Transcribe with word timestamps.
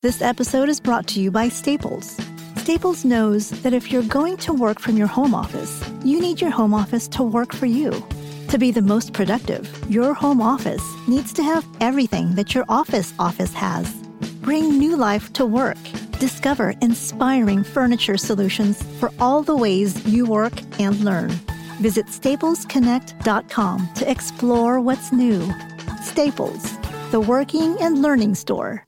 This 0.00 0.22
episode 0.22 0.68
is 0.68 0.78
brought 0.78 1.08
to 1.08 1.20
you 1.20 1.32
by 1.32 1.48
Staples. 1.48 2.16
Staples 2.58 3.04
knows 3.04 3.50
that 3.62 3.72
if 3.72 3.90
you're 3.90 4.04
going 4.04 4.36
to 4.36 4.52
work 4.52 4.78
from 4.78 4.96
your 4.96 5.08
home 5.08 5.34
office, 5.34 5.82
you 6.04 6.20
need 6.20 6.40
your 6.40 6.52
home 6.52 6.72
office 6.72 7.08
to 7.08 7.24
work 7.24 7.52
for 7.52 7.66
you. 7.66 7.90
To 8.50 8.58
be 8.58 8.70
the 8.70 8.80
most 8.80 9.12
productive, 9.12 9.68
your 9.90 10.14
home 10.14 10.40
office 10.40 10.84
needs 11.08 11.32
to 11.32 11.42
have 11.42 11.66
everything 11.80 12.36
that 12.36 12.54
your 12.54 12.64
office 12.68 13.12
office 13.18 13.52
has. 13.54 13.92
Bring 14.40 14.78
new 14.78 14.94
life 14.94 15.32
to 15.32 15.44
work. 15.44 15.78
Discover 16.20 16.74
inspiring 16.80 17.64
furniture 17.64 18.16
solutions 18.16 18.80
for 19.00 19.10
all 19.18 19.42
the 19.42 19.56
ways 19.56 20.06
you 20.06 20.26
work 20.26 20.52
and 20.78 21.00
learn. 21.00 21.30
Visit 21.80 22.06
staplesconnect.com 22.06 23.88
to 23.96 24.08
explore 24.08 24.80
what's 24.80 25.10
new. 25.10 25.52
Staples, 26.04 26.78
the 27.10 27.18
working 27.18 27.76
and 27.80 28.00
learning 28.00 28.36
store. 28.36 28.87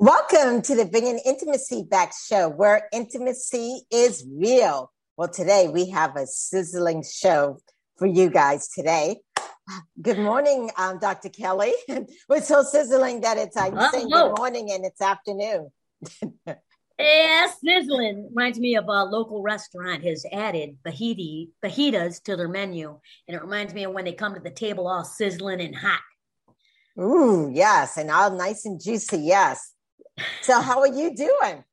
Welcome 0.00 0.62
to 0.62 0.76
the 0.76 0.84
Bringing 0.84 1.18
Intimacy 1.26 1.82
Back 1.82 2.12
show 2.16 2.48
where 2.48 2.88
intimacy 2.92 3.80
is 3.90 4.24
real. 4.32 4.92
Well, 5.16 5.26
today 5.26 5.66
we 5.66 5.90
have 5.90 6.14
a 6.14 6.24
sizzling 6.24 7.02
show 7.02 7.58
for 7.96 8.06
you 8.06 8.30
guys 8.30 8.68
today. 8.68 9.16
Good 10.00 10.20
morning, 10.20 10.70
um, 10.76 11.00
Dr. 11.00 11.30
Kelly. 11.30 11.74
We're 12.28 12.42
so 12.42 12.62
sizzling 12.62 13.22
that 13.22 13.38
it's 13.38 13.56
I'm 13.56 13.76
uh, 13.76 13.90
saying 13.90 14.10
good 14.10 14.36
morning 14.38 14.70
and 14.70 14.84
it's 14.84 15.00
afternoon. 15.00 15.70
yeah, 16.96 17.48
sizzling 17.64 18.28
reminds 18.28 18.60
me 18.60 18.76
of 18.76 18.84
a 18.84 19.02
local 19.02 19.42
restaurant 19.42 20.04
has 20.04 20.24
added 20.32 20.76
fajita, 20.86 21.48
fajitas 21.60 22.22
to 22.22 22.36
their 22.36 22.46
menu, 22.46 23.00
and 23.26 23.36
it 23.36 23.42
reminds 23.42 23.74
me 23.74 23.82
of 23.82 23.94
when 23.94 24.04
they 24.04 24.12
come 24.12 24.34
to 24.34 24.40
the 24.40 24.48
table 24.52 24.86
all 24.86 25.02
sizzling 25.02 25.60
and 25.60 25.74
hot. 25.74 26.02
Ooh, 27.00 27.50
yes, 27.52 27.96
and 27.96 28.12
all 28.12 28.30
nice 28.30 28.64
and 28.64 28.80
juicy. 28.80 29.18
Yes. 29.18 29.74
So, 30.42 30.60
how 30.60 30.80
are 30.80 30.88
you 30.88 31.14
doing? 31.14 31.64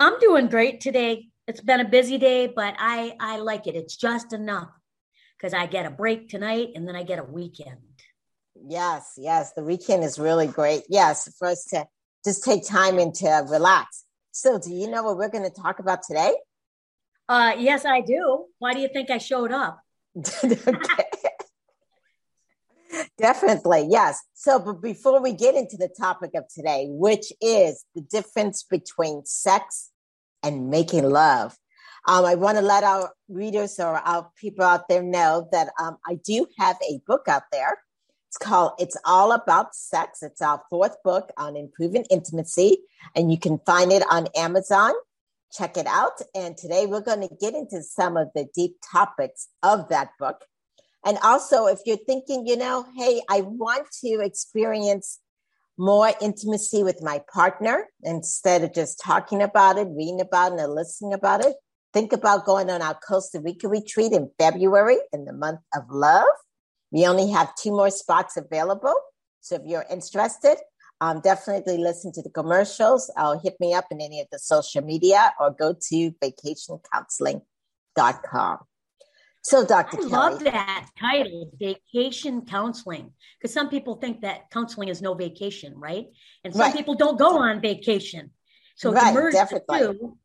I'm 0.00 0.18
doing 0.18 0.48
great 0.48 0.80
today. 0.80 1.28
It's 1.46 1.60
been 1.60 1.80
a 1.80 1.88
busy 1.88 2.18
day, 2.18 2.46
but 2.46 2.74
I 2.78 3.14
I 3.20 3.38
like 3.38 3.66
it. 3.66 3.74
It's 3.74 3.96
just 3.96 4.32
enough 4.32 4.70
because 5.36 5.54
I 5.54 5.66
get 5.66 5.86
a 5.86 5.90
break 5.90 6.28
tonight 6.28 6.70
and 6.74 6.86
then 6.86 6.96
I 6.96 7.02
get 7.02 7.18
a 7.18 7.24
weekend. 7.24 7.78
Yes, 8.54 9.14
yes, 9.16 9.52
the 9.54 9.62
weekend 9.62 10.04
is 10.04 10.18
really 10.18 10.46
great. 10.46 10.84
Yes, 10.88 11.32
for 11.38 11.48
us 11.48 11.64
to 11.66 11.86
just 12.24 12.44
take 12.44 12.66
time 12.66 12.98
and 12.98 13.14
to 13.16 13.46
relax. 13.48 14.04
So, 14.30 14.58
do 14.58 14.72
you 14.72 14.88
know 14.88 15.02
what 15.02 15.16
we're 15.16 15.28
going 15.28 15.50
to 15.50 15.62
talk 15.62 15.78
about 15.78 16.00
today? 16.06 16.34
Uh, 17.28 17.54
yes, 17.58 17.84
I 17.84 18.00
do. 18.00 18.46
Why 18.58 18.72
do 18.72 18.80
you 18.80 18.88
think 18.88 19.10
I 19.10 19.18
showed 19.18 19.52
up? 19.52 19.80
Definitely, 23.18 23.88
yes. 23.90 24.20
So, 24.34 24.58
but 24.58 24.82
before 24.82 25.22
we 25.22 25.32
get 25.32 25.54
into 25.54 25.76
the 25.76 25.88
topic 25.88 26.32
of 26.34 26.44
today, 26.48 26.86
which 26.90 27.32
is 27.40 27.84
the 27.94 28.02
difference 28.02 28.62
between 28.62 29.24
sex 29.24 29.90
and 30.42 30.68
making 30.70 31.08
love, 31.08 31.56
um, 32.06 32.24
I 32.24 32.34
want 32.34 32.58
to 32.58 32.62
let 32.62 32.82
our 32.82 33.12
readers 33.28 33.78
or 33.78 33.94
our 33.96 34.28
people 34.36 34.64
out 34.64 34.88
there 34.88 35.02
know 35.02 35.48
that 35.52 35.68
um, 35.80 35.98
I 36.06 36.18
do 36.24 36.46
have 36.58 36.76
a 36.88 37.00
book 37.06 37.28
out 37.28 37.44
there. 37.52 37.78
It's 38.28 38.38
called 38.38 38.72
It's 38.78 38.96
All 39.04 39.32
About 39.32 39.74
Sex. 39.74 40.22
It's 40.22 40.42
our 40.42 40.62
fourth 40.68 40.96
book 41.04 41.30
on 41.36 41.56
improving 41.56 42.04
intimacy, 42.10 42.78
and 43.14 43.30
you 43.30 43.38
can 43.38 43.60
find 43.64 43.92
it 43.92 44.02
on 44.10 44.26
Amazon. 44.36 44.92
Check 45.52 45.76
it 45.76 45.86
out. 45.86 46.20
And 46.34 46.56
today 46.56 46.86
we're 46.86 47.02
going 47.02 47.28
to 47.28 47.34
get 47.40 47.54
into 47.54 47.82
some 47.82 48.16
of 48.16 48.28
the 48.34 48.48
deep 48.54 48.76
topics 48.90 49.48
of 49.62 49.88
that 49.90 50.10
book. 50.18 50.44
And 51.04 51.18
also, 51.22 51.66
if 51.66 51.80
you're 51.84 51.96
thinking, 51.96 52.46
you 52.46 52.56
know, 52.56 52.86
hey, 52.96 53.22
I 53.28 53.42
want 53.42 53.88
to 54.04 54.20
experience 54.20 55.18
more 55.78 56.12
intimacy 56.20 56.84
with 56.84 57.02
my 57.02 57.22
partner 57.32 57.88
instead 58.02 58.62
of 58.62 58.72
just 58.72 59.00
talking 59.00 59.42
about 59.42 59.78
it, 59.78 59.88
reading 59.90 60.20
about 60.20 60.52
it, 60.52 60.60
and 60.60 60.72
listening 60.74 61.12
about 61.12 61.44
it, 61.44 61.56
think 61.92 62.12
about 62.12 62.44
going 62.44 62.70
on 62.70 62.82
our 62.82 62.94
Costa 62.94 63.40
Rica 63.40 63.66
retreat 63.68 64.12
in 64.12 64.30
February 64.38 64.98
in 65.12 65.24
the 65.24 65.32
month 65.32 65.58
of 65.74 65.82
love. 65.90 66.28
We 66.92 67.04
only 67.06 67.30
have 67.30 67.52
two 67.56 67.72
more 67.72 67.90
spots 67.90 68.36
available. 68.36 68.94
So 69.40 69.56
if 69.56 69.62
you're 69.64 69.86
interested, 69.90 70.58
um, 71.00 71.20
definitely 71.20 71.78
listen 71.78 72.12
to 72.12 72.22
the 72.22 72.30
commercials. 72.30 73.10
I'll 73.16 73.40
hit 73.40 73.56
me 73.58 73.74
up 73.74 73.86
in 73.90 74.00
any 74.00 74.20
of 74.20 74.28
the 74.30 74.38
social 74.38 74.82
media 74.82 75.34
or 75.40 75.50
go 75.50 75.74
to 75.88 76.12
vacationcounseling.com. 76.22 78.58
So, 79.42 79.66
Dr. 79.66 79.96
I 79.96 80.00
Kelly. 80.00 80.10
love 80.10 80.44
that 80.44 80.88
title, 80.98 81.50
vacation 81.58 82.46
counseling, 82.46 83.12
because 83.38 83.52
some 83.52 83.68
people 83.68 83.96
think 83.96 84.20
that 84.20 84.50
counseling 84.50 84.88
is 84.88 85.02
no 85.02 85.14
vacation, 85.14 85.74
right? 85.76 86.06
And 86.44 86.54
some 86.54 86.62
right. 86.62 86.74
people 86.74 86.94
don't 86.94 87.18
go 87.18 87.38
on 87.38 87.60
vacation. 87.60 88.30
So, 88.76 88.92
right, 88.92 89.12
merge 89.12 89.34
definitely. 89.34 89.78
the 89.80 89.92
two, 89.94 90.18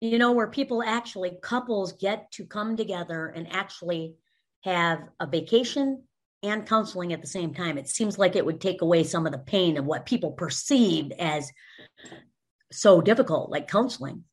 you 0.00 0.18
know, 0.18 0.32
where 0.32 0.46
people 0.46 0.84
actually, 0.84 1.32
couples 1.42 1.94
get 1.94 2.30
to 2.32 2.46
come 2.46 2.76
together 2.76 3.26
and 3.26 3.52
actually 3.52 4.14
have 4.62 5.00
a 5.18 5.26
vacation 5.26 6.04
and 6.44 6.66
counseling 6.66 7.12
at 7.12 7.20
the 7.20 7.26
same 7.26 7.54
time. 7.54 7.76
It 7.76 7.88
seems 7.88 8.18
like 8.18 8.36
it 8.36 8.46
would 8.46 8.60
take 8.60 8.82
away 8.82 9.02
some 9.02 9.26
of 9.26 9.32
the 9.32 9.38
pain 9.38 9.78
of 9.78 9.84
what 9.84 10.06
people 10.06 10.30
perceived 10.30 11.12
as 11.18 11.50
so 12.70 13.00
difficult, 13.00 13.50
like 13.50 13.66
counseling. 13.66 14.24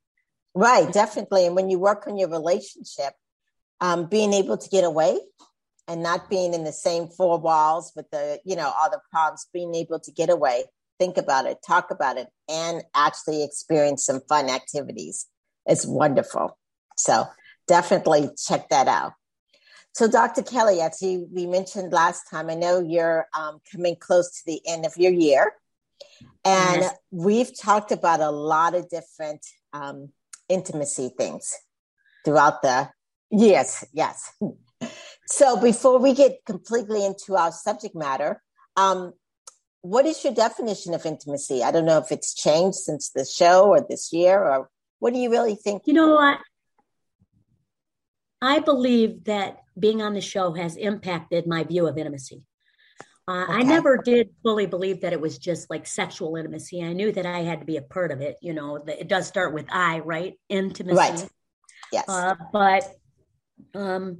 Right, 0.54 0.92
definitely. 0.92 1.48
And 1.48 1.56
when 1.56 1.70
you 1.70 1.80
work 1.80 2.08
on 2.08 2.18
your 2.18 2.30
relationship, 2.30 3.14
um, 3.82 4.06
being 4.06 4.32
able 4.34 4.58
to 4.58 4.70
get 4.70 4.84
away 4.84 5.20
and 5.88 6.02
not 6.04 6.30
being 6.30 6.54
in 6.54 6.64
the 6.64 6.72
same 6.72 7.08
four 7.08 7.40
walls 7.40 7.92
with 7.96 8.10
the, 8.12 8.40
you 8.46 8.56
know, 8.56 8.72
all 8.80 8.90
the 8.90 9.02
problems, 9.12 9.48
being 9.52 9.76
able 9.76 10.00
to 10.00 10.12
get 10.12 10.30
away, 10.30 10.64
think 11.00 11.18
about 11.18 11.48
it, 11.48 11.58
talk 11.66 11.92
about 11.92 12.18
it, 12.18 12.28
and 12.48 12.84
actually 12.96 13.44
experience 13.44 14.06
some 14.06 14.22
fun 14.30 14.50
activities. 14.50 15.26
It's 15.66 15.86
wonderful. 15.86 16.58
So 16.96 17.26
definitely 17.68 18.30
check 18.48 18.70
that 18.70 18.88
out. 18.88 19.14
So, 19.94 20.08
Dr. 20.08 20.42
Kelly, 20.42 20.80
as 20.80 21.02
you, 21.02 21.28
we 21.34 21.46
mentioned 21.46 21.92
last 21.92 22.24
time, 22.30 22.50
I 22.50 22.56
know 22.56 22.80
you're 22.80 23.28
um, 23.38 23.60
coming 23.70 23.98
close 24.00 24.32
to 24.38 24.42
the 24.46 24.62
end 24.66 24.86
of 24.86 24.96
your 24.96 25.12
year. 25.12 25.54
And 26.46 26.86
we've 27.12 27.52
talked 27.60 27.92
about 27.92 28.22
a 28.22 28.32
lot 28.32 28.74
of 28.74 28.90
different 28.90 29.46
um, 29.74 30.10
intimacy 30.48 31.12
things 31.18 31.54
throughout 32.24 32.62
the 32.62 32.90
Yes, 33.32 33.86
yes. 33.94 34.32
So 35.26 35.60
before 35.60 36.00
we 36.00 36.14
get 36.14 36.44
completely 36.46 37.06
into 37.06 37.36
our 37.38 37.52
subject 37.52 37.96
matter, 37.96 38.42
um, 38.76 39.14
what 39.82 40.06
is 40.06 40.24
your 40.24 40.34
definition 40.34 40.94
of 40.94 41.06
intimacy? 41.06 41.64
I 41.64 41.72
don't 41.72 41.86
know 41.86 41.98
if 41.98 42.12
it's 42.12 42.34
changed 42.34 42.78
since 42.78 43.10
the 43.10 43.26
show 43.26 43.70
or 43.70 43.86
this 43.88 44.12
year, 44.12 44.44
or 44.44 44.70
what 45.00 45.14
do 45.14 45.20
you 45.20 45.32
really 45.32 45.56
think? 45.56 45.84
You 45.86 45.94
know 45.94 46.16
what? 46.16 46.40
I 48.42 48.60
believe 48.60 49.24
that 49.26 49.58
being 49.80 50.02
on 50.02 50.14
the 50.14 50.22
show 50.22 50.54
has 50.54 50.76
impacted 50.76 51.48
my 51.48 51.64
view 51.64 51.88
of 51.88 51.98
intimacy. 51.98 52.44
Uh, 53.28 53.44
okay. 53.44 53.54
I 53.54 53.62
never 53.64 53.98
did 53.98 54.32
fully 54.44 54.66
believe 54.66 55.02
that 55.02 55.14
it 55.14 55.22
was 55.22 55.38
just 55.38 55.70
like 55.70 55.88
sexual 55.88 56.36
intimacy. 56.36 56.84
I 56.84 56.94
knew 56.94 57.12
that 57.12 57.26
I 57.26 57.40
had 57.40 57.62
to 57.62 57.66
be 57.66 57.78
a 57.78 57.82
part 57.82 58.12
of 58.12 58.20
it. 58.20 58.38
You 58.42 58.54
know, 58.54 58.76
it 58.76 59.08
does 59.08 59.28
start 59.28 59.54
with 59.54 59.68
I, 59.72 60.00
right? 60.00 60.34
Intimacy. 60.50 60.98
Right. 60.98 61.30
Yes. 61.94 62.06
Uh, 62.08 62.36
but 62.52 62.92
um, 63.74 64.20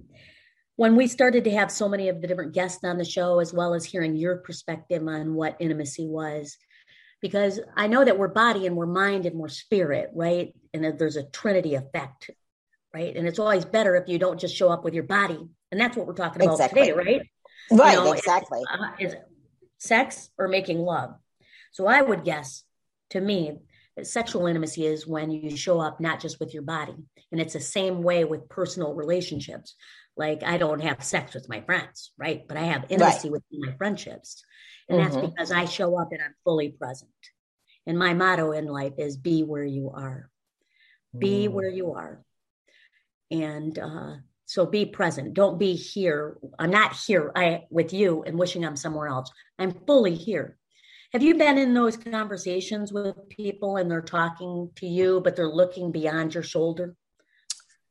when 0.76 0.96
we 0.96 1.08
started 1.08 1.44
to 1.44 1.52
have 1.52 1.72
so 1.72 1.88
many 1.88 2.10
of 2.10 2.22
the 2.22 2.28
different 2.28 2.54
guests 2.54 2.84
on 2.84 2.98
the 2.98 3.06
show, 3.06 3.40
as 3.40 3.54
well 3.54 3.74
as 3.74 3.86
hearing 3.86 4.16
your 4.16 4.38
perspective 4.38 5.08
on 5.08 5.36
what 5.36 5.58
intimacy 5.60 6.08
was, 6.08 6.58
because 7.22 7.60
I 7.78 7.88
know 7.88 8.04
that 8.04 8.18
we're 8.18 8.28
body 8.28 8.66
and 8.66 8.76
we're 8.76 8.88
mind 8.88 9.26
and 9.26 9.38
we're 9.38 9.50
spirit, 9.50 10.10
right? 10.16 10.54
And 10.74 10.98
there's 10.98 11.18
a 11.18 11.24
trinity 11.24 11.76
effect, 11.76 12.32
right? 12.94 13.16
And 13.16 13.28
it's 13.28 13.40
always 13.40 13.64
better 13.64 13.96
if 13.96 14.08
you 14.08 14.18
don't 14.18 14.40
just 14.40 14.56
show 14.56 14.70
up 14.70 14.84
with 14.84 14.94
your 14.94 15.04
body. 15.04 15.40
And 15.72 15.80
that's 15.80 15.96
what 15.96 16.08
we're 16.08 16.14
talking 16.14 16.42
about 16.42 16.54
exactly. 16.54 16.88
today, 16.88 16.94
right? 16.94 17.22
Right, 17.72 17.98
you 17.98 18.04
know, 18.04 18.12
exactly. 18.14 18.62
Uh, 18.70 18.92
is 19.00 19.16
sex 19.78 20.32
or 20.38 20.48
making 20.48 20.80
love? 20.80 21.16
So 21.72 21.88
I 21.88 22.02
would 22.02 22.24
guess 22.24 22.64
to 23.12 23.22
me 23.22 23.60
sexual 24.04 24.48
intimacy 24.48 24.86
is 24.86 25.06
when 25.08 25.32
you 25.32 25.56
show 25.56 25.80
up 25.80 26.00
not 26.00 26.20
just 26.20 26.40
with 26.40 26.54
your 26.54 26.64
body. 26.64 26.96
And 27.32 27.42
it's 27.42 27.54
the 27.54 27.60
same 27.60 28.04
way 28.04 28.24
with 28.24 28.50
personal 28.50 28.94
relationships. 28.94 29.76
Like 30.18 30.44
i 30.44 30.58
don't 30.58 30.82
have 30.82 31.04
sex 31.04 31.34
with 31.34 31.48
my 31.48 31.62
friends 31.62 32.12
right? 32.18 32.42
But 32.48 32.58
i 32.58 32.64
have 32.64 32.86
intimacy 32.90 33.30
right. 33.30 33.34
with 33.34 33.44
my 33.52 33.74
friendships. 33.78 34.44
And 34.90 35.00
mm-hmm. 35.00 35.14
that's 35.14 35.28
because 35.28 35.52
i 35.52 35.66
show 35.66 35.98
up 36.00 36.10
and 36.12 36.22
i'm 36.22 36.36
fully 36.44 36.70
present. 36.70 37.12
And 37.88 37.98
my 37.98 38.14
motto 38.14 38.52
in 38.52 38.66
life 38.66 38.94
is 38.98 39.18
be 39.18 39.44
where 39.44 39.64
you 39.64 39.92
are. 39.94 40.30
Be 41.18 41.48
mm. 41.48 41.52
where 41.52 41.70
you 41.70 41.94
are. 41.94 42.24
And 43.32 43.78
uh, 43.78 44.16
so 44.46 44.66
be 44.66 44.86
present. 44.86 45.34
Don't 45.34 45.58
be 45.58 45.74
here. 45.74 46.38
I'm 46.60 46.72
not 46.72 46.96
here 46.96 47.32
I, 47.36 47.64
with 47.70 47.94
you 47.94 48.24
and 48.24 48.38
wishing 48.38 48.66
i'm 48.66 48.76
somewhere 48.76 49.08
else. 49.08 49.32
I'm 49.58 49.74
fully 49.88 50.16
here 50.16 50.58
have 51.14 51.22
you 51.22 51.36
been 51.36 51.58
in 51.58 51.74
those 51.74 51.98
conversations 51.98 52.94
with 52.94 53.30
people 53.30 53.78
and 53.78 53.92
they're 53.92 54.02
talking 54.02 54.70
to 54.78 54.86
you, 54.86 55.22
but 55.24 55.36
they're 55.36 55.50
looking 55.50 55.92
beyond 55.92 56.34
your 56.34 56.44
shoulder? 56.44 56.96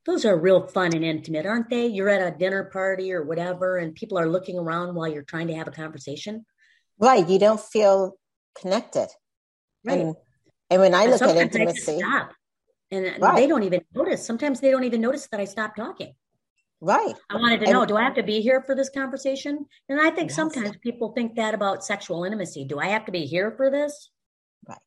Those 0.07 0.25
are 0.25 0.39
real 0.39 0.67
fun 0.67 0.95
and 0.95 1.05
intimate, 1.05 1.45
aren't 1.45 1.69
they? 1.69 1.87
You're 1.87 2.09
at 2.09 2.35
a 2.35 2.37
dinner 2.37 2.65
party 2.65 3.13
or 3.13 3.23
whatever, 3.23 3.77
and 3.77 3.95
people 3.95 4.19
are 4.19 4.29
looking 4.29 4.59
around 4.59 4.95
while 4.95 5.09
you're 5.09 5.23
trying 5.23 5.49
to 5.49 5.55
have 5.55 5.69
a 5.69 5.73
conversation. 5.73 6.47
Right. 6.99 7.29
You 7.29 7.39
don't 7.39 7.61
feel 7.61 8.17
connected. 8.59 9.09
Right. 9.85 10.01
And, 10.01 10.15
and 10.71 10.81
when 10.81 10.95
I 10.95 11.07
look 11.07 11.21
at 11.21 11.37
intimacy, 11.37 12.01
and 12.91 13.17
right. 13.21 13.37
they 13.37 13.47
don't 13.47 13.63
even 13.63 13.83
notice. 13.95 14.25
Sometimes 14.25 14.61
they 14.61 14.71
don't 14.71 14.85
even 14.85 15.01
notice 15.01 15.29
that 15.31 15.41
I 15.41 15.45
stopped 15.45 15.77
talking. 15.77 16.15
Right. 16.81 17.15
I 17.29 17.37
wanted 17.37 17.61
to 17.61 17.67
and, 17.67 17.75
know 17.75 17.85
do 17.85 17.97
I 17.97 18.05
have 18.05 18.15
to 18.15 18.23
be 18.23 18.41
here 18.41 18.63
for 18.63 18.75
this 18.75 18.89
conversation? 18.89 19.67
And 19.89 20.01
I 20.01 20.11
think 20.11 20.31
yes. 20.31 20.37
sometimes 20.37 20.77
people 20.79 21.13
think 21.13 21.37
that 21.37 21.53
about 21.53 21.85
sexual 21.85 22.25
intimacy. 22.25 22.65
Do 22.65 22.79
I 22.79 22.87
have 22.87 23.05
to 23.07 23.13
be 23.13 23.27
here 23.27 23.53
for 23.57 23.71
this? 23.71 24.11
Right. 24.67 24.79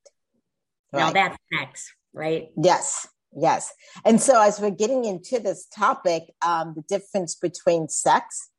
right. 0.92 1.00
Now 1.00 1.12
that's 1.12 1.38
sex, 1.54 1.94
right? 2.14 2.48
Yes. 2.58 3.08
Yes. 3.36 3.72
And 4.06 4.22
so 4.22 4.42
as 4.42 4.60
we're 4.60 4.72
getting 4.72 5.06
into 5.06 5.40
this 5.40 5.68
topic, 5.68 6.24
um, 6.46 6.74
the 6.76 6.84
difference 6.88 7.36
between 7.36 7.90
sex 7.90 8.50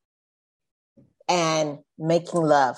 and 1.28 1.78
making 1.98 2.40
love. 2.42 2.76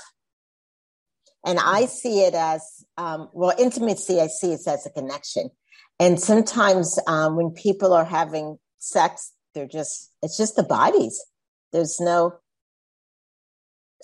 And 1.45 1.59
I 1.63 1.87
see 1.87 2.23
it 2.23 2.35
as, 2.35 2.85
um, 2.97 3.29
well, 3.33 3.55
intimacy, 3.59 4.21
I 4.21 4.27
see 4.27 4.53
it 4.53 4.67
as 4.67 4.85
a 4.87 4.91
connection. 4.91 5.51
And 5.99 6.21
sometimes 6.21 6.99
um, 7.07 7.37
when 7.37 7.51
people 7.51 7.93
are 7.93 8.05
having 8.05 8.59
sex, 8.79 9.33
they're 9.57 9.67
just 9.67 10.13
it's 10.23 10.37
just 10.37 10.55
the 10.55 10.63
bodies. 10.63 11.25
There's 11.73 11.99
no 11.99 12.35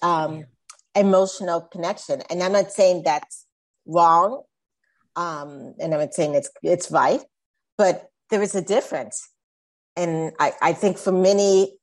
um 0.02 0.46
emotional 0.96 1.60
connection. 1.60 2.22
And 2.28 2.42
i'm 2.42 2.52
not 2.52 2.72
saying 2.72 3.02
that's 3.04 3.46
wrong 3.86 4.42
um 5.14 5.74
and 5.78 5.92
i'm 5.92 6.00
not 6.00 6.14
saying 6.14 6.34
it's 6.34 6.50
it's 6.62 6.90
right 6.90 7.20
but 7.76 8.08
there 8.30 8.42
is 8.42 8.54
a 8.56 8.62
difference. 8.62 9.28
And 9.94 10.32
i 10.40 10.52
i 10.62 10.72
think 10.72 10.98
for 10.98 11.12
many 11.12 11.76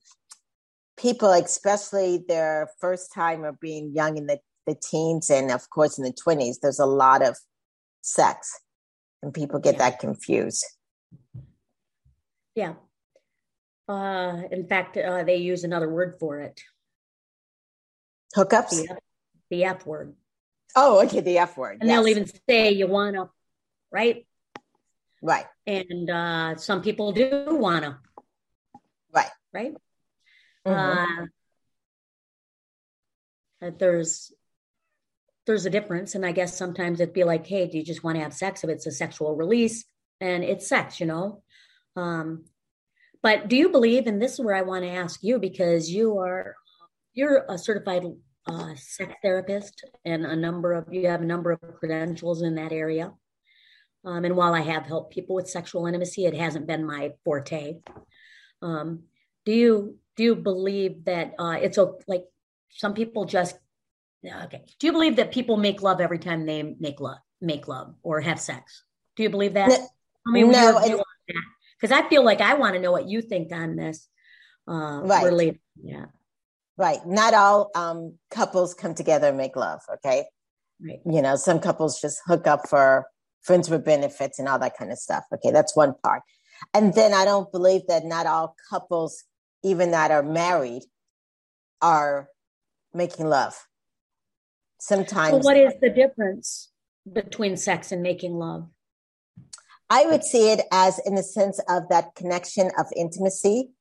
people 0.97 1.31
especially 1.31 2.25
their 2.27 2.69
first 2.81 3.13
time 3.13 3.45
of 3.45 3.59
being 3.59 3.93
young 3.93 4.17
in 4.17 4.25
the 4.25 4.39
the 4.67 4.75
teens 4.75 5.29
and 5.29 5.51
of 5.51 5.69
course 5.69 5.97
in 5.97 6.03
the 6.03 6.13
20s 6.25 6.55
there's 6.61 6.79
a 6.79 6.85
lot 6.85 7.21
of 7.21 7.37
sex 8.01 8.59
and 9.21 9.33
people 9.33 9.59
get 9.59 9.77
that 9.77 9.99
confused. 9.99 10.65
Yeah 12.55 12.73
uh, 13.89 14.43
in 14.51 14.67
fact, 14.67 14.95
uh, 14.97 15.23
they 15.23 15.37
use 15.37 15.63
another 15.63 15.89
word 15.89 16.17
for 16.19 16.39
it. 16.39 16.61
Hookups? 18.35 18.69
The 18.69 18.87
F, 18.91 18.97
the 19.49 19.63
F 19.63 19.85
word. 19.85 20.13
Oh, 20.75 21.03
okay, 21.03 21.21
the 21.21 21.39
F 21.39 21.57
word. 21.57 21.79
And 21.81 21.89
yes. 21.89 21.97
they'll 21.97 22.07
even 22.07 22.29
say 22.47 22.71
you 22.71 22.87
want 22.87 23.15
to, 23.15 23.29
right? 23.91 24.27
Right. 25.21 25.45
And 25.65 26.09
uh, 26.09 26.55
some 26.57 26.83
people 26.83 27.11
do 27.11 27.47
want 27.49 27.83
to. 27.83 27.97
Right. 29.11 29.31
Right. 29.51 29.73
Mm-hmm. 30.65 31.23
Uh, 33.63 33.71
there's 33.77 34.31
there's 35.45 35.65
a 35.65 35.69
difference, 35.69 36.13
and 36.13 36.25
I 36.25 36.31
guess 36.31 36.55
sometimes 36.55 36.99
it'd 36.99 37.13
be 37.13 37.23
like, 37.23 37.47
hey, 37.47 37.67
do 37.67 37.77
you 37.77 37.83
just 37.83 38.03
want 38.03 38.17
to 38.17 38.23
have 38.23 38.33
sex? 38.35 38.63
If 38.63 38.69
it's 38.69 38.85
a 38.85 38.91
sexual 38.91 39.35
release, 39.35 39.83
and 40.21 40.43
it's 40.43 40.67
sex, 40.67 40.99
you 40.99 41.07
know. 41.07 41.41
Um, 41.95 42.45
but 43.21 43.47
do 43.47 43.55
you 43.55 43.69
believe, 43.69 44.07
and 44.07 44.21
this 44.21 44.33
is 44.33 44.39
where 44.39 44.55
I 44.55 44.61
want 44.61 44.83
to 44.83 44.89
ask 44.89 45.21
you 45.23 45.39
because 45.39 45.89
you 45.89 46.19
are 46.19 46.55
you're 47.13 47.45
a 47.49 47.57
certified 47.57 48.05
uh, 48.47 48.73
sex 48.75 49.13
therapist 49.21 49.83
and 50.05 50.25
a 50.25 50.35
number 50.35 50.73
of 50.73 50.91
you 50.91 51.07
have 51.07 51.21
a 51.21 51.25
number 51.25 51.51
of 51.51 51.59
credentials 51.75 52.41
in 52.41 52.55
that 52.55 52.71
area. 52.71 53.13
Um, 54.05 54.23
and 54.23 54.35
while 54.35 54.53
I 54.53 54.61
have 54.61 54.85
helped 54.85 55.13
people 55.13 55.35
with 55.35 55.49
sexual 55.49 55.85
intimacy, 55.85 56.25
it 56.25 56.33
hasn't 56.33 56.67
been 56.67 56.85
my 56.85 57.11
forte. 57.25 57.79
Um, 58.61 59.03
do 59.45 59.51
you 59.51 59.97
do 60.15 60.23
you 60.23 60.35
believe 60.35 61.05
that 61.05 61.33
uh, 61.37 61.57
it's 61.61 61.77
a, 61.77 61.91
like 62.07 62.23
some 62.69 62.93
people 62.93 63.25
just 63.25 63.57
okay? 64.25 64.63
Do 64.79 64.87
you 64.87 64.93
believe 64.93 65.17
that 65.17 65.31
people 65.31 65.57
make 65.57 65.81
love 65.81 65.99
every 65.99 66.19
time 66.19 66.45
they 66.45 66.75
make 66.79 67.01
love 67.01 67.17
make 67.41 67.67
love 67.67 67.95
or 68.01 68.21
have 68.21 68.39
sex? 68.39 68.83
Do 69.17 69.23
you 69.23 69.29
believe 69.29 69.53
that? 69.55 69.69
No, 69.69 69.87
I 70.27 70.31
mean, 70.31 70.51
no, 70.51 71.03
because 71.79 71.95
I 71.97 72.07
feel 72.09 72.23
like 72.23 72.41
I 72.41 72.55
want 72.55 72.75
to 72.75 72.81
know 72.81 72.91
what 72.91 73.07
you 73.07 73.21
think 73.21 73.51
on 73.51 73.75
this. 73.75 74.07
Uh, 74.67 75.01
right. 75.03 75.25
Related. 75.25 75.59
Yeah. 75.81 76.05
Right. 76.77 77.05
Not 77.05 77.33
all 77.33 77.71
um, 77.75 78.15
couples 78.31 78.73
come 78.73 78.93
together 78.93 79.27
and 79.27 79.37
make 79.37 79.55
love. 79.55 79.81
Okay. 79.95 80.25
Right. 80.81 80.99
You 81.05 81.21
know, 81.21 81.35
some 81.35 81.59
couples 81.59 81.99
just 81.99 82.21
hook 82.25 82.47
up 82.47 82.69
for 82.69 83.05
friends 83.41 83.69
with 83.69 83.85
benefits 83.85 84.39
and 84.39 84.47
all 84.47 84.59
that 84.59 84.77
kind 84.77 84.91
of 84.91 84.97
stuff. 84.97 85.23
Okay. 85.33 85.51
That's 85.51 85.75
one 85.75 85.93
part. 86.03 86.21
And 86.73 86.93
then 86.93 87.13
I 87.13 87.25
don't 87.25 87.51
believe 87.51 87.81
that 87.87 88.05
not 88.05 88.25
all 88.25 88.55
couples, 88.69 89.23
even 89.63 89.91
that 89.91 90.11
are 90.11 90.23
married, 90.23 90.83
are 91.81 92.27
making 92.93 93.27
love. 93.27 93.55
Sometimes. 94.79 95.43
What 95.43 95.57
is 95.57 95.73
the 95.81 95.89
difference 95.89 96.69
between 97.11 97.57
sex 97.57 97.91
and 97.91 98.01
making 98.01 98.33
love? 98.35 98.69
I 99.89 100.05
would 100.05 100.23
see 100.23 100.51
it 100.51 100.61
as 100.71 100.99
in 101.05 101.15
the 101.15 101.23
sense 101.23 101.59
of 101.67 101.89
that 101.89 102.15
connection 102.15 102.69
of 102.77 102.85
intimacy. 102.95 103.71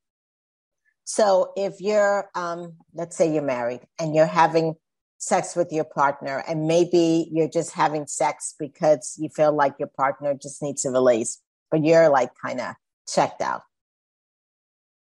So 1.04 1.52
if 1.56 1.80
you're, 1.80 2.28
um, 2.34 2.74
let's 2.94 3.16
say 3.16 3.32
you're 3.32 3.42
married 3.42 3.80
and 3.98 4.14
you're 4.14 4.26
having 4.26 4.74
sex 5.18 5.56
with 5.56 5.72
your 5.72 5.84
partner, 5.84 6.42
and 6.46 6.66
maybe 6.66 7.28
you're 7.32 7.48
just 7.48 7.72
having 7.72 8.06
sex 8.06 8.54
because 8.58 9.16
you 9.18 9.28
feel 9.28 9.52
like 9.52 9.74
your 9.78 9.88
partner 9.88 10.34
just 10.34 10.62
needs 10.62 10.84
a 10.84 10.90
release, 10.90 11.40
but 11.70 11.84
you're 11.84 12.08
like 12.08 12.30
kind 12.44 12.60
of 12.60 12.74
checked 13.06 13.42
out. 13.42 13.62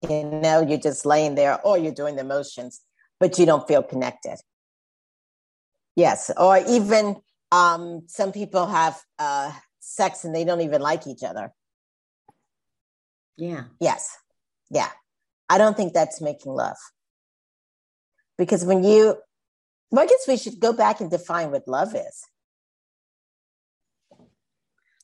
You 0.02 0.24
know, 0.24 0.62
you're 0.62 0.80
just 0.80 1.06
laying 1.06 1.36
there 1.36 1.60
or 1.66 1.78
you're 1.78 1.94
doing 1.94 2.16
the 2.16 2.24
motions, 2.24 2.82
but 3.20 3.38
you 3.38 3.46
don't 3.46 3.68
feel 3.68 3.84
connected. 3.84 4.38
Yes. 5.96 6.32
Or 6.38 6.58
even 6.58 7.18
um, 7.52 8.04
some 8.08 8.32
people 8.32 8.68
have 8.68 9.02
uh, 9.18 9.52
sex 9.80 10.24
and 10.24 10.36
they 10.36 10.44
don't 10.44 10.62
even 10.62 10.82
like 10.82 11.08
each 11.08 11.24
other. 11.24 11.54
Yeah. 13.38 13.66
Yes. 13.80 14.18
Yeah. 14.70 14.90
I 15.50 15.58
don't 15.58 15.76
think 15.76 15.94
that's 15.94 16.22
making 16.22 16.54
love. 16.54 16.78
Because 18.38 18.64
when 18.64 18.84
you, 18.84 19.18
well, 19.92 20.04
I 20.04 20.08
guess 20.08 20.26
we 20.28 20.38
should 20.38 20.60
go 20.60 20.74
back 20.74 21.02
and 21.02 21.10
define 21.10 21.52
what 21.52 21.68
love 21.68 21.96
is. 21.96 22.26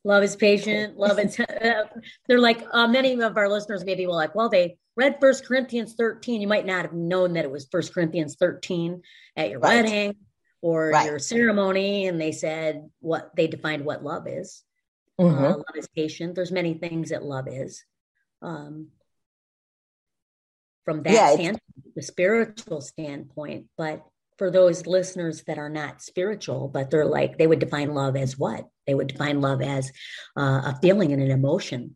Love 0.04 0.24
is 0.24 0.36
patient. 0.36 0.98
Love 0.98 1.18
is, 1.18 1.40
uh, 1.40 1.84
they're 2.28 2.40
like, 2.40 2.64
uh, 2.72 2.88
many 2.88 3.20
of 3.20 3.38
our 3.38 3.50
listeners 3.50 3.84
maybe 3.84 4.06
were 4.06 4.14
like, 4.14 4.36
well, 4.36 4.50
they 4.50 4.78
read 4.96 5.18
First 5.20 5.46
Corinthians 5.46 5.96
13. 5.98 6.42
You 6.42 6.48
might 6.48 6.66
not 6.66 6.84
have 6.84 6.94
known 6.94 7.34
that 7.34 7.46
it 7.46 7.52
was 7.52 7.68
First 7.72 7.94
Corinthians 7.94 8.36
13 8.40 9.02
at 9.36 9.50
your 9.50 9.60
right. 9.60 9.84
wedding 9.84 10.16
or 10.66 10.90
right. 10.90 11.06
your 11.06 11.20
ceremony. 11.20 12.08
And 12.08 12.20
they 12.20 12.32
said 12.32 12.90
what 13.00 13.30
they 13.36 13.46
defined 13.46 13.86
what 13.86 14.04
love 14.04 14.28
is. 14.28 14.64
Mm-hmm. 15.22 15.44
Uh, 15.46 15.50
love 15.50 15.76
is 15.76 15.88
patient. 15.96 16.34
There's 16.34 16.52
many 16.52 16.74
things 16.74 17.12
that 17.12 17.24
love 17.24 17.48
is. 17.48 17.84
Um, 18.42 18.88
from 20.84 21.04
that 21.04 21.14
yeah, 21.14 21.34
standpoint, 21.34 21.96
the 21.96 22.02
spiritual 22.02 22.82
standpoint, 22.82 23.68
but 23.78 24.04
for 24.38 24.50
those 24.50 24.88
listeners 24.88 25.44
that 25.44 25.60
are 25.60 25.70
not 25.70 26.02
spiritual, 26.02 26.68
but 26.68 26.90
they're 26.90 27.06
like 27.06 27.38
they 27.38 27.48
would 27.48 27.60
define 27.60 27.94
love 27.94 28.16
as 28.16 28.38
what? 28.38 28.68
They 28.88 28.96
would 28.96 29.08
define 29.08 29.42
love 29.42 29.62
as 29.62 29.92
uh, 30.36 30.74
a 30.74 30.80
feeling 30.82 31.14
and 31.14 31.22
an 31.22 31.32
emotion, 31.32 31.96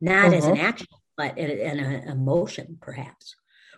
not 0.00 0.26
mm-hmm. 0.26 0.34
as 0.34 0.44
an 0.44 0.56
mm-hmm. 0.56 0.64
action, 0.66 0.86
but 1.16 1.38
an, 1.38 1.80
an 1.80 2.08
emotion, 2.08 2.78
perhaps. 2.80 3.34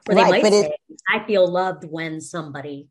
Or 0.08 0.16
they 0.16 0.22
right, 0.22 0.42
might 0.42 0.52
say, 0.52 0.66
it, 0.66 1.00
"I 1.08 1.25
feel 1.26 1.46
loved 1.46 1.84
when 1.84 2.20
somebody 2.20 2.88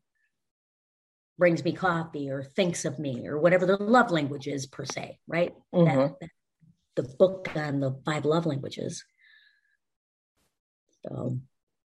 brings 1.38 1.64
me 1.64 1.72
coffee 1.72 2.30
or 2.30 2.42
thinks 2.42 2.84
of 2.84 2.98
me 2.98 3.26
or 3.26 3.38
whatever 3.38 3.66
the 3.66 3.76
love 3.76 4.10
language 4.10 4.46
is 4.46 4.66
per 4.66 4.84
se, 4.84 5.18
right? 5.26 5.54
Mm-hmm. 5.74 5.98
That, 5.98 6.20
that, 6.20 6.30
the 6.94 7.02
book 7.04 7.48
on 7.54 7.80
the 7.80 7.98
five 8.04 8.24
love 8.24 8.46
languages. 8.46 9.04
So 11.06 11.38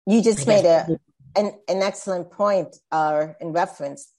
you 0.08 0.24
just 0.24 0.48
made 0.48 0.66
a 0.66 0.88
an, 1.36 1.52
an 1.68 1.82
excellent 1.82 2.32
point 2.32 2.76
uh, 2.92 3.28
in 3.42 3.50
reference 3.50 4.12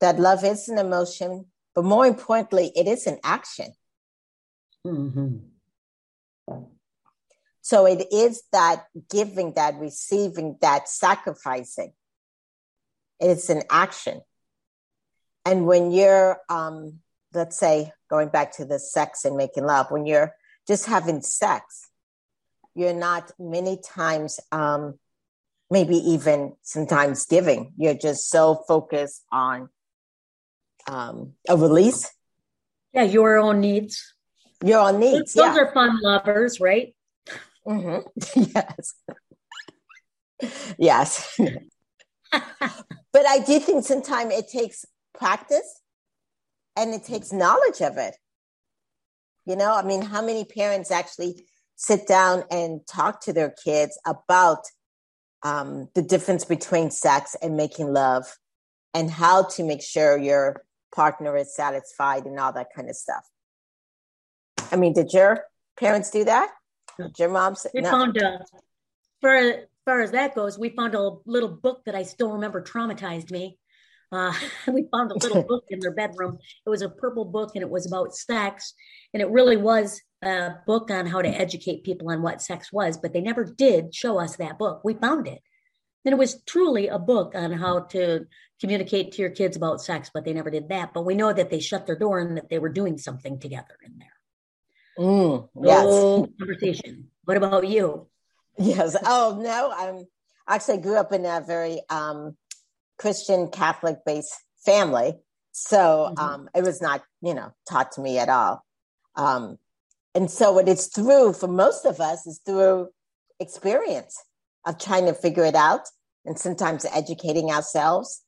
that 0.00 0.18
love 0.18 0.44
is 0.44 0.68
an 0.68 0.78
emotion, 0.78 1.46
but 1.74 1.84
more 1.84 2.06
importantly, 2.06 2.72
it 2.74 2.86
is 2.86 3.06
an 3.06 3.18
action. 3.22 3.72
Mm-hmm. 4.86 5.36
So 7.60 7.86
it 7.86 8.06
is 8.12 8.42
that 8.52 8.86
giving, 9.10 9.54
that 9.54 9.76
receiving, 9.78 10.56
that 10.60 10.88
sacrificing. 10.88 11.92
It's 13.20 13.50
an 13.50 13.62
action. 13.70 14.22
And 15.44 15.66
when 15.66 15.90
you're, 15.90 16.38
um, 16.48 17.00
let's 17.32 17.58
say, 17.58 17.92
going 18.08 18.28
back 18.28 18.56
to 18.56 18.64
the 18.64 18.78
sex 18.78 19.24
and 19.24 19.36
making 19.36 19.64
love, 19.64 19.90
when 19.90 20.06
you're 20.06 20.34
just 20.66 20.86
having 20.86 21.22
sex, 21.22 21.88
you're 22.74 22.94
not 22.94 23.32
many 23.38 23.78
times, 23.78 24.38
um, 24.52 24.98
maybe 25.70 25.96
even 25.96 26.54
sometimes 26.62 27.26
giving. 27.26 27.72
You're 27.76 27.94
just 27.94 28.28
so 28.28 28.62
focused 28.66 29.24
on 29.32 29.68
um, 30.86 31.34
a 31.48 31.56
release. 31.56 32.10
Yeah, 32.92 33.02
your 33.02 33.38
own 33.38 33.60
needs. 33.60 34.14
Your 34.64 34.80
own 34.80 35.00
needs. 35.00 35.32
Those 35.32 35.56
yeah. 35.56 35.62
are 35.62 35.72
fun 35.72 36.00
lovers, 36.02 36.60
right? 36.60 36.94
Mm-hmm. 37.66 38.42
yes. 38.54 38.94
yes. 40.78 41.40
but 42.32 43.26
I 43.26 43.38
do 43.40 43.58
think 43.60 43.84
sometimes 43.84 44.34
it 44.34 44.48
takes 44.48 44.84
practice 45.14 45.80
and 46.76 46.94
it 46.94 47.04
takes 47.04 47.32
knowledge 47.32 47.80
of 47.80 47.98
it. 47.98 48.16
You 49.46 49.56
know, 49.56 49.74
I 49.74 49.82
mean, 49.82 50.02
how 50.02 50.24
many 50.24 50.44
parents 50.44 50.90
actually 50.90 51.44
sit 51.76 52.06
down 52.06 52.44
and 52.50 52.80
talk 52.86 53.22
to 53.22 53.32
their 53.32 53.54
kids 53.64 53.98
about 54.06 54.64
um, 55.42 55.88
the 55.94 56.02
difference 56.02 56.44
between 56.44 56.90
sex 56.90 57.34
and 57.40 57.56
making 57.56 57.92
love 57.92 58.26
and 58.92 59.10
how 59.10 59.44
to 59.44 59.64
make 59.64 59.82
sure 59.82 60.18
your 60.18 60.62
partner 60.94 61.36
is 61.36 61.54
satisfied 61.54 62.26
and 62.26 62.38
all 62.38 62.52
that 62.52 62.68
kind 62.74 62.90
of 62.90 62.96
stuff. 62.96 63.24
I 64.70 64.76
mean, 64.76 64.92
did 64.92 65.12
your 65.12 65.44
parents 65.78 66.10
do 66.10 66.24
that? 66.24 66.50
Did 66.98 67.18
your 67.18 67.30
mom? 67.30 67.54
Say, 67.54 67.70
we 67.72 67.80
no. 67.80 67.90
found 67.90 68.16
a, 68.18 68.44
for 69.20 69.34
as 69.34 69.64
far 69.84 70.02
as 70.02 70.10
that 70.12 70.34
goes, 70.34 70.58
we 70.58 70.70
found 70.70 70.94
a 70.94 71.10
little 71.24 71.48
book 71.48 71.82
that 71.86 71.94
I 71.94 72.02
still 72.02 72.32
remember 72.32 72.62
traumatized 72.62 73.30
me. 73.30 73.58
Uh, 74.12 74.32
we 74.68 74.86
found 74.90 75.10
a 75.10 75.14
little 75.14 75.42
book 75.42 75.64
in 75.70 75.80
their 75.80 75.92
bedroom. 75.92 76.38
It 76.66 76.70
was 76.70 76.82
a 76.82 76.88
purple 76.88 77.24
book 77.24 77.52
and 77.54 77.62
it 77.62 77.70
was 77.70 77.86
about 77.86 78.14
sex. 78.14 78.74
And 79.14 79.22
it 79.22 79.30
really 79.30 79.56
was 79.56 80.00
a 80.22 80.52
book 80.66 80.90
on 80.90 81.06
how 81.06 81.22
to 81.22 81.28
educate 81.28 81.84
people 81.84 82.10
on 82.10 82.22
what 82.22 82.42
sex 82.42 82.72
was, 82.72 82.98
but 82.98 83.12
they 83.12 83.20
never 83.20 83.44
did 83.44 83.94
show 83.94 84.18
us 84.18 84.36
that 84.36 84.58
book. 84.58 84.82
We 84.84 84.94
found 84.94 85.26
it. 85.26 85.40
And 86.04 86.12
it 86.12 86.18
was 86.18 86.42
truly 86.44 86.88
a 86.88 86.98
book 86.98 87.34
on 87.34 87.52
how 87.52 87.80
to 87.90 88.26
communicate 88.60 89.12
to 89.12 89.22
your 89.22 89.30
kids 89.30 89.56
about 89.56 89.82
sex, 89.82 90.10
but 90.12 90.24
they 90.24 90.32
never 90.32 90.50
did 90.50 90.68
that. 90.68 90.92
But 90.94 91.04
we 91.04 91.14
know 91.14 91.32
that 91.32 91.50
they 91.50 91.60
shut 91.60 91.86
their 91.86 91.96
door 91.96 92.20
and 92.20 92.36
that 92.36 92.48
they 92.48 92.58
were 92.58 92.68
doing 92.68 92.98
something 92.98 93.38
together 93.38 93.76
in 93.84 93.98
there. 93.98 94.08
Mm, 94.98 95.48
yes. 95.62 95.84
So, 95.84 96.28
conversation. 96.38 97.08
What 97.24 97.36
about 97.36 97.66
you? 97.66 98.06
Yes. 98.58 98.96
Oh 99.04 99.38
no, 99.40 99.72
I'm 99.74 100.06
actually 100.46 100.78
grew 100.78 100.96
up 100.96 101.12
in 101.12 101.24
a 101.24 101.40
very 101.40 101.80
um, 101.88 102.36
Christian 103.00 103.48
Catholic 103.48 103.98
based 104.04 104.34
family, 104.64 105.14
so 105.52 106.12
mm-hmm. 106.12 106.18
um, 106.18 106.48
it 106.54 106.62
was 106.62 106.80
not 106.82 107.02
you 107.22 107.34
know 107.34 107.52
taught 107.68 107.92
to 107.92 108.00
me 108.00 108.18
at 108.18 108.28
all. 108.28 108.64
Um, 109.16 109.58
and 110.14 110.30
so 110.30 110.52
what 110.52 110.68
it's 110.68 110.86
through 110.86 111.32
for 111.34 111.48
most 111.48 111.84
of 111.86 112.00
us 112.00 112.26
is 112.26 112.40
through 112.44 112.88
experience 113.38 114.22
of 114.66 114.78
trying 114.78 115.06
to 115.06 115.14
figure 115.14 115.44
it 115.44 115.54
out 115.54 115.88
and 116.24 116.38
sometimes 116.38 116.84
educating 116.84 117.50
ourselves. 117.50 118.22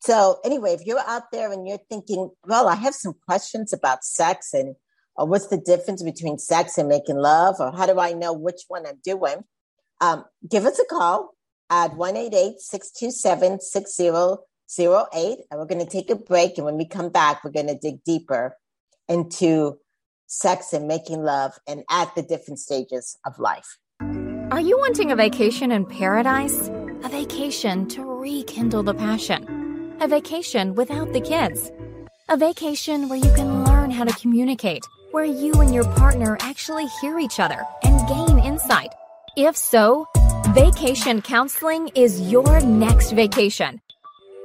So 0.00 0.38
anyway, 0.44 0.72
if 0.72 0.84
you're 0.84 1.00
out 1.06 1.30
there 1.32 1.52
and 1.52 1.66
you're 1.66 1.78
thinking, 1.88 2.30
well, 2.46 2.68
I 2.68 2.74
have 2.74 2.94
some 2.94 3.14
questions 3.26 3.72
about 3.72 4.04
sex 4.04 4.52
and 4.52 4.76
or 5.14 5.26
what's 5.26 5.48
the 5.48 5.58
difference 5.58 6.02
between 6.02 6.38
sex 6.38 6.78
and 6.78 6.88
making 6.88 7.16
love, 7.16 7.56
or 7.60 7.70
how 7.72 7.84
do 7.86 8.00
I 8.00 8.14
know 8.14 8.32
which 8.32 8.62
one 8.68 8.86
I'm 8.86 8.98
doing? 9.04 9.44
Um, 10.00 10.24
give 10.48 10.64
us 10.64 10.78
a 10.78 10.84
call 10.86 11.34
at 11.72 11.96
188 11.96 12.60
627 12.60 13.60
6008. 13.60 15.38
And 15.50 15.58
we're 15.58 15.66
going 15.66 15.84
to 15.84 15.90
take 15.90 16.10
a 16.10 16.14
break. 16.14 16.58
And 16.58 16.66
when 16.66 16.76
we 16.76 16.84
come 16.84 17.08
back, 17.08 17.42
we're 17.42 17.50
going 17.50 17.68
to 17.68 17.78
dig 17.78 18.04
deeper 18.04 18.56
into 19.08 19.78
sex 20.26 20.72
and 20.74 20.86
making 20.86 21.22
love 21.22 21.52
and 21.66 21.82
at 21.90 22.14
the 22.14 22.22
different 22.22 22.58
stages 22.58 23.18
of 23.24 23.38
life. 23.38 23.78
Are 24.50 24.60
you 24.60 24.76
wanting 24.78 25.10
a 25.10 25.16
vacation 25.16 25.72
in 25.72 25.86
paradise? 25.86 26.68
A 27.04 27.08
vacation 27.08 27.88
to 27.88 28.04
rekindle 28.04 28.82
the 28.82 28.94
passion? 28.94 29.96
A 30.00 30.06
vacation 30.06 30.74
without 30.74 31.12
the 31.14 31.22
kids? 31.22 31.72
A 32.28 32.36
vacation 32.36 33.08
where 33.08 33.18
you 33.18 33.32
can 33.34 33.64
learn 33.64 33.90
how 33.90 34.04
to 34.04 34.12
communicate, 34.20 34.82
where 35.10 35.24
you 35.24 35.52
and 35.54 35.74
your 35.74 35.84
partner 35.94 36.36
actually 36.40 36.86
hear 37.00 37.18
each 37.18 37.40
other 37.40 37.62
and 37.82 38.08
gain 38.08 38.38
insight? 38.38 38.92
If 39.36 39.56
so, 39.56 40.06
vacation 40.52 41.22
counseling 41.22 41.90
is 41.94 42.30
your 42.30 42.60
next 42.60 43.12
vacation. 43.12 43.80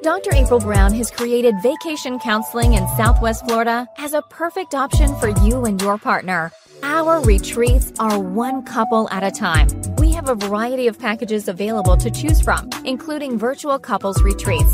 Dr. 0.04 0.34
April 0.34 0.62
Brown 0.62 0.94
has 0.94 1.12
created 1.12 1.54
vacation 1.62 2.18
counseling 2.20 2.76
in 2.76 2.88
Southwest 2.96 3.46
Florida 3.46 3.86
as 3.98 4.14
a 4.14 4.22
perfect 4.30 4.74
option 4.74 5.14
for 5.16 5.28
you 5.44 5.66
and 5.66 5.82
your 5.82 5.98
partner. 5.98 6.54
Our 6.82 7.20
retreats 7.24 7.92
are 8.00 8.18
one 8.20 8.64
couple 8.64 9.10
at 9.10 9.24
a 9.24 9.32
time. 9.32 9.68
We 9.98 10.14
have 10.14 10.30
a 10.30 10.36
variety 10.36 10.88
of 10.88 10.98
packages 10.98 11.50
available 11.50 11.98
to 11.98 12.10
choose 12.10 12.40
from, 12.40 12.70
including 12.86 13.38
virtual 13.38 13.78
couples 13.78 14.22
retreats. 14.22 14.74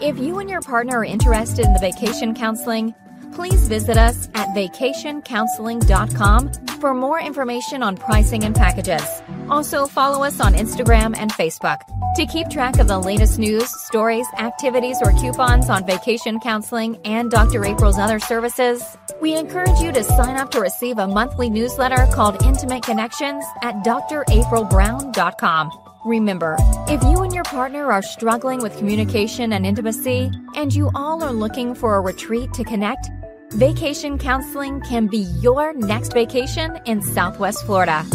If 0.00 0.18
you 0.18 0.38
and 0.38 0.48
your 0.48 0.62
partner 0.62 1.00
are 1.00 1.04
interested 1.04 1.66
in 1.66 1.74
the 1.74 1.78
vacation 1.78 2.34
counseling, 2.34 2.94
please 3.34 3.68
visit 3.68 3.98
us 3.98 4.30
at 4.34 4.48
vacationcounseling.com 4.56 6.52
for 6.80 6.94
more 6.94 7.20
information 7.20 7.82
on 7.82 7.98
pricing 7.98 8.44
and 8.44 8.54
packages. 8.54 9.04
Also, 9.50 9.86
follow 9.86 10.22
us 10.24 10.40
on 10.40 10.54
Instagram 10.54 11.16
and 11.16 11.32
Facebook. 11.32 11.80
To 12.16 12.26
keep 12.26 12.48
track 12.48 12.78
of 12.78 12.88
the 12.88 12.98
latest 12.98 13.38
news, 13.38 13.68
stories, 13.84 14.26
activities, 14.38 14.96
or 15.02 15.12
coupons 15.12 15.68
on 15.68 15.86
vacation 15.86 16.40
counseling 16.40 16.98
and 17.04 17.30
Dr. 17.30 17.64
April's 17.64 17.98
other 17.98 18.18
services, 18.18 18.82
we 19.20 19.36
encourage 19.36 19.78
you 19.80 19.92
to 19.92 20.02
sign 20.04 20.36
up 20.36 20.50
to 20.52 20.60
receive 20.60 20.98
a 20.98 21.06
monthly 21.06 21.50
newsletter 21.50 22.06
called 22.12 22.42
Intimate 22.42 22.82
Connections 22.82 23.44
at 23.62 23.76
draprilbrown.com. 23.84 25.70
Remember, 26.04 26.56
if 26.88 27.02
you 27.02 27.22
and 27.22 27.34
your 27.34 27.44
partner 27.44 27.92
are 27.92 28.02
struggling 28.02 28.60
with 28.62 28.76
communication 28.78 29.52
and 29.52 29.66
intimacy, 29.66 30.30
and 30.56 30.74
you 30.74 30.90
all 30.94 31.22
are 31.22 31.32
looking 31.32 31.74
for 31.74 31.96
a 31.96 32.00
retreat 32.00 32.52
to 32.54 32.64
connect, 32.64 33.10
vacation 33.52 34.16
counseling 34.16 34.80
can 34.80 35.06
be 35.06 35.26
your 35.42 35.74
next 35.74 36.12
vacation 36.12 36.78
in 36.86 37.02
Southwest 37.02 37.66
Florida. 37.66 38.06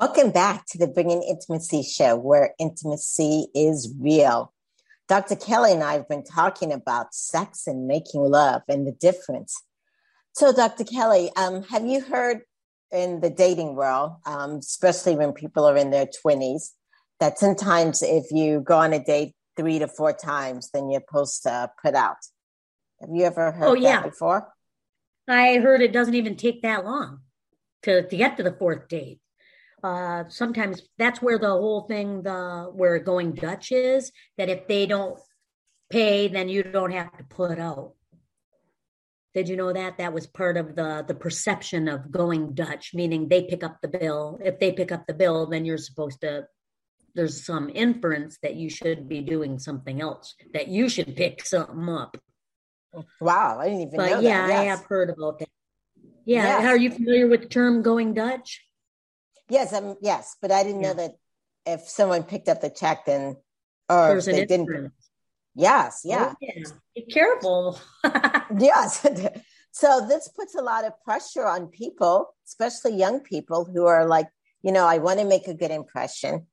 Welcome 0.00 0.30
back 0.30 0.64
to 0.68 0.78
the 0.78 0.86
Bringing 0.86 1.22
Intimacy 1.22 1.82
Show, 1.82 2.16
where 2.16 2.54
intimacy 2.58 3.48
is 3.54 3.94
real. 4.00 4.50
Dr. 5.08 5.36
Kelly 5.36 5.72
and 5.72 5.82
I 5.82 5.92
have 5.92 6.08
been 6.08 6.24
talking 6.24 6.72
about 6.72 7.14
sex 7.14 7.66
and 7.66 7.86
making 7.86 8.22
love 8.22 8.62
and 8.66 8.86
the 8.86 8.92
difference. 8.92 9.62
So, 10.32 10.54
Dr. 10.54 10.84
Kelly, 10.84 11.30
um, 11.36 11.64
have 11.64 11.84
you 11.84 12.00
heard 12.00 12.40
in 12.90 13.20
the 13.20 13.28
dating 13.28 13.76
world, 13.76 14.12
um, 14.24 14.52
especially 14.52 15.16
when 15.16 15.34
people 15.34 15.68
are 15.68 15.76
in 15.76 15.90
their 15.90 16.06
20s, 16.06 16.70
that 17.18 17.38
sometimes 17.38 18.02
if 18.02 18.30
you 18.30 18.60
go 18.60 18.78
on 18.78 18.94
a 18.94 19.04
date 19.04 19.34
three 19.54 19.80
to 19.80 19.86
four 19.86 20.14
times, 20.14 20.70
then 20.72 20.88
you're 20.88 21.02
supposed 21.06 21.42
to 21.42 21.70
put 21.84 21.94
out? 21.94 22.16
Have 23.02 23.10
you 23.12 23.24
ever 23.24 23.52
heard 23.52 23.68
oh, 23.68 23.74
yeah. 23.74 24.00
that 24.00 24.12
before? 24.12 24.48
I 25.28 25.58
heard 25.58 25.82
it 25.82 25.92
doesn't 25.92 26.14
even 26.14 26.36
take 26.36 26.62
that 26.62 26.86
long 26.86 27.18
to, 27.82 28.08
to 28.08 28.16
get 28.16 28.38
to 28.38 28.42
the 28.42 28.56
fourth 28.58 28.88
date 28.88 29.19
uh, 29.82 30.24
sometimes 30.28 30.82
that's 30.98 31.22
where 31.22 31.38
the 31.38 31.48
whole 31.48 31.82
thing, 31.82 32.22
the 32.22 32.70
where 32.72 32.98
going 32.98 33.32
Dutch 33.32 33.72
is. 33.72 34.12
That 34.38 34.48
if 34.48 34.66
they 34.68 34.86
don't 34.86 35.18
pay, 35.90 36.28
then 36.28 36.48
you 36.48 36.62
don't 36.62 36.92
have 36.92 37.16
to 37.18 37.24
put 37.24 37.58
out. 37.58 37.94
Did 39.34 39.48
you 39.48 39.56
know 39.56 39.72
that 39.72 39.98
that 39.98 40.12
was 40.12 40.26
part 40.26 40.56
of 40.56 40.74
the 40.74 41.04
the 41.06 41.14
perception 41.14 41.88
of 41.88 42.10
going 42.10 42.54
Dutch, 42.54 42.92
meaning 42.94 43.28
they 43.28 43.42
pick 43.44 43.62
up 43.62 43.78
the 43.80 43.88
bill. 43.88 44.38
If 44.44 44.58
they 44.58 44.72
pick 44.72 44.92
up 44.92 45.06
the 45.06 45.14
bill, 45.14 45.46
then 45.46 45.64
you're 45.64 45.78
supposed 45.78 46.20
to. 46.22 46.46
There's 47.14 47.44
some 47.44 47.70
inference 47.74 48.38
that 48.42 48.54
you 48.54 48.70
should 48.70 49.08
be 49.08 49.20
doing 49.20 49.58
something 49.58 50.00
else. 50.00 50.34
That 50.54 50.68
you 50.68 50.88
should 50.88 51.16
pick 51.16 51.44
something 51.44 51.88
up. 51.88 52.16
Wow, 53.20 53.58
I 53.60 53.66
didn't 53.66 53.80
even 53.82 53.96
but 53.96 54.10
know 54.10 54.20
yeah, 54.20 54.46
that. 54.46 54.52
Yes. 54.52 54.60
I 54.60 54.64
have 54.64 54.84
heard 54.84 55.10
about 55.10 55.38
that. 55.40 55.48
Yeah, 56.24 56.60
yes. 56.60 56.66
are 56.66 56.76
you 56.76 56.90
familiar 56.90 57.28
with 57.28 57.42
the 57.42 57.48
term 57.48 57.82
going 57.82 58.14
Dutch? 58.14 58.62
Yes, 59.50 59.72
um, 59.72 59.96
yes, 60.00 60.36
but 60.40 60.52
I 60.52 60.62
didn't 60.62 60.82
yeah. 60.82 60.88
know 60.88 60.94
that 60.94 61.12
if 61.66 61.88
someone 61.88 62.22
picked 62.22 62.48
up 62.48 62.60
the 62.60 62.70
check, 62.70 63.04
then 63.06 63.36
or 63.88 64.08
There's 64.08 64.26
they 64.26 64.46
didn't. 64.46 64.92
Yes, 65.54 66.02
yeah. 66.04 66.32
Oh, 66.32 66.36
yeah. 66.40 66.64
Be 66.94 67.02
careful. 67.02 67.80
yes. 68.58 69.04
so 69.72 70.06
this 70.08 70.28
puts 70.28 70.54
a 70.54 70.62
lot 70.62 70.84
of 70.84 70.92
pressure 71.04 71.46
on 71.46 71.66
people, 71.66 72.34
especially 72.46 72.94
young 72.94 73.20
people 73.20 73.64
who 73.64 73.86
are 73.86 74.06
like 74.06 74.28
you 74.62 74.72
know, 74.72 74.86
I 74.86 74.98
want 74.98 75.18
to 75.20 75.24
make 75.24 75.48
a 75.48 75.54
good 75.54 75.70
impression. 75.70 76.46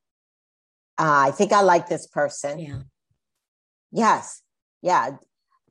Uh, 0.98 1.28
I 1.28 1.32
think 1.32 1.52
I 1.52 1.62
like 1.62 1.88
this 1.88 2.08
person. 2.08 2.60
Yeah. 2.60 2.80
Yes. 3.92 4.42
Yeah. 4.82 5.18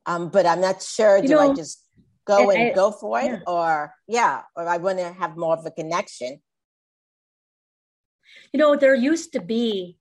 Um, 0.04 0.28
but 0.28 0.46
I'm 0.46 0.60
not 0.60 0.82
sure. 0.82 1.16
You 1.16 1.28
do 1.28 1.34
know, 1.34 1.52
I 1.52 1.54
just 1.54 1.82
go 2.26 2.50
and 2.50 2.70
I, 2.70 2.74
go 2.74 2.92
for 2.92 3.18
it, 3.20 3.24
yeah. 3.24 3.38
or 3.46 3.94
yeah, 4.06 4.42
or 4.54 4.68
I 4.68 4.76
want 4.76 4.98
to 4.98 5.12
have 5.12 5.36
more 5.36 5.56
of 5.56 5.64
a 5.66 5.70
connection? 5.70 6.40
You 8.52 8.58
know, 8.58 8.76
there 8.76 8.94
used 8.94 9.32
to 9.32 9.40
be, 9.40 9.96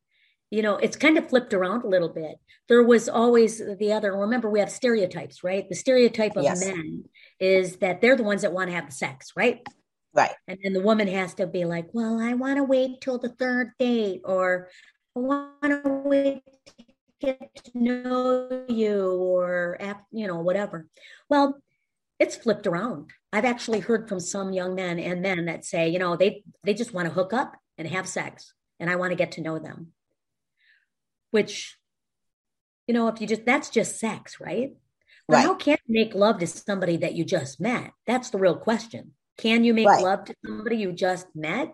you 0.49 0.61
know, 0.61 0.77
it's 0.77 0.97
kind 0.97 1.17
of 1.17 1.29
flipped 1.29 1.53
around 1.53 1.83
a 1.83 1.87
little 1.87 2.09
bit. 2.09 2.37
There 2.67 2.83
was 2.83 3.09
always 3.09 3.61
the 3.77 3.91
other. 3.91 4.15
Remember, 4.15 4.49
we 4.49 4.59
have 4.59 4.71
stereotypes, 4.71 5.43
right? 5.43 5.67
The 5.67 5.75
stereotype 5.75 6.35
of 6.35 6.43
yes. 6.43 6.65
men 6.65 7.05
is 7.39 7.77
that 7.77 8.01
they're 8.01 8.15
the 8.15 8.23
ones 8.23 8.41
that 8.41 8.53
want 8.53 8.69
to 8.69 8.75
have 8.75 8.87
the 8.87 8.91
sex, 8.91 9.33
right? 9.35 9.61
Right. 10.13 10.31
And 10.47 10.57
then 10.63 10.73
the 10.73 10.81
woman 10.81 11.07
has 11.09 11.33
to 11.35 11.47
be 11.47 11.65
like, 11.65 11.87
well, 11.93 12.19
I 12.19 12.33
want 12.33 12.57
to 12.57 12.63
wait 12.63 13.01
till 13.01 13.17
the 13.17 13.29
third 13.29 13.71
date, 13.77 14.21
or 14.23 14.69
I 15.15 15.19
want 15.19 15.61
to 15.63 15.81
wait 16.05 16.41
to 16.45 16.85
get 17.19 17.55
to 17.65 17.71
know 17.75 18.65
you, 18.69 19.11
or, 19.11 19.77
you 20.11 20.27
know, 20.27 20.39
whatever. 20.39 20.87
Well, 21.29 21.61
it's 22.17 22.35
flipped 22.35 22.65
around. 22.65 23.11
I've 23.33 23.45
actually 23.45 23.81
heard 23.81 24.07
from 24.07 24.21
some 24.21 24.53
young 24.53 24.75
men 24.75 24.99
and 24.99 25.21
men 25.21 25.45
that 25.45 25.65
say, 25.65 25.89
you 25.89 25.99
know, 25.99 26.15
they 26.15 26.43
they 26.63 26.73
just 26.73 26.93
want 26.93 27.07
to 27.09 27.13
hook 27.13 27.33
up 27.33 27.57
and 27.77 27.87
have 27.87 28.07
sex, 28.07 28.53
and 28.79 28.89
I 28.89 28.95
want 28.95 29.11
to 29.11 29.15
get 29.15 29.33
to 29.33 29.41
know 29.41 29.59
them. 29.59 29.91
Which, 31.31 31.77
you 32.87 32.93
know, 32.93 33.07
if 33.07 33.19
you 33.19 33.27
just 33.27 33.45
that's 33.45 33.69
just 33.69 33.99
sex, 33.99 34.39
right? 34.39 34.71
But 35.27 35.35
right. 35.35 35.43
how 35.43 35.55
can 35.55 35.77
you 35.87 35.93
make 36.03 36.13
love 36.13 36.39
to 36.39 36.47
somebody 36.47 36.97
that 36.97 37.15
you 37.15 37.25
just 37.25 37.59
met? 37.59 37.91
That's 38.05 38.29
the 38.29 38.37
real 38.37 38.55
question. 38.55 39.11
Can 39.37 39.63
you 39.63 39.73
make 39.73 39.87
right. 39.87 40.03
love 40.03 40.25
to 40.25 40.35
somebody 40.45 40.77
you 40.77 40.91
just 40.91 41.27
met? 41.35 41.73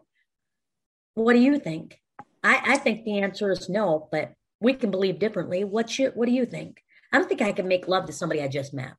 What 1.14 1.34
do 1.34 1.40
you 1.40 1.60
think? 1.60 2.00
I, 2.44 2.62
I 2.66 2.78
think 2.78 3.04
the 3.04 3.20
answer 3.20 3.52
is 3.52 3.70
no, 3.70 4.08
but 4.12 4.34
we 4.60 4.74
can 4.74 4.90
believe 4.90 5.20
differently. 5.20 5.64
What's 5.64 6.00
your, 6.00 6.12
what 6.12 6.28
do 6.28 6.32
you 6.32 6.46
think? 6.46 6.82
I 7.12 7.18
don't 7.18 7.28
think 7.28 7.42
I 7.42 7.52
can 7.52 7.68
make 7.68 7.88
love 7.88 8.06
to 8.06 8.14
somebody 8.14 8.42
I 8.42 8.48
just 8.48 8.74
met. 8.74 8.94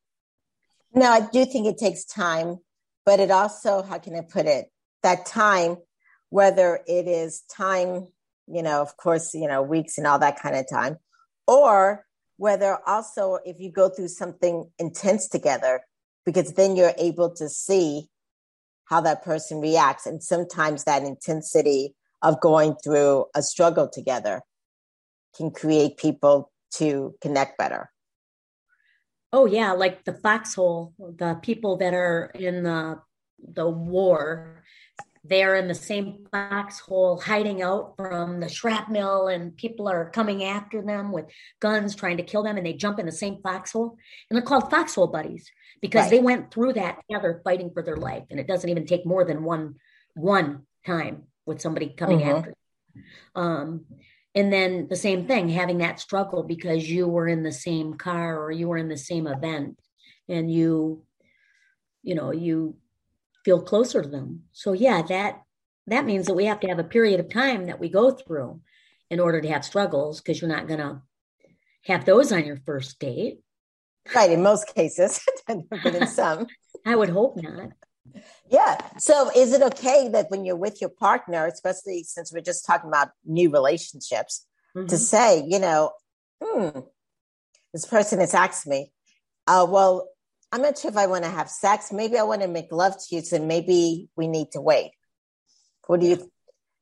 No, 0.95 1.11
I 1.11 1.21
do 1.33 1.47
think 1.47 1.67
it 1.67 1.79
takes 1.79 2.05
time, 2.05 2.59
but 3.07 3.19
it 3.19 3.31
also, 3.31 3.83
how 3.83 3.99
can 3.99 4.15
I 4.15 4.21
put 4.21 4.47
it? 4.47 4.67
That 5.03 5.25
time, 5.25 5.79
whether 6.33 6.81
it 6.87 7.07
is 7.07 7.43
time, 7.55 8.09
you 8.47 8.63
know, 8.63 8.81
of 8.81 8.97
course, 8.97 9.35
you 9.35 9.47
know, 9.47 9.61
weeks 9.61 9.99
and 9.99 10.07
all 10.07 10.19
that 10.19 10.41
kind 10.41 10.57
of 10.57 10.65
time, 10.67 10.97
or 11.47 12.07
whether 12.39 12.79
also 12.87 13.39
if 13.45 13.61
you 13.61 13.71
go 13.71 13.91
through 13.91 14.09
something 14.09 14.67
intense 14.79 15.29
together, 15.29 15.83
because 16.25 16.55
then 16.55 16.75
you're 16.75 16.95
able 16.97 17.31
to 17.35 17.51
see 17.51 18.09
how 18.87 18.99
that 19.03 19.23
person 19.23 19.61
reacts. 19.61 20.07
And 20.07 20.23
sometimes 20.23 20.85
that 20.85 21.03
intensity 21.03 21.95
of 22.23 22.41
going 22.41 22.77
through 22.83 23.27
a 23.35 23.43
struggle 23.43 23.87
together 23.87 24.41
can 25.37 25.51
create 25.51 25.99
people 25.99 26.51
to 26.77 27.15
connect 27.21 27.59
better. 27.59 27.91
Oh 29.35 29.45
yeah, 29.45 29.73
like 29.73 30.05
the 30.05 30.15
foxhole, 30.15 30.95
the 30.99 31.39
people 31.43 31.77
that 31.77 31.93
are 31.93 32.33
in 32.35 32.63
the 32.63 33.03
the 33.55 33.69
war, 33.69 34.62
they're 35.25 35.55
in 35.55 35.69
the 35.69 35.75
same 35.75 36.27
foxhole 36.33 37.21
hiding 37.21 37.63
out 37.63 37.95
from 37.97 38.41
the 38.41 38.49
shrapnel 38.49 39.29
and 39.29 39.57
people 39.57 39.89
are 39.89 40.11
coming 40.11 40.43
after 40.43 40.83
them 40.83 41.13
with 41.13 41.27
guns 41.61 41.95
trying 41.95 42.17
to 42.17 42.25
kill 42.25 42.43
them 42.43 42.57
and 42.57 42.67
they 42.67 42.73
jump 42.73 42.99
in 42.99 43.07
the 43.07 43.13
same 43.13 43.39
foxhole. 43.41 43.97
And 44.29 44.37
they're 44.37 44.45
called 44.45 44.71
foxhole 44.71 45.07
buddies 45.07 45.51
because 45.81 46.05
right. 46.05 46.11
they 46.11 46.21
went 46.21 46.53
through 46.53 46.73
that 46.75 46.99
together 47.09 47.41
fighting 47.45 47.71
for 47.73 47.83
their 47.83 47.97
life. 47.97 48.25
And 48.31 48.41
it 48.41 48.49
doesn't 48.49 48.69
even 48.69 48.85
take 48.85 49.07
more 49.07 49.25
than 49.25 49.45
one 49.45 49.77
one 50.15 50.67
time 50.85 51.25
with 51.47 51.61
somebody 51.61 51.91
coming 51.91 52.21
mm-hmm. 52.21 52.37
after. 52.37 52.55
Um, 53.35 53.85
and 54.35 54.53
then 54.53 54.89
the 54.89 54.97
same 54.97 55.27
thing 55.27 55.49
having 55.49 55.79
that 55.79 56.01
struggle 56.01 56.43
because 56.43 56.89
you 56.89 57.07
were 57.07 57.29
in 57.29 57.43
the 57.43 57.53
same 57.53 57.95
car 57.95 58.43
or 58.43 58.51
you 58.51 58.69
were 58.69 58.79
in 58.79 58.89
the 58.89 58.97
same 58.97 59.27
event 59.27 59.79
and 60.29 60.51
you 60.51 61.03
you 62.03 62.15
know 62.15 62.33
you 62.33 62.77
feel 63.45 63.61
closer 63.61 64.03
to 64.03 64.09
them 64.09 64.43
so 64.53 64.73
yeah 64.73 65.03
that 65.03 65.43
that 65.87 66.05
means 66.05 66.27
that 66.27 66.35
we 66.35 66.45
have 66.45 66.61
to 66.61 66.69
have 66.69 66.79
a 66.79 66.85
period 66.85 67.21
of 67.21 67.29
time 67.29 67.67
that 67.67 67.81
we 67.81 67.89
go 67.89 68.11
through 68.11 68.61
in 69.11 69.21
order 69.21 69.41
to 69.41 69.49
have 69.49 69.65
struggles 69.65 70.21
because 70.21 70.41
you're 70.41 70.49
not 70.49 70.69
going 70.69 70.79
to 70.79 71.03
have 71.85 72.05
those 72.05 72.33
on 72.33 72.45
your 72.45 72.57
first 72.57 72.99
date 72.99 73.41
right 74.15 74.31
in 74.31 74.43
most 74.43 74.73
cases 74.75 75.21
but 75.47 75.95
in 75.95 76.07
some 76.21 76.47
i 76.87 76.95
would 76.95 77.11
hope 77.11 77.37
not 77.43 77.71
yeah. 78.49 78.79
So 78.99 79.31
is 79.35 79.53
it 79.53 79.63
okay 79.63 80.09
that 80.09 80.31
when 80.31 80.45
you're 80.45 80.57
with 80.57 80.81
your 80.81 80.91
partner, 80.91 81.47
especially 81.47 82.05
since 82.05 82.33
we're 82.33 82.41
just 82.41 82.67
talking 82.67 82.89
about 82.89 83.11
new 83.25 83.51
relationships, 83.51 84.47
mm-hmm. 84.77 84.87
to 84.89 84.99
say, 84.99 85.45
you 85.47 85.59
know, 85.59 85.93
hmm, 86.43 86.81
this 87.73 87.87
person 87.87 88.21
has 88.21 88.35
asked 88.35 88.67
me, 88.67 88.93
uh, 89.47 89.67
well, 89.69 90.09
I'm 90.53 90.61
not 90.61 90.79
sure 90.79 90.91
if 90.91 90.99
I 90.99 91.07
want 91.07 91.25
to 91.25 91.31
have 91.31 91.49
sex. 91.49 91.91
Maybe 91.93 92.19
I 92.19 92.25
want 92.25 92.43
to 92.43 92.49
make 92.49 92.71
love 92.71 92.95
to 92.95 93.17
you. 93.17 93.23
So 93.23 93.39
maybe 93.39 94.11
we 94.17 94.29
need 94.29 94.53
to 94.53 94.61
wait. 94.61 94.93
What 95.87 96.01
do 96.01 96.07
you, 96.07 96.31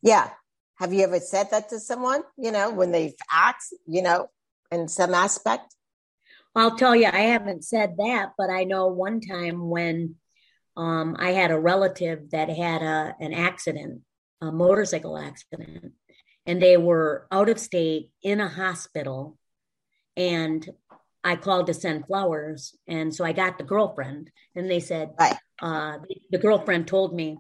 yeah. 0.03 0.31
Have 0.81 0.93
you 0.93 1.05
ever 1.05 1.21
said 1.21 1.51
that 1.53 1.69
to 1.71 1.79
someone, 1.79 2.23
you 2.37 2.51
know, 2.51 2.71
when 2.71 2.91
they've 2.91 3.15
asked, 3.33 3.75
you 3.87 4.03
know, 4.03 4.29
in 4.73 4.89
some 4.89 5.15
aspect? 5.15 5.75
I'll 6.55 6.77
tell 6.77 6.97
you, 6.97 7.07
I 7.07 7.21
haven't 7.21 7.65
said 7.65 7.97
that, 7.99 8.33
but 8.37 8.51
I 8.51 8.65
know 8.65 8.89
one 8.89 9.21
time 9.21 9.69
when 9.69 10.17
um, 10.77 11.17
I 11.19 11.31
had 11.31 11.51
a 11.53 11.61
relative 11.61 12.31
that 12.31 12.49
had 12.49 12.83
a, 12.83 13.15
an 13.21 13.33
accident, 13.33 14.01
a 14.41 14.51
motorcycle 14.51 15.17
accident, 15.17 15.93
and 16.47 16.61
they 16.61 16.77
were 16.77 17.29
out 17.31 17.49
of 17.49 17.61
state 17.61 18.11
in 18.23 18.41
a 18.41 18.49
hospital. 18.49 19.39
And 20.17 20.69
I 21.23 21.37
called 21.37 21.67
to 21.67 21.75
send 21.75 22.07
flowers. 22.07 22.77
And 22.87 23.15
so 23.15 23.25
I 23.25 23.33
got 23.33 23.59
the 23.59 23.65
girlfriend, 23.65 24.31
and 24.55 24.71
they 24.71 24.81
said, 24.81 25.11
right. 25.19 25.37
uh, 25.61 25.99
the, 26.31 26.39
girlfriend 26.39 26.87
told 26.89 27.15
me 27.15 27.39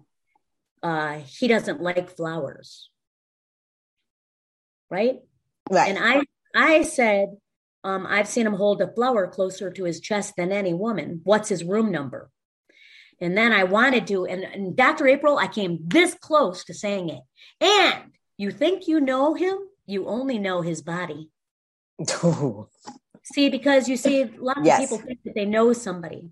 uh, 0.83 1.21
he 1.27 1.49
doesn't 1.49 1.81
like 1.81 2.16
flowers. 2.16 2.90
Right? 4.90 5.21
Right. 5.71 5.88
And 5.88 5.99
I, 5.99 6.23
I 6.55 6.83
said, 6.83 7.37
um, 7.85 8.07
I've 8.07 8.29
seen 8.29 8.47
him 8.47 8.55
hold 8.55 8.83
a 8.83 8.93
flower 8.93 9.27
closer 9.29 9.71
to 9.71 9.85
his 9.85 10.01
chest 10.01 10.35
than 10.37 10.53
any 10.53 10.75
woman. 10.75 11.21
What's 11.25 11.49
his 11.49 11.64
room 11.64 11.90
number? 11.90 12.31
And 13.21 13.37
then 13.37 13.53
I 13.53 13.64
wanted 13.64 14.07
to, 14.09 14.27
and, 14.27 14.45
and 14.45 14.77
Dr. 14.77 15.07
April, 15.07 15.38
I 15.38 15.47
came 15.47 15.79
this 15.87 16.14
close 16.14 16.64
to 16.64 16.75
saying 16.75 17.11
it. 17.11 17.23
And 17.61 18.12
you 18.37 18.51
think 18.51 18.88
you 18.88 19.01
know 19.01 19.35
him, 19.35 19.59
you 19.87 20.07
only 20.07 20.38
know 20.38 20.61
his 20.62 20.83
body. 20.83 21.31
see, 23.33 23.49
because 23.49 23.88
you 23.88 23.97
see, 23.97 24.23
a 24.23 24.31
lot 24.38 24.59
of 24.59 24.64
yes. 24.64 24.81
people 24.81 24.99
think 24.99 25.21
that 25.25 25.35
they 25.35 25.45
know 25.45 25.73
somebody, 25.73 26.31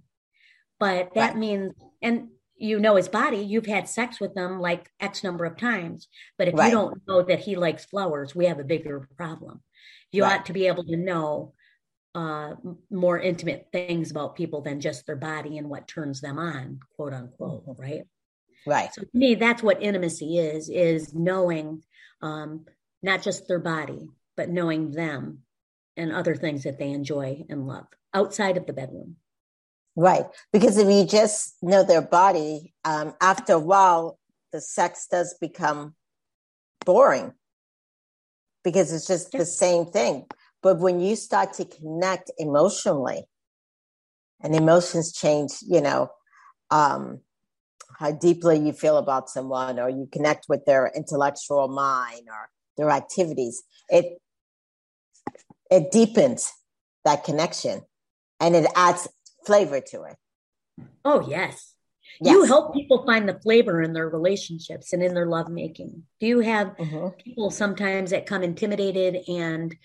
but 0.78 1.14
that 1.14 1.30
right. 1.30 1.36
means, 1.36 1.72
and 2.02 2.28
you 2.56 2.80
know 2.80 2.96
his 2.96 3.08
body, 3.08 3.38
you've 3.38 3.66
had 3.66 3.88
sex 3.88 4.20
with 4.20 4.34
them 4.34 4.60
like 4.60 4.90
X 5.00 5.22
number 5.22 5.44
of 5.44 5.56
times. 5.56 6.08
But 6.36 6.48
if 6.48 6.54
right. 6.54 6.66
you 6.66 6.72
don't 6.72 7.00
know 7.06 7.22
that 7.22 7.40
he 7.40 7.56
likes 7.56 7.84
flowers, 7.84 8.34
we 8.34 8.46
have 8.46 8.58
a 8.58 8.64
bigger 8.64 9.08
problem. 9.16 9.62
You 10.12 10.22
right. 10.22 10.40
ought 10.40 10.46
to 10.46 10.52
be 10.52 10.66
able 10.66 10.84
to 10.84 10.96
know 10.96 11.54
uh, 12.14 12.54
more 12.90 13.18
intimate 13.18 13.68
things 13.72 14.10
about 14.10 14.36
people 14.36 14.62
than 14.62 14.80
just 14.80 15.06
their 15.06 15.16
body 15.16 15.58
and 15.58 15.68
what 15.68 15.86
turns 15.86 16.20
them 16.20 16.38
on, 16.38 16.80
quote 16.96 17.12
unquote, 17.12 17.66
mm-hmm. 17.66 17.80
right? 17.80 18.02
Right. 18.66 18.92
So 18.92 19.02
to 19.02 19.08
me, 19.14 19.34
that's 19.34 19.62
what 19.62 19.82
intimacy 19.82 20.38
is: 20.38 20.68
is 20.68 21.14
knowing 21.14 21.82
um, 22.22 22.66
not 23.02 23.22
just 23.22 23.46
their 23.46 23.60
body, 23.60 24.08
but 24.36 24.50
knowing 24.50 24.90
them 24.90 25.40
and 25.98 26.12
other 26.12 26.34
things 26.34 26.62
that 26.62 26.78
they 26.78 26.90
enjoy 26.90 27.44
and 27.50 27.66
love 27.66 27.86
outside 28.14 28.56
of 28.56 28.66
the 28.66 28.72
bedroom. 28.72 29.16
Right, 29.96 30.26
because 30.52 30.78
if 30.78 30.88
you 30.88 31.04
just 31.04 31.56
know 31.60 31.82
their 31.82 32.02
body, 32.02 32.72
um, 32.84 33.14
after 33.20 33.54
a 33.54 33.58
while, 33.58 34.18
the 34.52 34.60
sex 34.60 35.08
does 35.10 35.36
become 35.40 35.94
boring 36.86 37.32
because 38.62 38.92
it's 38.92 39.06
just 39.06 39.34
yeah. 39.34 39.40
the 39.40 39.46
same 39.46 39.86
thing. 39.86 40.26
But 40.62 40.78
when 40.78 41.00
you 41.00 41.16
start 41.16 41.52
to 41.54 41.64
connect 41.64 42.30
emotionally, 42.38 43.24
and 44.40 44.54
emotions 44.54 45.12
change, 45.12 45.50
you 45.62 45.80
know, 45.80 46.10
um, 46.70 47.20
how 47.98 48.12
deeply 48.12 48.58
you 48.58 48.72
feel 48.72 48.96
about 48.98 49.28
someone, 49.28 49.80
or 49.80 49.88
you 49.88 50.08
connect 50.12 50.46
with 50.48 50.64
their 50.64 50.92
intellectual 50.94 51.66
mind 51.68 52.28
or 52.28 52.50
their 52.76 52.90
activities, 52.90 53.62
it 53.88 54.18
it 55.70 55.90
deepens 55.90 56.52
that 57.04 57.24
connection, 57.24 57.82
and 58.40 58.54
it 58.54 58.66
adds 58.74 59.08
flavor 59.46 59.80
to 59.80 60.02
it. 60.04 60.16
Oh 61.04 61.26
yes. 61.28 61.74
Yes. 62.20 62.32
You 62.32 62.44
help 62.44 62.74
people 62.74 63.04
find 63.04 63.28
the 63.28 63.38
flavor 63.38 63.80
in 63.80 63.92
their 63.92 64.08
relationships 64.08 64.92
and 64.92 65.02
in 65.02 65.14
their 65.14 65.26
lovemaking. 65.26 66.02
Do 66.18 66.26
you 66.26 66.40
have 66.40 66.76
mm-hmm. 66.76 67.08
people 67.22 67.50
sometimes 67.50 68.10
that 68.10 68.26
come 68.26 68.42
intimidated 68.42 69.18
and 69.28 69.76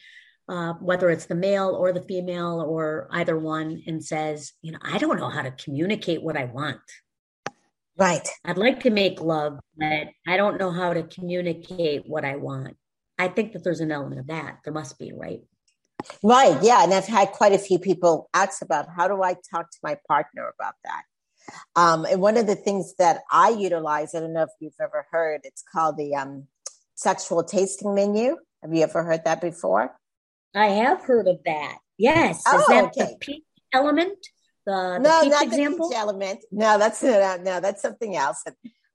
uh, 0.49 0.73
whether 0.73 1.09
it's 1.09 1.25
the 1.25 1.35
male 1.35 1.69
or 1.69 1.93
the 1.93 2.01
female 2.01 2.61
or 2.67 3.07
either 3.11 3.37
one, 3.37 3.81
and 3.87 4.03
says, 4.03 4.53
you 4.61 4.71
know, 4.71 4.79
I 4.81 4.97
don't 4.97 5.17
know 5.17 5.29
how 5.29 5.41
to 5.41 5.51
communicate 5.51 6.21
what 6.21 6.35
I 6.35 6.45
want. 6.45 6.81
Right. 7.97 8.27
I'd 8.43 8.57
like 8.57 8.81
to 8.81 8.89
make 8.89 9.21
love, 9.21 9.59
but 9.77 10.07
I 10.27 10.37
don't 10.37 10.59
know 10.59 10.71
how 10.71 10.93
to 10.93 11.03
communicate 11.03 12.03
what 12.07 12.25
I 12.25 12.35
want. 12.35 12.75
I 13.17 13.27
think 13.27 13.53
that 13.53 13.63
there's 13.63 13.79
an 13.79 13.91
element 13.91 14.19
of 14.19 14.27
that. 14.27 14.57
There 14.63 14.73
must 14.73 14.97
be, 14.97 15.13
right? 15.13 15.41
Right. 16.23 16.57
Yeah. 16.61 16.83
And 16.83 16.93
I've 16.93 17.07
had 17.07 17.31
quite 17.31 17.53
a 17.53 17.57
few 17.57 17.79
people 17.79 18.29
ask 18.33 18.61
about 18.61 18.87
how 18.95 19.07
do 19.07 19.21
I 19.21 19.35
talk 19.51 19.71
to 19.71 19.77
my 19.83 19.97
partner 20.07 20.51
about 20.59 20.75
that? 20.83 21.03
Um, 21.75 22.05
and 22.05 22.21
one 22.21 22.37
of 22.37 22.47
the 22.47 22.55
things 22.55 22.95
that 22.99 23.21
I 23.31 23.49
utilize, 23.49 24.15
I 24.15 24.19
don't 24.19 24.33
know 24.33 24.43
if 24.43 24.49
you've 24.59 24.73
ever 24.81 25.05
heard, 25.11 25.41
it's 25.43 25.63
called 25.73 25.97
the 25.97 26.15
um, 26.15 26.47
sexual 26.95 27.43
tasting 27.43 27.95
menu. 27.95 28.37
Have 28.61 28.73
you 28.73 28.83
ever 28.83 29.03
heard 29.03 29.25
that 29.25 29.41
before? 29.41 29.93
I 30.55 30.67
have 30.67 31.01
heard 31.01 31.27
of 31.27 31.39
that. 31.45 31.77
Yes. 31.97 32.43
Oh, 32.47 32.59
Is 32.59 32.67
that 32.67 32.83
okay. 32.85 33.11
the 33.11 33.17
peach 33.19 33.43
element? 33.73 34.17
The, 34.65 34.71
the 34.71 34.99
no, 34.99 35.23
not 35.23 35.43
example? 35.43 35.89
the 35.89 35.93
peach 35.93 35.99
element. 35.99 36.39
No, 36.51 36.77
that's 36.77 37.03
no, 37.03 37.37
no, 37.41 37.59
that's 37.59 37.81
something 37.81 38.15
else. 38.15 38.43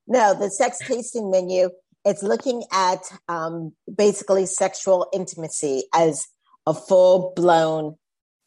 No, 0.06 0.34
the 0.34 0.50
sex 0.50 0.78
tasting 0.78 1.30
menu. 1.30 1.70
It's 2.04 2.22
looking 2.22 2.64
at 2.72 3.00
um, 3.28 3.74
basically 3.94 4.46
sexual 4.46 5.08
intimacy 5.12 5.84
as 5.94 6.26
a 6.68 6.74
full 6.74 7.32
blown 7.34 7.96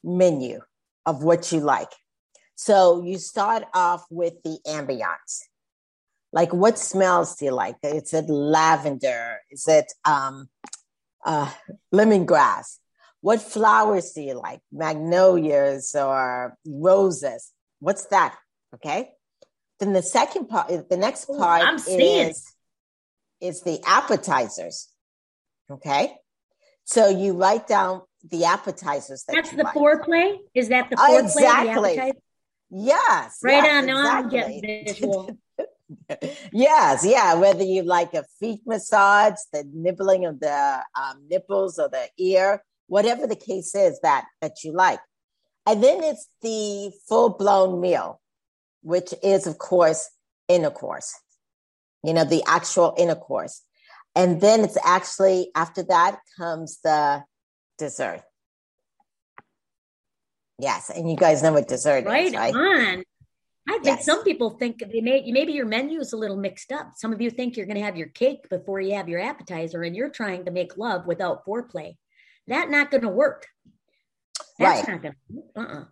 menu 0.03 0.59
of 1.07 1.23
what 1.23 1.51
you 1.51 1.59
like. 1.59 1.91
So 2.53 3.01
you 3.03 3.17
start 3.17 3.63
off 3.73 4.05
with 4.11 4.35
the 4.43 4.59
ambiance. 4.67 5.41
Like 6.31 6.53
what 6.53 6.77
smells 6.77 7.35
do 7.35 7.45
you 7.45 7.51
like? 7.51 7.77
Is 7.81 8.13
it 8.13 8.29
lavender? 8.29 9.39
Is 9.49 9.67
it 9.67 9.91
um, 10.05 10.49
uh, 11.25 11.51
lemongrass? 11.91 12.77
What 13.21 13.41
flowers 13.41 14.11
do 14.11 14.21
you 14.21 14.35
like? 14.39 14.61
Magnolias 14.71 15.95
or 15.95 16.55
roses? 16.63 17.51
What's 17.79 18.05
that? 18.07 18.35
Okay. 18.75 19.09
Then 19.79 19.93
the 19.93 20.03
second 20.03 20.47
part, 20.47 20.67
the 20.67 20.97
next 20.97 21.25
part 21.25 21.81
Ooh, 21.89 21.97
is, 21.97 22.53
is 23.41 23.63
the 23.63 23.81
appetizers. 23.83 24.89
Okay. 25.71 26.13
So 26.85 27.09
you 27.09 27.33
write 27.33 27.67
down 27.67 28.03
the 28.29 28.45
appetizers. 28.45 29.23
That 29.27 29.35
That's 29.35 29.51
the 29.51 29.63
like. 29.63 29.75
foreplay. 29.75 30.37
Is 30.53 30.69
that 30.69 30.89
the 30.89 30.95
foreplay? 30.95 31.23
Exactly. 31.23 32.13
Yes. 32.69 33.39
Right 33.43 33.63
yes, 33.63 33.89
on. 33.89 34.29
Getting 34.29 35.37
yes, 36.53 37.05
yeah. 37.05 37.33
Whether 37.35 37.63
you 37.63 37.83
like 37.83 38.13
a 38.13 38.23
feet 38.39 38.61
massage, 38.65 39.39
the 39.51 39.65
nibbling 39.73 40.25
of 40.25 40.39
the 40.39 40.83
um, 40.95 41.27
nipples 41.29 41.79
or 41.79 41.89
the 41.89 42.07
ear, 42.17 42.63
whatever 42.87 43.27
the 43.27 43.35
case 43.35 43.75
is 43.75 43.99
that 44.01 44.25
that 44.41 44.63
you 44.63 44.73
like, 44.73 44.99
and 45.65 45.83
then 45.83 46.03
it's 46.03 46.27
the 46.41 46.91
full 47.07 47.29
blown 47.29 47.81
meal, 47.81 48.21
which 48.83 49.13
is 49.23 49.47
of 49.47 49.57
course 49.57 50.09
intercourse. 50.47 51.13
You 52.03 52.13
know, 52.13 52.23
the 52.23 52.43
actual 52.47 52.95
intercourse, 52.97 53.61
and 54.15 54.41
then 54.41 54.61
it's 54.61 54.77
actually 54.83 55.51
after 55.55 55.83
that 55.83 56.19
comes 56.37 56.79
the 56.83 57.23
dessert. 57.81 58.21
Yes, 60.59 60.91
and 60.91 61.09
you 61.09 61.17
guys 61.17 61.41
know 61.41 61.53
what 61.53 61.67
dessert 61.67 62.05
right 62.05 62.27
is, 62.27 62.33
right? 62.33 62.53
on. 62.53 63.03
I 63.67 63.73
think 63.73 63.97
yes. 63.97 64.05
some 64.05 64.23
people 64.23 64.51
think 64.51 64.79
they 64.79 65.01
may 65.01 65.23
maybe 65.31 65.53
your 65.53 65.65
menu 65.65 65.99
is 65.99 66.13
a 66.13 66.17
little 66.17 66.37
mixed 66.37 66.71
up. 66.71 66.91
Some 66.95 67.11
of 67.11 67.21
you 67.21 67.31
think 67.31 67.57
you're 67.57 67.65
going 67.65 67.77
to 67.77 67.83
have 67.83 67.97
your 67.97 68.09
cake 68.09 68.47
before 68.49 68.79
you 68.79 68.95
have 68.95 69.09
your 69.09 69.19
appetizer, 69.19 69.81
and 69.81 69.95
you're 69.95 70.09
trying 70.09 70.45
to 70.45 70.51
make 70.51 70.77
love 70.77 71.07
without 71.07 71.43
foreplay. 71.45 71.95
That 72.47 72.69
not 72.69 72.91
going 72.91 73.01
to 73.01 73.09
work. 73.09 73.47
That's 74.59 74.87
right. 74.87 74.93
not 74.93 75.01
going 75.01 75.15
to. 75.15 75.61
Uh-uh. 75.61 75.85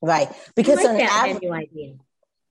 Right, 0.00 0.28
because 0.56 0.80
I 0.80 0.92
like 0.92 0.98
that 0.98 1.28
av- 1.28 1.34
menu 1.34 1.52
idea. 1.52 1.94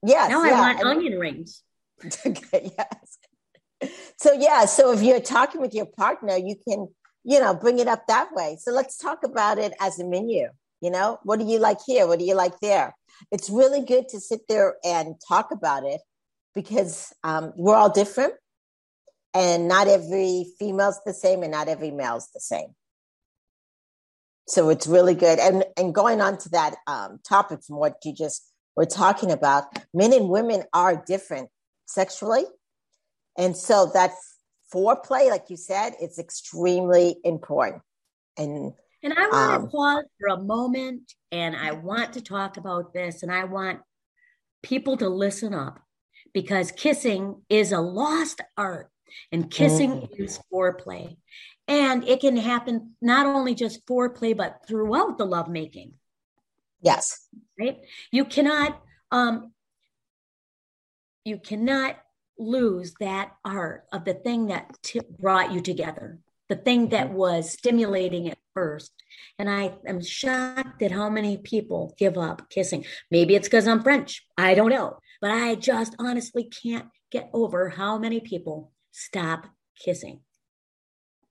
Yes. 0.02 0.30
Now 0.30 0.44
yeah. 0.44 0.54
I 0.54 0.60
want 0.60 0.80
and, 0.80 0.88
onion 0.88 1.18
rings. 1.18 1.62
okay, 2.26 2.72
yes. 2.78 3.18
So 4.16 4.32
yeah, 4.32 4.64
so 4.64 4.92
if 4.92 5.02
you're 5.02 5.20
talking 5.20 5.60
with 5.60 5.74
your 5.74 5.86
partner, 5.86 6.36
you 6.36 6.56
can 6.66 6.88
you 7.24 7.40
know 7.40 7.54
bring 7.54 7.78
it 7.78 7.88
up 7.88 8.06
that 8.06 8.32
way. 8.32 8.56
So 8.60 8.72
let's 8.72 8.96
talk 8.96 9.24
about 9.24 9.58
it 9.58 9.72
as 9.80 9.98
a 9.98 10.04
menu. 10.04 10.48
You 10.80 10.90
know, 10.90 11.20
what 11.22 11.38
do 11.38 11.46
you 11.46 11.58
like 11.58 11.78
here? 11.86 12.06
What 12.08 12.18
do 12.18 12.24
you 12.24 12.34
like 12.34 12.58
there? 12.60 12.96
It's 13.30 13.48
really 13.48 13.84
good 13.84 14.08
to 14.08 14.20
sit 14.20 14.48
there 14.48 14.76
and 14.84 15.14
talk 15.28 15.52
about 15.52 15.84
it 15.84 16.00
because 16.54 17.12
um, 17.22 17.52
we're 17.56 17.76
all 17.76 17.90
different 17.90 18.34
and 19.34 19.68
not 19.68 19.88
every 19.88 20.46
female's 20.58 21.00
the 21.06 21.14
same 21.14 21.42
and 21.42 21.52
not 21.52 21.68
every 21.68 21.90
male's 21.90 22.28
the 22.34 22.40
same. 22.40 22.74
So 24.48 24.68
it's 24.70 24.86
really 24.86 25.14
good. 25.14 25.38
And, 25.38 25.64
and 25.76 25.94
going 25.94 26.20
on 26.20 26.36
to 26.38 26.48
that 26.50 26.74
um, 26.86 27.20
topic 27.26 27.60
from 27.64 27.76
what 27.76 27.96
you 28.04 28.12
just 28.12 28.42
were 28.76 28.86
talking 28.86 29.30
about, 29.30 29.64
men 29.94 30.12
and 30.12 30.28
women 30.28 30.64
are 30.74 31.02
different 31.06 31.48
sexually. 31.86 32.44
And 33.38 33.56
so 33.56 33.90
that 33.94 34.10
foreplay, 34.72 35.30
like 35.30 35.50
you 35.50 35.56
said, 35.56 35.94
it's 36.00 36.18
extremely 36.18 37.16
important. 37.24 37.82
And 38.36 38.72
and 39.02 39.12
I 39.12 39.28
want 39.28 39.52
um, 39.52 39.62
to 39.62 39.68
pause 39.68 40.04
for 40.18 40.28
a 40.28 40.40
moment 40.40 41.12
and 41.32 41.56
I 41.56 41.72
want 41.72 42.12
to 42.12 42.20
talk 42.20 42.56
about 42.56 42.94
this 42.94 43.22
and 43.22 43.32
I 43.32 43.44
want 43.44 43.80
people 44.62 44.96
to 44.98 45.08
listen 45.08 45.54
up 45.54 45.80
because 46.32 46.70
kissing 46.70 47.42
is 47.48 47.72
a 47.72 47.80
lost 47.80 48.40
art 48.56 48.90
and 49.32 49.50
kissing 49.50 49.90
mm-hmm. 49.90 50.22
is 50.22 50.38
foreplay. 50.52 51.16
And 51.66 52.06
it 52.06 52.20
can 52.20 52.36
happen 52.36 52.94
not 53.00 53.26
only 53.26 53.54
just 53.54 53.86
foreplay, 53.86 54.36
but 54.36 54.62
throughout 54.66 55.18
the 55.18 55.26
lovemaking. 55.26 55.94
Yes. 56.80 57.26
Right? 57.58 57.78
You 58.10 58.24
cannot 58.24 58.80
um 59.10 59.52
you 61.24 61.38
cannot 61.38 61.96
lose 62.42 62.94
that 63.00 63.32
art 63.44 63.84
of 63.92 64.04
the 64.04 64.14
thing 64.14 64.48
that 64.48 64.76
t- 64.82 65.00
brought 65.18 65.52
you 65.52 65.60
together 65.60 66.18
the 66.52 66.56
thing 66.56 66.90
that 66.90 67.06
mm-hmm. 67.06 67.16
was 67.16 67.50
stimulating 67.50 68.28
at 68.28 68.36
first. 68.52 68.92
And 69.38 69.48
I 69.48 69.72
am 69.86 70.02
shocked 70.02 70.82
at 70.82 70.90
how 70.90 71.08
many 71.08 71.38
people 71.38 71.94
give 71.98 72.18
up 72.18 72.50
kissing. 72.50 72.84
Maybe 73.10 73.34
it's 73.34 73.48
because 73.48 73.66
I'm 73.66 73.82
French. 73.82 74.22
I 74.36 74.54
don't 74.54 74.68
know. 74.68 74.98
But 75.22 75.30
I 75.30 75.54
just 75.54 75.96
honestly 75.98 76.44
can't 76.44 76.88
get 77.10 77.30
over 77.32 77.70
how 77.70 77.98
many 77.98 78.20
people 78.20 78.70
stop 78.90 79.46
kissing. 79.82 80.20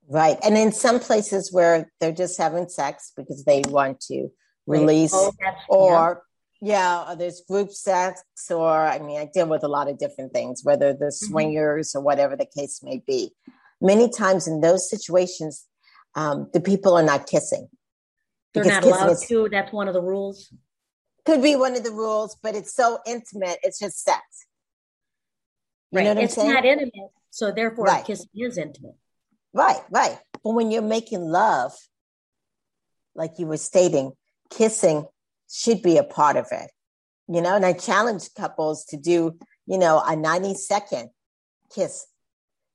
Right. 0.07 0.37
And 0.43 0.57
in 0.57 0.71
some 0.71 0.99
places 0.99 1.53
where 1.53 1.91
they're 1.99 2.11
just 2.11 2.39
having 2.39 2.67
sex 2.67 3.11
because 3.15 3.43
they 3.43 3.61
want 3.67 3.99
to 4.07 4.29
release 4.65 5.13
oh, 5.13 5.33
or 5.69 6.23
yeah. 6.61 7.05
yeah, 7.07 7.15
there's 7.15 7.41
group 7.41 7.71
sex 7.71 8.23
or 8.49 8.71
I 8.71 8.99
mean 8.99 9.19
I 9.19 9.29
deal 9.33 9.47
with 9.47 9.63
a 9.63 9.67
lot 9.67 9.89
of 9.89 9.97
different 9.97 10.33
things, 10.33 10.61
whether 10.63 10.93
the 10.93 11.05
mm-hmm. 11.05 11.31
swingers 11.31 11.89
mm-hmm. 11.89 11.99
or 11.99 12.01
whatever 12.01 12.35
the 12.35 12.45
case 12.45 12.81
may 12.83 13.01
be 13.05 13.33
many 13.81 14.09
times 14.09 14.47
in 14.47 14.61
those 14.61 14.89
situations, 14.89 15.65
um, 16.15 16.49
the 16.53 16.61
people 16.61 16.95
are 16.95 17.03
not 17.03 17.27
kissing. 17.27 17.67
They're 18.53 18.63
not 18.63 18.83
allowed 18.83 19.17
to. 19.27 19.49
That's 19.49 19.73
one 19.73 19.87
of 19.87 19.93
the 19.93 20.01
rules. 20.01 20.53
Could 21.25 21.41
be 21.41 21.55
one 21.55 21.75
of 21.75 21.83
the 21.83 21.91
rules, 21.91 22.37
but 22.41 22.55
it's 22.55 22.73
so 22.73 22.99
intimate. 23.05 23.57
It's 23.63 23.79
just 23.79 24.03
sex. 24.03 24.21
You 25.91 25.99
right. 25.99 26.17
it's 26.17 26.37
not 26.37 26.65
intimate, 26.65 27.11
so 27.29 27.51
therefore, 27.51 27.85
right. 27.85 28.05
kissing 28.05 28.29
is 28.33 28.57
intimate. 28.57 28.95
Right, 29.53 29.81
right. 29.89 30.17
But 30.43 30.51
when 30.51 30.71
you're 30.71 30.81
making 30.81 31.21
love, 31.21 31.73
like 33.13 33.39
you 33.39 33.45
were 33.45 33.57
stating, 33.57 34.13
kissing 34.49 35.05
should 35.51 35.81
be 35.81 35.97
a 35.97 36.03
part 36.03 36.37
of 36.37 36.47
it. 36.51 36.71
You 37.27 37.41
know, 37.41 37.55
and 37.55 37.65
I 37.65 37.73
challenge 37.73 38.33
couples 38.35 38.85
to 38.85 38.97
do, 38.97 39.37
you 39.65 39.77
know, 39.77 40.01
a 40.05 40.15
90 40.15 40.55
second 40.55 41.09
kiss 41.73 42.05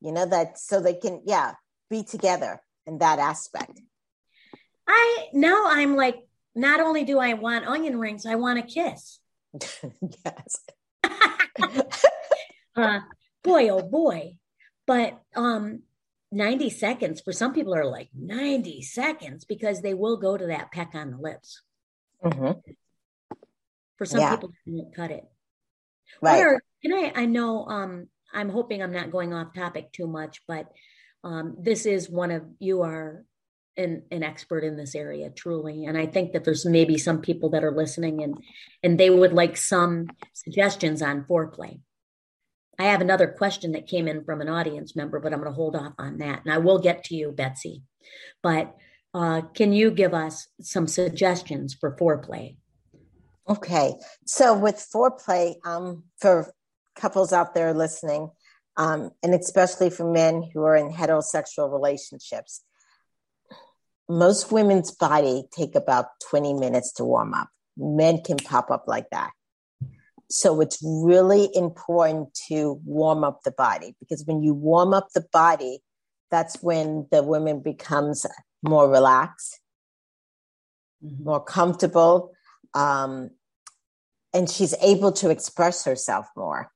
you 0.00 0.12
know 0.12 0.26
that 0.26 0.58
so 0.58 0.80
they 0.80 0.94
can 0.94 1.22
yeah 1.24 1.54
be 1.90 2.02
together 2.02 2.60
in 2.86 2.98
that 2.98 3.18
aspect. 3.18 3.80
I 4.86 5.26
now 5.32 5.64
i'm 5.66 5.96
like 5.96 6.16
not 6.54 6.80
only 6.80 7.04
do 7.04 7.18
i 7.18 7.34
want 7.34 7.66
onion 7.66 7.98
rings 7.98 8.26
i 8.26 8.34
want 8.34 8.58
a 8.58 8.62
kiss. 8.62 9.18
Yes. 10.24 10.60
Uh, 12.76 13.00
boy 13.42 13.70
oh 13.70 13.80
boy. 13.80 14.36
But 14.86 15.18
um 15.34 15.80
90 16.30 16.68
seconds 16.68 17.22
for 17.22 17.32
some 17.32 17.54
people 17.54 17.74
are 17.74 17.86
like 17.86 18.10
90 18.14 18.82
seconds 18.82 19.46
because 19.46 19.80
they 19.80 19.94
will 19.94 20.18
go 20.18 20.36
to 20.36 20.48
that 20.48 20.70
peck 20.72 20.90
on 20.92 21.10
the 21.10 21.16
lips 21.16 21.62
mm-hmm. 22.30 23.36
for 23.96 24.04
some 24.04 24.20
yeah. 24.20 24.36
people 24.36 24.50
cut 24.94 25.10
it. 25.10 25.24
Right. 26.22 26.42
are, 26.42 26.60
can 26.82 26.92
i 26.92 27.12
i 27.14 27.26
know 27.26 27.66
um 27.66 28.08
I'm 28.36 28.50
hoping 28.50 28.82
I'm 28.82 28.92
not 28.92 29.10
going 29.10 29.32
off 29.32 29.54
topic 29.54 29.92
too 29.92 30.06
much, 30.06 30.42
but 30.46 30.66
um, 31.24 31.56
this 31.58 31.86
is 31.86 32.10
one 32.10 32.30
of 32.30 32.44
you 32.58 32.82
are 32.82 33.24
an, 33.76 34.02
an 34.10 34.22
expert 34.22 34.62
in 34.62 34.76
this 34.76 34.94
area 34.94 35.30
truly. 35.30 35.84
And 35.84 35.98
i 35.98 36.06
think 36.06 36.32
that 36.32 36.44
there's 36.44 36.64
maybe 36.64 36.98
some 36.98 37.20
people 37.20 37.50
that 37.50 37.64
are 37.64 37.76
listening 37.76 38.22
and 38.22 38.38
and 38.82 38.98
they 38.98 39.10
would 39.10 39.32
like 39.32 39.56
some 39.56 40.06
suggestions 40.32 41.02
on 41.02 41.24
foreplay. 41.24 41.80
I 42.78 42.84
have 42.84 43.00
another 43.00 43.26
question 43.26 43.72
that 43.72 43.86
came 43.86 44.06
in 44.06 44.24
from 44.24 44.40
an 44.40 44.48
audience 44.48 44.94
member 44.94 45.20
but 45.20 45.32
i'm 45.32 45.40
going 45.40 45.50
to 45.50 45.56
hold 45.56 45.76
off 45.76 45.94
on 45.98 46.18
that. 46.18 46.42
And 46.44 46.54
i 46.54 46.58
will 46.58 46.78
get 46.78 47.04
to 47.04 47.14
you 47.14 47.32
betsy. 47.32 47.82
But 48.42 48.74
uh, 49.16 49.40
can 49.55 49.72
you 49.72 49.90
give 49.90 50.14
us 50.14 50.48
some 50.61 50.87
suggestions 50.87 51.74
for 51.79 51.96
foreplay 51.96 52.57
okay 53.48 53.94
so 54.24 54.57
with 54.57 54.76
foreplay 54.94 55.55
um, 55.64 56.05
for 56.20 56.52
couples 56.96 57.33
out 57.33 57.55
there 57.55 57.72
listening, 57.72 58.31
um, 58.76 59.11
and 59.22 59.35
especially 59.35 59.90
for 59.90 60.11
men 60.11 60.50
who 60.52 60.64
are 60.64 60.76
in 60.76 60.90
heterosexual 60.90 61.70
relationships, 61.72 62.62
most 64.09 64.50
women's 64.50 64.90
body 64.92 65.44
take 65.52 65.74
about 65.74 66.07
20 66.31 66.55
minutes 66.55 66.92
to 66.94 67.05
warm 67.05 67.35
up. 67.35 67.48
Men 67.76 68.22
can 68.22 68.38
pop 68.38 68.70
up 68.70 68.85
like 68.87 69.11
that. 69.11 69.31
So 70.29 70.61
it's 70.61 70.79
really 70.83 71.48
important 71.55 72.37
to 72.48 72.81
warm 72.85 73.22
up 73.22 73.40
the 73.44 73.52
body 73.52 73.94
because 74.00 74.24
when 74.26 74.42
you 74.42 74.55
warm 74.55 74.92
up 74.92 75.09
the 75.14 75.24
body, 75.33 75.81
that's 76.31 76.61
when 76.62 77.07
the 77.12 77.22
woman 77.22 77.61
becomes 77.61 78.26
more 78.62 78.90
relaxed, 78.90 79.61
mm-hmm. 81.05 81.25
more 81.25 81.45
comfortable, 81.45 82.33
um, 82.75 83.31
and 84.35 84.51
she's 84.51 84.75
able 84.83 85.12
to 85.12 85.31
express 85.31 85.85
herself 85.85 86.27
more. 86.37 86.71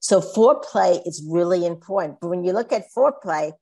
So 0.00 0.20
foreplay 0.20 1.06
is 1.06 1.24
really 1.28 1.66
important. 1.66 2.20
But 2.20 2.28
when 2.28 2.44
you 2.44 2.52
look 2.52 2.72
at 2.72 2.84
foreplay, 2.96 3.52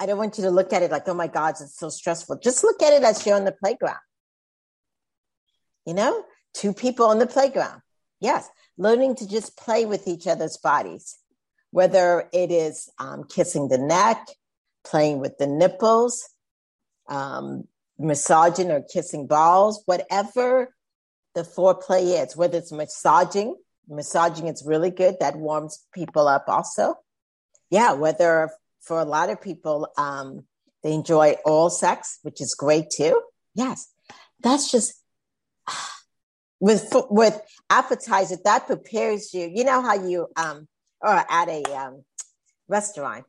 I 0.00 0.06
don't 0.06 0.18
want 0.18 0.38
you 0.38 0.44
to 0.44 0.50
look 0.50 0.72
at 0.72 0.82
it 0.82 0.90
like, 0.90 1.08
oh 1.08 1.14
my 1.14 1.28
God, 1.28 1.50
it's 1.60 1.78
so 1.78 1.88
stressful. 1.88 2.38
Just 2.38 2.64
look 2.64 2.82
at 2.82 2.92
it 2.92 3.02
as 3.02 3.24
you're 3.24 3.36
on 3.36 3.44
the 3.44 3.52
playground. 3.52 3.98
You 5.86 5.94
know, 5.94 6.24
two 6.54 6.72
people 6.72 7.06
on 7.06 7.18
the 7.18 7.26
playground. 7.26 7.82
Yes, 8.20 8.48
learning 8.78 9.16
to 9.16 9.28
just 9.28 9.56
play 9.56 9.84
with 9.84 10.08
each 10.08 10.26
other's 10.26 10.56
bodies, 10.56 11.18
whether 11.70 12.28
it 12.32 12.50
is 12.50 12.88
um, 12.98 13.24
kissing 13.24 13.68
the 13.68 13.78
neck, 13.78 14.26
playing 14.84 15.20
with 15.20 15.36
the 15.38 15.46
nipples, 15.46 16.28
um, 17.08 17.66
massaging 17.98 18.70
or 18.70 18.82
kissing 18.82 19.26
balls, 19.26 19.82
whatever 19.86 20.74
the 21.34 21.42
foreplay 21.42 22.22
is, 22.22 22.36
whether 22.36 22.58
it's 22.58 22.72
massaging, 22.72 23.56
massaging 23.88 24.48
is 24.48 24.64
really 24.64 24.90
good. 24.90 25.16
That 25.20 25.36
warms 25.36 25.84
people 25.92 26.28
up 26.28 26.44
also. 26.48 26.96
Yeah, 27.70 27.92
whether 27.92 28.50
for 28.80 29.00
a 29.00 29.04
lot 29.04 29.30
of 29.30 29.40
people, 29.40 29.88
um, 29.96 30.44
they 30.82 30.92
enjoy 30.92 31.36
oral 31.44 31.70
sex, 31.70 32.18
which 32.22 32.40
is 32.40 32.54
great 32.54 32.90
too. 32.90 33.20
Yes, 33.54 33.90
that's 34.40 34.70
just 34.70 34.94
with 36.60 36.88
with 37.10 37.40
appetizer 37.70 38.36
that 38.44 38.66
prepares 38.66 39.32
you. 39.34 39.50
You 39.52 39.64
know 39.64 39.82
how 39.82 39.94
you 39.94 40.28
um 40.36 40.68
or 41.00 41.24
at 41.28 41.48
a 41.48 41.62
um, 41.74 42.02
restaurant 42.68 43.24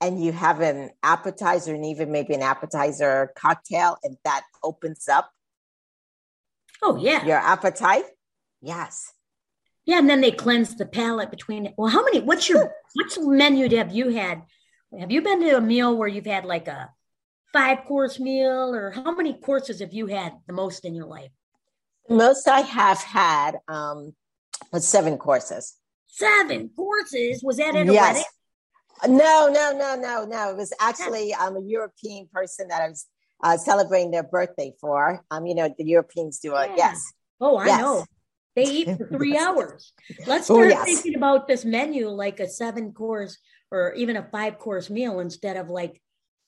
and 0.00 0.22
you 0.22 0.32
have 0.32 0.60
an 0.60 0.90
appetizer 1.02 1.74
and 1.74 1.84
even 1.84 2.12
maybe 2.12 2.34
an 2.34 2.42
appetizer 2.42 3.32
cocktail 3.36 3.96
and 4.02 4.16
that 4.24 4.42
opens 4.62 5.08
up 5.08 5.30
oh 6.82 6.96
yeah. 6.96 7.24
your 7.24 7.38
appetite? 7.38 8.04
Yes. 8.60 9.12
Yeah 9.84 9.98
and 9.98 10.08
then 10.08 10.20
they 10.20 10.30
cleanse 10.30 10.76
the 10.76 10.86
palate 10.86 11.30
between 11.30 11.72
well 11.76 11.90
how 11.90 12.04
many 12.04 12.20
what's 12.20 12.48
your 12.48 12.72
what's 12.94 13.18
menu 13.18 13.68
have 13.76 13.92
you 13.92 14.10
had? 14.10 14.42
Have 14.98 15.10
you 15.10 15.22
been 15.22 15.40
to 15.40 15.56
a 15.56 15.60
meal 15.60 15.96
where 15.96 16.08
you've 16.08 16.26
had 16.26 16.44
like 16.44 16.68
a 16.68 16.90
five 17.52 17.84
course 17.84 18.18
meal 18.20 18.74
or 18.74 18.90
how 18.90 19.14
many 19.14 19.34
courses 19.34 19.80
have 19.80 19.92
you 19.92 20.06
had 20.06 20.34
the 20.46 20.52
most 20.52 20.84
in 20.84 20.94
your 20.94 21.06
life? 21.06 21.30
The 22.08 22.14
most 22.14 22.48
i 22.48 22.60
have 22.60 23.02
had 23.02 23.58
um 23.68 24.14
was 24.72 24.86
seven 24.86 25.18
courses. 25.18 25.76
Seven 26.06 26.70
courses? 26.74 27.42
Was 27.42 27.58
that 27.58 27.76
at 27.76 27.88
a 27.88 27.92
yes. 27.92 28.14
wedding 28.14 28.24
no, 29.06 29.48
no, 29.48 29.72
no, 29.76 29.96
no, 29.96 30.24
no. 30.24 30.50
It 30.50 30.56
was 30.56 30.72
actually 30.80 31.34
um, 31.34 31.56
a 31.56 31.62
European 31.62 32.28
person 32.32 32.68
that 32.68 32.82
I 32.82 32.88
was 32.88 33.06
uh, 33.42 33.56
celebrating 33.56 34.10
their 34.10 34.22
birthday 34.22 34.72
for. 34.80 35.24
Um, 35.30 35.46
you 35.46 35.54
know, 35.54 35.72
the 35.76 35.84
Europeans 35.84 36.38
do 36.38 36.54
it. 36.56 36.70
Yeah. 36.70 36.76
Yes. 36.76 37.12
Oh, 37.40 37.56
I 37.56 37.66
yes. 37.66 37.80
know. 37.80 38.04
They 38.56 38.64
eat 38.64 38.96
for 38.96 39.06
three 39.06 39.38
hours. 39.38 39.92
Let's 40.26 40.50
oh, 40.50 40.54
start 40.54 40.66
oh, 40.66 40.70
yes. 40.70 40.84
thinking 40.84 41.14
about 41.14 41.46
this 41.46 41.64
menu 41.64 42.08
like 42.08 42.40
a 42.40 42.48
seven 42.48 42.92
course 42.92 43.38
or 43.70 43.92
even 43.94 44.16
a 44.16 44.28
five 44.32 44.58
course 44.58 44.90
meal 44.90 45.20
instead 45.20 45.56
of 45.56 45.68
like 45.68 46.00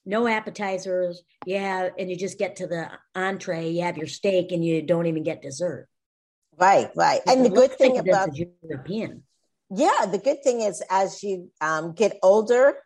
no 0.04 0.26
appetizers. 0.26 1.22
Yeah, 1.46 1.90
and 1.98 2.10
you 2.10 2.16
just 2.16 2.38
get 2.38 2.56
to 2.56 2.66
the 2.66 2.90
entree. 3.14 3.70
You 3.70 3.82
have 3.82 3.96
your 3.96 4.06
steak, 4.06 4.50
and 4.52 4.64
you 4.64 4.82
don't 4.82 5.06
even 5.06 5.22
get 5.22 5.42
dessert. 5.42 5.88
Right, 6.58 6.90
right. 6.96 7.20
And 7.26 7.44
the 7.44 7.50
good 7.50 7.72
thing 7.72 7.98
about 7.98 8.30
European 8.36 9.22
yeah, 9.70 10.06
the 10.10 10.18
good 10.18 10.42
thing 10.42 10.60
is 10.60 10.82
as 10.90 11.22
you 11.22 11.50
um, 11.60 11.92
get 11.92 12.18
older, 12.22 12.76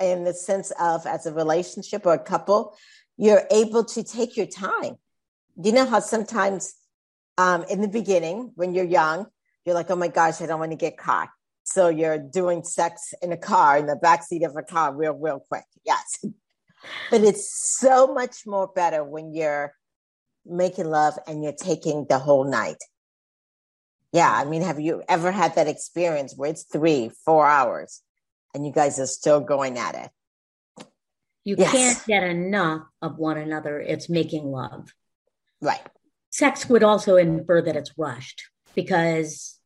in 0.00 0.24
the 0.24 0.34
sense 0.34 0.72
of 0.78 1.06
as 1.06 1.26
a 1.26 1.32
relationship 1.32 2.04
or 2.06 2.14
a 2.14 2.18
couple, 2.18 2.76
you're 3.16 3.44
able 3.50 3.84
to 3.84 4.02
take 4.02 4.36
your 4.36 4.46
time. 4.46 4.96
You 5.62 5.72
know 5.72 5.86
how 5.86 6.00
sometimes 6.00 6.74
um, 7.38 7.64
in 7.70 7.80
the 7.80 7.88
beginning, 7.88 8.52
when 8.54 8.74
you're 8.74 8.84
young, 8.84 9.26
you're 9.64 9.74
like, 9.74 9.90
oh 9.90 9.96
my 9.96 10.08
gosh, 10.08 10.40
I 10.40 10.46
don't 10.46 10.60
want 10.60 10.72
to 10.72 10.76
get 10.76 10.98
caught. 10.98 11.30
So 11.64 11.88
you're 11.88 12.18
doing 12.18 12.62
sex 12.62 13.12
in 13.22 13.32
a 13.32 13.36
car, 13.36 13.78
in 13.78 13.86
the 13.86 13.96
backseat 13.96 14.46
of 14.46 14.56
a 14.56 14.62
car, 14.62 14.94
real, 14.94 15.14
real 15.14 15.40
quick. 15.48 15.64
Yes. 15.84 16.24
but 17.10 17.22
it's 17.22 17.76
so 17.78 18.12
much 18.12 18.46
more 18.46 18.68
better 18.68 19.02
when 19.02 19.34
you're 19.34 19.74
making 20.44 20.88
love 20.88 21.18
and 21.26 21.42
you're 21.42 21.52
taking 21.52 22.06
the 22.08 22.18
whole 22.18 22.44
night 22.44 22.76
yeah, 24.12 24.32
I 24.32 24.44
mean, 24.44 24.62
have 24.62 24.80
you 24.80 25.02
ever 25.08 25.30
had 25.30 25.54
that 25.56 25.68
experience 25.68 26.34
where 26.36 26.50
it's 26.50 26.64
three, 26.64 27.10
four 27.24 27.46
hours 27.46 28.02
and 28.54 28.66
you 28.66 28.72
guys 28.72 28.98
are 28.98 29.06
still 29.06 29.40
going 29.40 29.78
at 29.78 29.94
it? 29.94 30.86
You 31.44 31.56
yes. 31.58 31.72
can't 31.72 32.06
get 32.06 32.22
enough 32.24 32.86
of 33.02 33.18
one 33.18 33.38
another. 33.38 33.78
It's 33.78 34.08
making 34.08 34.44
love. 34.50 34.92
Right. 35.60 35.80
Sex 36.30 36.68
would 36.68 36.82
also 36.82 37.16
infer 37.16 37.62
that 37.62 37.76
it's 37.76 37.92
rushed 37.96 38.42
because 38.74 39.58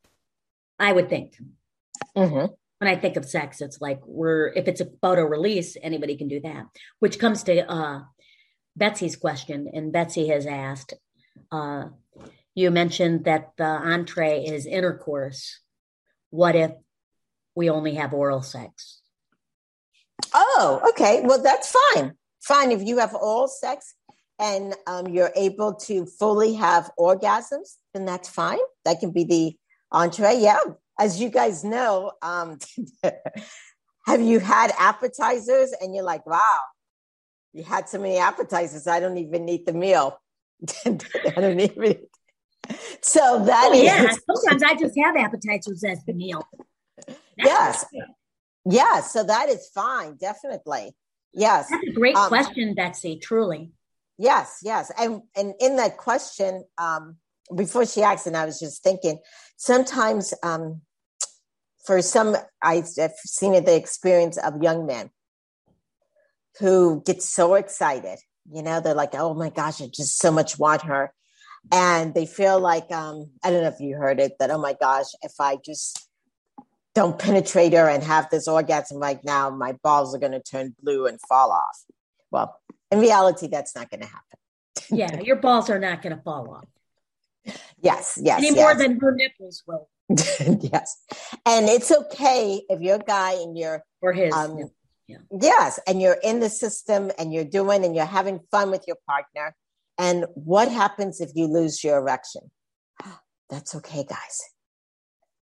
I 0.79 0.91
would 0.93 1.09
think 1.09 1.35
mm-hmm. 2.15 2.53
when 2.79 2.87
I 2.87 2.95
think 2.95 3.17
of 3.17 3.25
sex, 3.25 3.61
it's 3.61 3.81
like 3.81 3.99
we're, 4.05 4.49
if 4.49 4.67
it's 4.67 4.81
about 4.81 5.17
a 5.17 5.25
release, 5.25 5.75
anybody 5.81 6.15
can 6.15 6.27
do 6.27 6.39
that, 6.41 6.65
which 6.99 7.19
comes 7.19 7.43
to 7.43 7.69
uh, 7.69 8.01
Betsy's 8.75 9.15
question. 9.15 9.69
And 9.73 9.91
Betsy 9.91 10.27
has 10.27 10.45
asked, 10.45 10.93
uh, 11.51 11.85
you 12.55 12.71
mentioned 12.71 13.25
that 13.25 13.51
the 13.57 13.63
entree 13.63 14.43
is 14.43 14.65
intercourse. 14.65 15.59
What 16.29 16.55
if 16.55 16.71
we 17.55 17.69
only 17.69 17.95
have 17.95 18.13
oral 18.13 18.41
sex? 18.41 19.01
Oh, 20.33 20.81
okay. 20.89 21.21
Well, 21.23 21.41
that's 21.41 21.73
fine. 21.93 22.13
Fine. 22.41 22.71
If 22.71 22.83
you 22.83 22.97
have 22.99 23.13
oral 23.13 23.47
sex 23.47 23.93
and 24.39 24.75
um, 24.87 25.07
you're 25.07 25.31
able 25.35 25.75
to 25.75 26.05
fully 26.05 26.53
have 26.53 26.91
orgasms, 26.97 27.75
then 27.93 28.05
that's 28.05 28.29
fine. 28.29 28.59
That 28.85 28.99
can 28.99 29.11
be 29.11 29.23
the 29.23 29.55
entree. 29.91 30.37
Yeah. 30.39 30.59
As 30.99 31.19
you 31.19 31.29
guys 31.29 31.63
know, 31.63 32.11
um, 32.21 32.59
have 34.05 34.21
you 34.21 34.39
had 34.39 34.71
appetizers 34.77 35.73
and 35.79 35.95
you're 35.95 36.03
like, 36.03 36.25
wow, 36.25 36.59
you 37.53 37.63
had 37.63 37.89
so 37.89 37.99
many 37.99 38.17
appetizers. 38.17 38.87
I 38.87 38.99
don't 38.99 39.17
even 39.17 39.45
need 39.45 39.65
the 39.65 39.73
meal. 39.73 40.19
I 40.85 40.91
don't 41.35 41.59
even 41.59 41.97
so 43.01 43.43
that 43.45 43.69
oh, 43.71 43.73
is, 43.73 43.83
yeah. 43.83 44.13
Sometimes 44.35 44.63
I 44.63 44.75
just 44.75 44.97
have 44.97 45.15
appetizers 45.15 45.83
as 45.83 46.03
the 46.05 46.13
meal. 46.13 46.47
That's 47.07 47.19
yes. 47.37 47.85
Yeah. 48.65 49.01
So 49.01 49.23
that 49.23 49.49
is 49.49 49.69
fine. 49.73 50.17
Definitely. 50.17 50.95
Yes. 51.33 51.69
That's 51.69 51.83
a 51.87 51.91
great 51.93 52.15
um, 52.15 52.27
question, 52.27 52.75
Betsy. 52.75 53.17
Truly. 53.17 53.71
Yes. 54.17 54.59
Yes. 54.63 54.91
And 54.99 55.21
and 55.35 55.53
in 55.59 55.77
that 55.77 55.97
question, 55.97 56.63
um, 56.77 57.17
before 57.55 57.85
she 57.85 58.03
asked, 58.03 58.27
and 58.27 58.37
I 58.37 58.45
was 58.45 58.59
just 58.59 58.83
thinking, 58.83 59.19
sometimes 59.57 60.33
um, 60.43 60.81
for 61.85 62.01
some, 62.01 62.35
I've 62.61 62.87
seen 62.87 63.53
it, 63.55 63.65
the 63.65 63.75
experience 63.75 64.37
of 64.37 64.61
young 64.61 64.85
men 64.85 65.09
who 66.59 67.01
get 67.05 67.21
so 67.21 67.55
excited. 67.55 68.19
You 68.51 68.63
know, 68.63 68.79
they're 68.79 68.93
like, 68.93 69.13
"Oh 69.13 69.33
my 69.33 69.49
gosh, 69.49 69.81
I 69.81 69.87
just 69.87 70.17
so 70.17 70.31
much 70.31 70.57
want 70.57 70.83
her," 70.83 71.13
and 71.71 72.13
they 72.13 72.25
feel 72.25 72.59
like 72.59 72.91
um, 72.91 73.29
I 73.43 73.51
don't 73.51 73.61
know 73.61 73.69
if 73.69 73.79
you 73.79 73.95
heard 73.95 74.19
it 74.19 74.33
that 74.39 74.51
oh 74.51 74.57
my 74.57 74.73
gosh, 74.79 75.07
if 75.21 75.33
I 75.39 75.57
just 75.63 76.07
don't 76.93 77.17
penetrate 77.17 77.73
her 77.73 77.87
and 77.87 78.03
have 78.03 78.29
this 78.29 78.47
orgasm 78.47 78.97
right 78.97 79.23
now, 79.23 79.49
my 79.49 79.73
balls 79.83 80.13
are 80.15 80.19
going 80.19 80.33
to 80.33 80.41
turn 80.41 80.75
blue 80.81 81.07
and 81.07 81.19
fall 81.27 81.51
off. 81.51 81.83
Well, 82.31 82.59
in 82.91 82.99
reality, 82.99 83.47
that's 83.47 83.75
not 83.75 83.89
going 83.89 84.01
to 84.01 84.07
happen. 84.07 84.37
yeah, 84.89 85.21
your 85.21 85.37
balls 85.37 85.69
are 85.69 85.79
not 85.79 86.01
going 86.01 86.15
to 86.15 86.21
fall 86.21 86.49
off. 86.55 86.65
Yes, 87.83 88.19
yes. 88.21 88.37
Any 88.37 88.49
yes. 88.49 88.57
more 88.57 88.75
than 88.75 88.99
her 88.99 89.15
nipples 89.15 89.63
will. 89.65 89.89
yes, 90.09 91.03
and 91.47 91.67
it's 91.67 91.91
okay 91.91 92.61
if 92.69 92.79
you're 92.79 92.97
a 92.97 92.99
guy 92.99 93.31
and 93.31 93.57
you're 93.57 93.83
or 94.01 94.13
his. 94.13 94.31
Um, 94.31 94.69
yeah. 95.07 95.17
Yes, 95.31 95.79
and 95.87 95.99
you're 95.99 96.19
in 96.21 96.39
the 96.39 96.49
system 96.49 97.09
and 97.17 97.33
you're 97.33 97.43
doing 97.43 97.83
and 97.83 97.95
you're 97.95 98.05
having 98.05 98.39
fun 98.51 98.69
with 98.69 98.83
your 98.85 98.97
partner 99.07 99.55
and 100.01 100.25
what 100.33 100.71
happens 100.71 101.21
if 101.21 101.29
you 101.35 101.45
lose 101.45 101.83
your 101.83 101.99
erection? 101.99 102.49
That's 103.51 103.75
okay, 103.75 104.03
guys. 104.03 104.39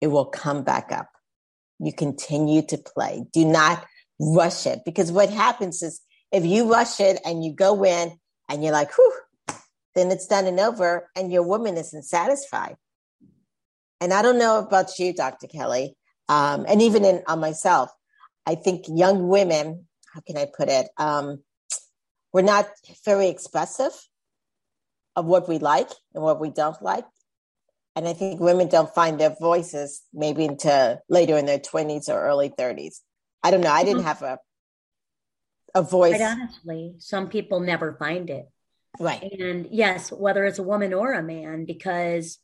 It 0.03 0.09
will 0.09 0.27
come 0.27 0.63
back 0.63 0.93
up. 0.93 1.09
You 1.79 1.93
continue 1.95 2.61
to 2.67 2.77
play. 2.77 3.25
Do 3.33 3.47
not 3.47 3.85
rush 4.21 4.67
it 4.67 4.81
because 4.85 5.11
what 5.11 5.31
happens 5.31 5.83
is 5.83 6.03
if 6.31 6.45
you 6.45 6.71
rush 6.71 7.01
it 7.01 7.19
and 7.25 7.43
you 7.43 7.55
go 7.55 7.83
in 7.83 8.19
and 8.49 8.63
you're 8.63 8.75
like, 8.75 8.93
whew, 8.95 9.15
then 9.95 10.11
it's 10.11 10.27
done 10.27 10.47
and 10.47 10.61
over 10.61 11.09
and 11.17 11.33
your 11.33 11.45
woman 11.45 11.79
isn't 11.79 12.03
satisfied. 12.03 12.77
and 14.03 14.13
I 14.13 14.21
don't 14.21 14.39
know 14.39 14.59
about 14.59 14.99
you, 14.99 15.15
Dr. 15.15 15.47
Kelly, 15.47 15.97
um, 16.29 16.67
and 16.69 16.83
even 16.83 17.05
in 17.05 17.23
on 17.27 17.41
myself, 17.41 17.91
I 18.45 18.57
think 18.57 18.85
young 18.89 19.29
women, 19.29 19.87
how 20.13 20.21
can 20.27 20.37
I 20.37 20.47
put 20.47 20.69
it? 20.69 20.89
Um, 20.99 21.43
we're 22.33 22.43
not 22.43 22.69
very 23.05 23.29
expressive 23.29 23.93
of 25.17 25.27
what 25.27 25.49
we 25.49 25.59
like 25.59 25.91
and 26.15 26.23
what 26.23 26.41
we 26.41 26.51
don't 26.51 26.81
like. 26.83 27.05
And 27.95 28.09
I 28.09 28.15
think 28.15 28.41
women 28.41 28.69
don't 28.69 28.95
find 28.95 29.21
their 29.21 29.37
voices 29.39 30.03
maybe 30.15 30.47
until 30.47 30.99
later 31.09 31.37
in 31.37 31.47
their 31.47 31.59
20s 31.59 32.09
or 32.09 32.25
early 32.25 32.49
30s. 32.49 33.01
I 33.43 33.51
don't 33.51 33.61
know. 33.61 33.71
I 33.71 33.85
didn't 33.85 33.99
mm-hmm. 33.99 34.07
have 34.07 34.23
a 34.23 34.39
a 35.75 35.83
voice. 35.83 36.17
Quite 36.17 36.23
honestly, 36.23 36.95
some 36.99 37.29
people 37.29 37.61
never 37.61 37.95
find 37.99 38.29
it. 38.31 38.47
Right. 39.01 39.23
And 39.23 39.69
yes, 39.71 40.13
whether 40.13 40.45
it's 40.45 40.59
a 40.59 40.63
woman 40.63 40.93
or 40.93 41.13
a 41.13 41.23
man, 41.23 41.65
because 41.65 42.39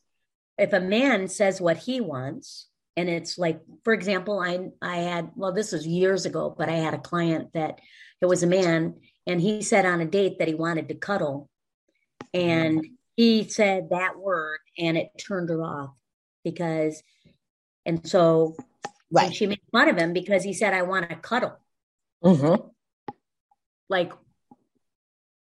if 0.57 0.73
a 0.73 0.79
man 0.79 1.27
says 1.27 1.61
what 1.61 1.77
he 1.77 2.01
wants, 2.01 2.67
and 2.97 3.07
it's 3.07 3.37
like, 3.37 3.61
for 3.83 3.93
example, 3.93 4.39
I 4.39 4.69
I 4.81 4.97
had 4.97 5.31
well, 5.35 5.53
this 5.53 5.71
was 5.71 5.85
years 5.85 6.25
ago, 6.25 6.53
but 6.55 6.69
I 6.69 6.77
had 6.77 6.93
a 6.93 6.99
client 6.99 7.53
that 7.53 7.79
it 8.21 8.25
was 8.25 8.43
a 8.43 8.47
man, 8.47 8.95
and 9.27 9.39
he 9.39 9.61
said 9.61 9.85
on 9.85 10.01
a 10.01 10.05
date 10.05 10.39
that 10.39 10.47
he 10.47 10.55
wanted 10.55 10.89
to 10.89 10.95
cuddle, 10.95 11.49
and 12.33 12.85
he 13.15 13.47
said 13.49 13.89
that 13.89 14.17
word, 14.17 14.59
and 14.77 14.97
it 14.97 15.09
turned 15.17 15.49
her 15.49 15.63
off 15.63 15.91
because, 16.43 17.03
and 17.85 18.07
so 18.07 18.55
right. 19.11 19.33
she 19.33 19.47
made 19.47 19.59
fun 19.71 19.89
of 19.89 19.97
him 19.97 20.13
because 20.13 20.43
he 20.43 20.53
said, 20.53 20.73
"I 20.73 20.83
want 20.83 21.09
to 21.09 21.15
cuddle." 21.15 21.57
Mm-hmm. 22.23 22.67
Like 23.89 24.13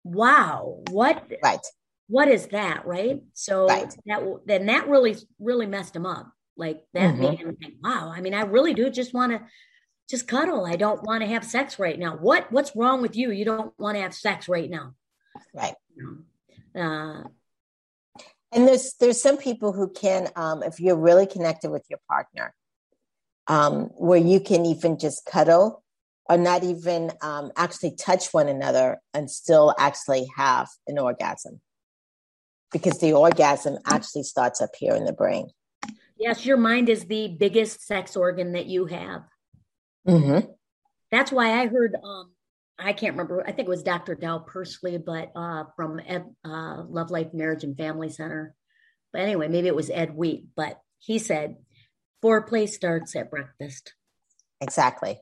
wow, 0.06 0.82
what 0.90 1.24
right. 1.42 1.60
what 2.08 2.28
is 2.28 2.46
that, 2.48 2.86
right? 2.86 3.20
So 3.34 3.66
right. 3.66 3.94
that 4.06 4.22
then 4.46 4.66
that 4.66 4.88
really 4.88 5.16
really 5.38 5.66
messed 5.66 5.96
him 5.96 6.06
up. 6.06 6.32
Like 6.56 6.82
that 6.94 7.14
mm-hmm. 7.14 7.22
made 7.22 7.38
him 7.38 7.56
think, 7.56 7.74
wow, 7.82 8.12
I 8.14 8.20
mean, 8.20 8.34
I 8.34 8.42
really 8.42 8.72
do 8.72 8.88
just 8.88 9.12
want 9.12 9.32
to 9.32 9.42
just 10.08 10.28
cuddle. 10.28 10.64
I 10.64 10.76
don't 10.76 11.02
want 11.02 11.22
to 11.22 11.28
have 11.28 11.44
sex 11.44 11.78
right 11.78 11.98
now. 11.98 12.16
What 12.16 12.50
what's 12.50 12.76
wrong 12.76 13.02
with 13.02 13.16
you? 13.16 13.30
You 13.30 13.44
don't 13.44 13.78
want 13.78 13.96
to 13.96 14.02
have 14.02 14.14
sex 14.14 14.48
right 14.48 14.70
now. 14.70 14.94
Right. 15.52 15.74
Uh, 16.76 17.24
and 18.52 18.68
there's 18.68 18.94
there's 19.00 19.20
some 19.20 19.36
people 19.36 19.72
who 19.72 19.88
can, 19.88 20.28
um, 20.36 20.62
if 20.62 20.80
you're 20.80 20.96
really 20.96 21.26
connected 21.26 21.70
with 21.70 21.84
your 21.88 21.98
partner, 22.08 22.54
um, 23.46 23.84
where 23.96 24.18
you 24.18 24.40
can 24.40 24.64
even 24.66 24.98
just 24.98 25.26
cuddle 25.26 25.82
or 26.28 26.36
not 26.36 26.64
even 26.64 27.12
um, 27.22 27.52
actually 27.56 27.94
touch 27.94 28.32
one 28.32 28.48
another 28.48 29.00
and 29.14 29.30
still 29.30 29.74
actually 29.78 30.28
have 30.36 30.68
an 30.86 30.98
orgasm 30.98 31.60
because 32.72 32.98
the 32.98 33.12
orgasm 33.12 33.78
actually 33.86 34.24
starts 34.24 34.60
up 34.60 34.70
here 34.78 34.94
in 34.94 35.04
the 35.04 35.12
brain. 35.12 35.48
Yes, 36.18 36.46
your 36.46 36.56
mind 36.56 36.88
is 36.88 37.04
the 37.04 37.28
biggest 37.28 37.86
sex 37.86 38.16
organ 38.16 38.52
that 38.52 38.66
you 38.66 38.86
have. 38.86 39.22
Mm-hmm. 40.08 40.50
That's 41.10 41.30
why 41.30 41.60
I 41.60 41.66
heard, 41.66 41.94
um, 42.02 42.30
I 42.78 42.92
can't 42.92 43.14
remember, 43.14 43.42
I 43.42 43.52
think 43.52 43.68
it 43.68 43.70
was 43.70 43.82
Dr. 43.82 44.14
Dow 44.14 44.44
Persley, 44.46 45.02
but 45.02 45.32
uh, 45.34 45.64
from 45.76 46.00
Ed, 46.06 46.26
uh, 46.44 46.82
Love 46.88 47.10
Life 47.10 47.32
Marriage 47.32 47.64
and 47.64 47.76
Family 47.76 48.10
Center. 48.10 48.54
But 49.12 49.22
anyway, 49.22 49.48
maybe 49.48 49.68
it 49.68 49.76
was 49.76 49.90
Ed 49.90 50.14
Wheat, 50.14 50.44
but 50.54 50.78
he 50.98 51.18
said 51.18 51.56
foreplay 52.22 52.68
starts 52.68 53.16
at 53.16 53.30
breakfast. 53.30 53.94
Exactly. 54.60 55.20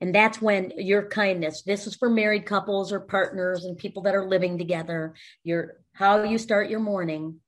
And 0.00 0.14
that's 0.14 0.40
when 0.40 0.72
your 0.76 1.08
kindness, 1.08 1.62
this 1.62 1.86
is 1.86 1.94
for 1.94 2.08
married 2.08 2.46
couples 2.46 2.92
or 2.92 3.00
partners 3.00 3.64
and 3.64 3.76
people 3.76 4.02
that 4.04 4.14
are 4.14 4.26
living 4.26 4.56
together, 4.56 5.14
your 5.44 5.74
how 5.92 6.22
you 6.22 6.38
start 6.38 6.70
your 6.70 6.80
morning, 6.80 7.40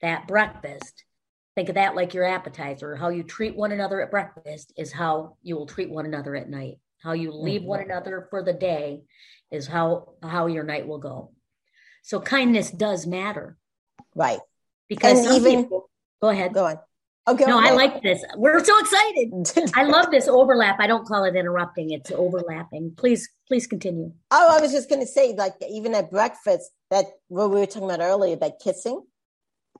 that 0.00 0.26
breakfast. 0.26 1.04
Think 1.54 1.68
of 1.68 1.74
that 1.74 1.94
like 1.94 2.14
your 2.14 2.24
appetizer. 2.24 2.96
How 2.96 3.10
you 3.10 3.22
treat 3.24 3.56
one 3.56 3.72
another 3.72 4.00
at 4.00 4.10
breakfast 4.10 4.72
is 4.78 4.92
how 4.92 5.36
you 5.42 5.56
will 5.56 5.66
treat 5.66 5.90
one 5.90 6.06
another 6.06 6.34
at 6.34 6.48
night. 6.48 6.78
How 7.02 7.12
you 7.12 7.32
leave 7.32 7.60
mm-hmm. 7.60 7.68
one 7.68 7.80
another 7.82 8.26
for 8.30 8.42
the 8.42 8.52
day 8.52 9.02
is 9.50 9.66
how 9.66 10.14
how 10.22 10.46
your 10.46 10.64
night 10.64 10.86
will 10.86 10.98
go. 10.98 11.32
So 12.02 12.20
kindness 12.20 12.70
does 12.70 13.06
matter. 13.06 13.56
Right. 14.14 14.40
Because 14.88 15.26
even 15.26 15.64
people, 15.64 15.90
go 16.20 16.28
ahead. 16.28 16.54
Go 16.54 16.66
on. 16.66 16.78
Okay. 17.28 17.44
No. 17.44 17.60
I 17.60 17.72
like 17.72 18.02
this. 18.02 18.24
We're 18.36 18.64
so 18.64 18.78
excited. 18.78 19.70
I 19.76 19.84
love 19.84 20.10
this 20.10 20.26
overlap. 20.26 20.80
I 20.80 20.86
don't 20.86 21.06
call 21.06 21.24
it 21.24 21.36
interrupting; 21.36 21.90
it's 21.90 22.10
overlapping. 22.10 22.94
Please, 22.96 23.28
please 23.46 23.66
continue. 23.66 24.12
Oh, 24.30 24.56
I 24.56 24.60
was 24.60 24.72
just 24.72 24.88
going 24.88 25.02
to 25.02 25.06
say, 25.06 25.34
like 25.34 25.54
even 25.68 25.94
at 25.94 26.10
breakfast, 26.10 26.70
that 26.90 27.04
what 27.28 27.50
we 27.50 27.60
were 27.60 27.66
talking 27.66 27.84
about 27.90 28.00
earlier, 28.00 28.36
that 28.36 28.60
kissing. 28.64 29.02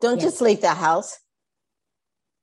Don't 0.00 0.20
yes. 0.20 0.24
just 0.24 0.42
leave 0.42 0.60
the 0.60 0.74
house. 0.74 1.18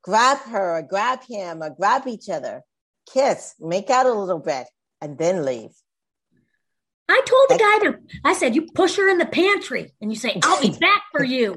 Grab 0.03 0.39
her, 0.49 0.77
or 0.77 0.81
grab 0.81 1.23
him, 1.23 1.61
or 1.61 1.69
grab 1.69 2.07
each 2.07 2.27
other. 2.27 2.63
Kiss, 3.11 3.55
make 3.59 3.89
out 3.89 4.05
a 4.05 4.13
little 4.13 4.39
bit, 4.39 4.67
and 5.01 5.17
then 5.17 5.45
leave. 5.45 5.71
I 7.07 7.21
told 7.25 7.49
the 7.49 7.57
guy 7.57 7.91
to. 7.91 7.99
I 8.23 8.33
said, 8.33 8.55
"You 8.55 8.67
push 8.73 8.95
her 8.97 9.07
in 9.09 9.19
the 9.19 9.25
pantry, 9.25 9.93
and 10.01 10.11
you 10.11 10.17
say, 10.17 10.39
I'll 10.43 10.61
be 10.61 10.77
back 10.77 11.03
for 11.11 11.23
you." 11.23 11.55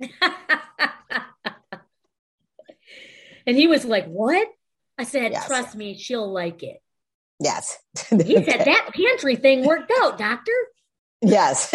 And 3.46 3.56
he 3.56 3.66
was 3.66 3.84
like, 3.84 4.06
What? 4.06 4.48
I 4.98 5.04
said, 5.04 5.32
yes. 5.32 5.46
Trust 5.46 5.74
me, 5.74 5.96
she'll 5.96 6.30
like 6.30 6.62
it. 6.62 6.80
Yes. 7.40 7.78
he 8.10 8.16
said, 8.16 8.20
That 8.64 8.90
pantry 8.94 9.36
thing 9.36 9.64
worked 9.64 9.92
out, 10.00 10.18
doctor. 10.18 10.52
Yes. 11.20 11.74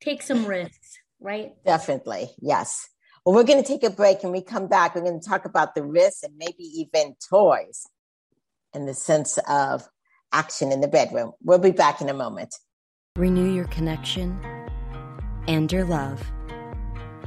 take 0.00 0.22
some 0.22 0.46
risks, 0.46 0.98
right? 1.20 1.52
Definitely. 1.64 2.30
Yes. 2.40 2.88
Well, 3.28 3.34
we're 3.34 3.44
going 3.44 3.62
to 3.62 3.68
take 3.68 3.84
a 3.84 3.90
break 3.90 4.22
and 4.22 4.32
we 4.32 4.40
come 4.40 4.68
back. 4.68 4.94
We're 4.94 5.02
going 5.02 5.20
to 5.20 5.28
talk 5.28 5.44
about 5.44 5.74
the 5.74 5.82
risks 5.82 6.22
and 6.22 6.32
maybe 6.38 6.62
even 6.62 7.14
toys 7.28 7.86
in 8.72 8.86
the 8.86 8.94
sense 8.94 9.38
of 9.46 9.86
action 10.32 10.72
in 10.72 10.80
the 10.80 10.88
bedroom. 10.88 11.32
We'll 11.42 11.58
be 11.58 11.72
back 11.72 12.00
in 12.00 12.08
a 12.08 12.14
moment. 12.14 12.54
Renew 13.16 13.52
your 13.52 13.66
connection 13.66 14.40
and 15.46 15.70
your 15.70 15.84
love 15.84 16.24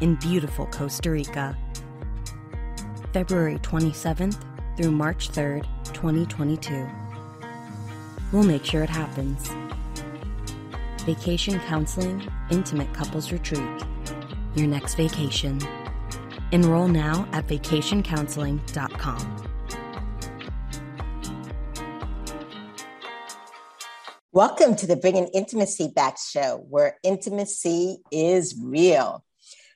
in 0.02 0.16
beautiful 0.16 0.66
Costa 0.66 1.12
Rica. 1.12 1.56
February 3.14 3.60
27th 3.60 4.44
through 4.78 4.90
March 4.90 5.30
3rd, 5.30 5.68
2022. 5.94 6.90
We'll 8.32 8.42
make 8.42 8.66
sure 8.66 8.82
it 8.82 8.90
happens. 8.90 9.52
Vacation 11.06 11.60
Counseling 11.60 12.28
Intimate 12.50 12.92
Couples 12.92 13.32
Retreat. 13.32 13.84
Your 14.56 14.66
next 14.66 14.96
vacation. 14.96 15.62
Enroll 16.52 16.90
now 16.90 17.28
at 17.32 17.48
vacationcounseling.com. 17.48 19.48
Welcome 24.34 24.76
to 24.78 24.88
the 24.88 24.96
Bringing 24.96 25.28
Intimacy 25.28 25.90
Back 25.90 26.18
show, 26.18 26.66
where 26.70 26.98
intimacy 27.04 27.98
is 28.12 28.58
real. 28.62 29.24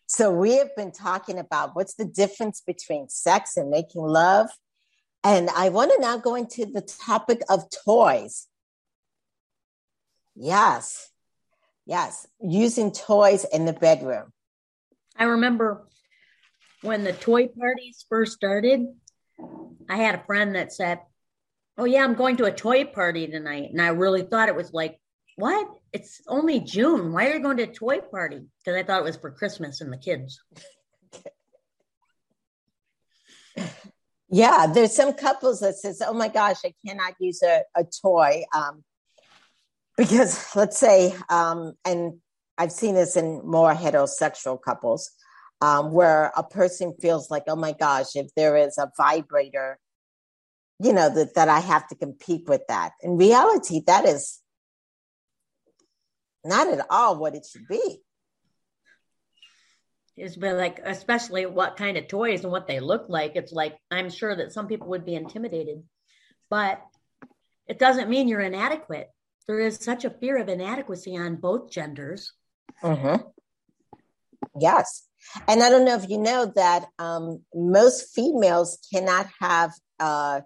So 0.06 0.32
we 0.32 0.58
have 0.58 0.76
been 0.76 0.92
talking 0.92 1.40
about 1.40 1.76
what's 1.76 1.96
the 1.96 2.06
difference 2.06 2.62
between 2.62 3.10
sex 3.10 3.58
and 3.58 3.70
making 3.70 4.02
love. 4.02 4.50
And 5.24 5.50
I 5.50 5.70
want 5.70 5.92
to 5.92 6.00
now 6.00 6.18
go 6.18 6.36
into 6.36 6.66
the 6.66 6.82
topic 6.82 7.42
of 7.50 7.64
toys. 7.86 8.48
Yes. 10.36 11.10
Yes. 11.86 12.28
Using 12.42 12.92
toys 12.92 13.46
in 13.52 13.66
the 13.66 13.74
bedroom. 13.74 14.32
I 15.18 15.26
remember 15.26 15.88
when 16.82 17.04
the 17.04 17.14
toy 17.14 17.48
parties 17.48 18.06
first 18.10 18.34
started, 18.34 18.88
I 19.90 19.98
had 19.98 20.16
a 20.16 20.24
friend 20.26 20.56
that 20.56 20.74
said, 20.74 21.00
Oh, 21.78 21.86
yeah, 21.86 22.04
I'm 22.04 22.14
going 22.14 22.38
to 22.38 22.46
a 22.46 22.52
toy 22.52 22.86
party 22.86 23.28
tonight. 23.28 23.72
And 23.72 23.82
I 23.82 23.88
really 23.88 24.22
thought 24.22 24.48
it 24.48 24.56
was 24.56 24.72
like 24.72 25.00
what? 25.36 25.68
It's 25.92 26.22
only 26.28 26.60
June. 26.62 27.12
Why 27.12 27.28
are 27.28 27.34
you 27.34 27.42
going 27.42 27.58
to 27.58 27.64
a 27.64 27.68
toy 27.68 28.00
party? 28.00 28.42
Because 28.64 28.78
I 28.80 28.84
thought 28.84 29.02
it 29.02 29.06
was 29.06 29.18
for 29.18 29.32
Christmas 29.32 29.82
and 29.82 29.92
the 29.92 29.98
kids. 29.98 30.40
yeah, 34.30 34.68
there's 34.74 34.96
some 34.96 35.14
couples 35.14 35.60
that 35.60 35.76
says, 35.76 36.02
"Oh 36.06 36.14
my 36.14 36.30
gosh, 36.30 36.58
I 36.66 36.74
cannot 36.86 37.16
use 37.20 37.44
a, 37.44 37.64
a 37.76 37.84
toy," 38.02 38.44
um, 38.54 38.84
because 39.98 40.56
let's 40.56 40.80
say, 40.80 41.14
um, 41.30 41.74
and 41.84 42.20
I've 42.58 42.72
seen 42.72 42.96
this 42.96 43.18
in 43.18 43.42
more 43.46 43.74
heterosexual 43.74 44.62
couples, 44.62 45.12
um, 45.62 45.92
where 45.92 46.32
a 46.36 46.44
person 46.44 46.94
feels 47.02 47.32
like, 47.32 47.44
"Oh 47.48 47.56
my 47.56 47.74
gosh, 47.74 48.16
if 48.16 48.28
there 48.36 48.58
is 48.58 48.78
a 48.78 48.92
vibrator." 48.98 49.80
You 50.80 50.92
know 50.92 51.10
that 51.10 51.36
that 51.36 51.48
I 51.50 51.60
have 51.60 51.88
to 51.90 51.96
compete 51.96 52.48
with 52.48 52.62
that. 52.68 52.92
In 53.02 53.18
reality, 53.18 53.82
that 53.88 54.06
is 54.06 54.42
not 56.44 56.68
at 56.68 56.86
all 56.90 57.18
what 57.18 57.36
it 57.36 57.46
should 57.50 57.68
be. 57.68 58.02
It's 60.18 60.38
been 60.38 60.58
like, 60.58 60.80
especially 60.84 61.46
what 61.46 61.76
kind 61.76 61.98
of 61.98 62.08
toys 62.08 62.44
and 62.44 62.52
what 62.52 62.68
they 62.68 62.80
look 62.80 63.08
like. 63.10 63.36
It's 63.36 63.52
like, 63.52 63.78
I'm 63.92 64.10
sure 64.10 64.34
that 64.34 64.54
some 64.54 64.68
people 64.68 64.88
would 64.90 65.06
be 65.06 65.16
intimidated, 65.16 65.84
but 66.50 66.82
it 67.68 67.80
doesn't 67.80 68.10
mean 68.10 68.28
you're 68.30 68.40
inadequate. 68.40 69.10
There 69.48 69.60
is 69.60 69.76
such 69.76 70.06
a 70.06 70.10
fear 70.10 70.38
of 70.38 70.48
inadequacy 70.48 71.18
on 71.18 71.36
both 71.36 71.70
genders. 71.70 72.32
Mm-hmm. 72.82 73.28
Yes. 74.58 75.05
And 75.48 75.62
I 75.64 75.70
don't 75.70 75.86
know 75.86 75.96
if 75.96 76.10
you 76.10 76.18
know 76.18 76.52
that 76.56 76.86
um, 77.00 77.42
most 77.54 78.14
females 78.14 78.78
cannot 78.94 79.28
have 79.40 79.72
uh, 80.00 80.42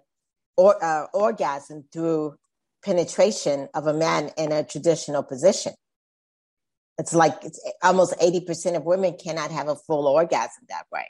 or, 0.56 0.82
uh, 0.82 1.06
orgasm 1.12 1.84
through 1.92 2.36
penetration 2.84 3.68
of 3.74 3.86
a 3.86 3.94
man 3.94 4.30
in 4.36 4.52
a 4.52 4.64
traditional 4.64 5.22
position. 5.22 5.72
It's 6.98 7.14
like 7.14 7.44
it's 7.44 7.60
almost 7.82 8.18
80% 8.18 8.76
of 8.76 8.84
women 8.84 9.16
cannot 9.16 9.50
have 9.50 9.68
a 9.68 9.76
full 9.76 10.06
orgasm 10.06 10.64
that 10.68 10.84
way. 10.92 11.06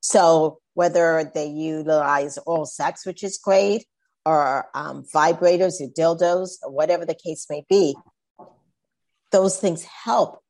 So 0.00 0.58
whether 0.74 1.30
they 1.34 1.46
utilize 1.46 2.38
oral 2.46 2.66
sex, 2.66 3.04
which 3.06 3.22
is 3.22 3.38
great, 3.38 3.86
or 4.26 4.66
um, 4.74 5.04
vibrators 5.14 5.80
or 5.80 5.88
dildos, 5.88 6.52
or 6.62 6.70
whatever 6.70 7.04
the 7.04 7.14
case 7.14 7.46
may 7.50 7.64
be, 7.68 7.94
those 9.30 9.58
things 9.58 9.84
help 9.84 10.43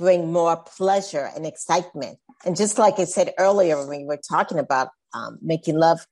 bring 0.00 0.32
more 0.32 0.56
pleasure 0.56 1.30
and 1.36 1.46
excitement. 1.46 2.18
And 2.44 2.56
just 2.56 2.78
like 2.78 2.98
I 2.98 3.04
said 3.04 3.34
earlier, 3.38 3.76
when 3.76 4.00
we 4.00 4.04
were 4.06 4.18
talking 4.28 4.58
about 4.58 4.88
um, 5.12 5.38
making 5.42 5.76
love, 5.76 6.06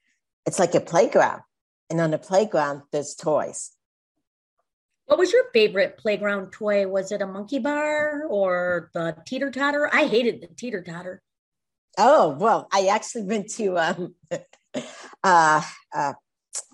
it's 0.46 0.58
like 0.58 0.74
a 0.74 0.80
playground. 0.80 1.40
And 1.88 2.00
on 2.00 2.10
the 2.10 2.18
playground, 2.18 2.82
there's 2.92 3.14
toys. 3.14 3.72
What 5.06 5.18
was 5.18 5.32
your 5.32 5.44
favorite 5.54 5.96
playground 5.96 6.52
toy? 6.52 6.86
Was 6.86 7.10
it 7.12 7.22
a 7.22 7.26
monkey 7.26 7.60
bar 7.60 8.24
or 8.28 8.90
the 8.92 9.16
teeter 9.26 9.50
totter? 9.50 9.88
I 9.90 10.06
hated 10.06 10.42
the 10.42 10.48
teeter 10.54 10.82
totter. 10.82 11.22
Oh, 11.96 12.36
well, 12.38 12.68
I 12.70 12.88
actually 12.88 13.22
went 13.22 13.48
to 13.54 13.78
um, 13.78 14.14
uh, 15.24 15.62
uh, 15.96 16.12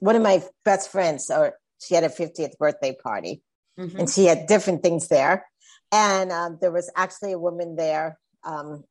one 0.01 0.17
of 0.17 0.23
my 0.23 0.43
best 0.65 0.91
friends, 0.91 1.31
or 1.31 1.55
she 1.81 1.95
had 1.95 2.03
a 2.03 2.09
50th 2.09 2.59
birthday 2.59 2.97
party, 3.01 3.41
mm-hmm. 3.79 4.01
and 4.01 4.11
she 4.11 4.25
had 4.25 4.49
different 4.49 4.83
things 4.83 5.07
there. 5.07 5.47
And 5.95 6.33
um, 6.33 6.59
there 6.61 6.73
was 6.73 6.91
actually 6.97 7.31
a 7.31 7.39
woman 7.39 7.77
there 7.77 8.19
um, 8.43 8.83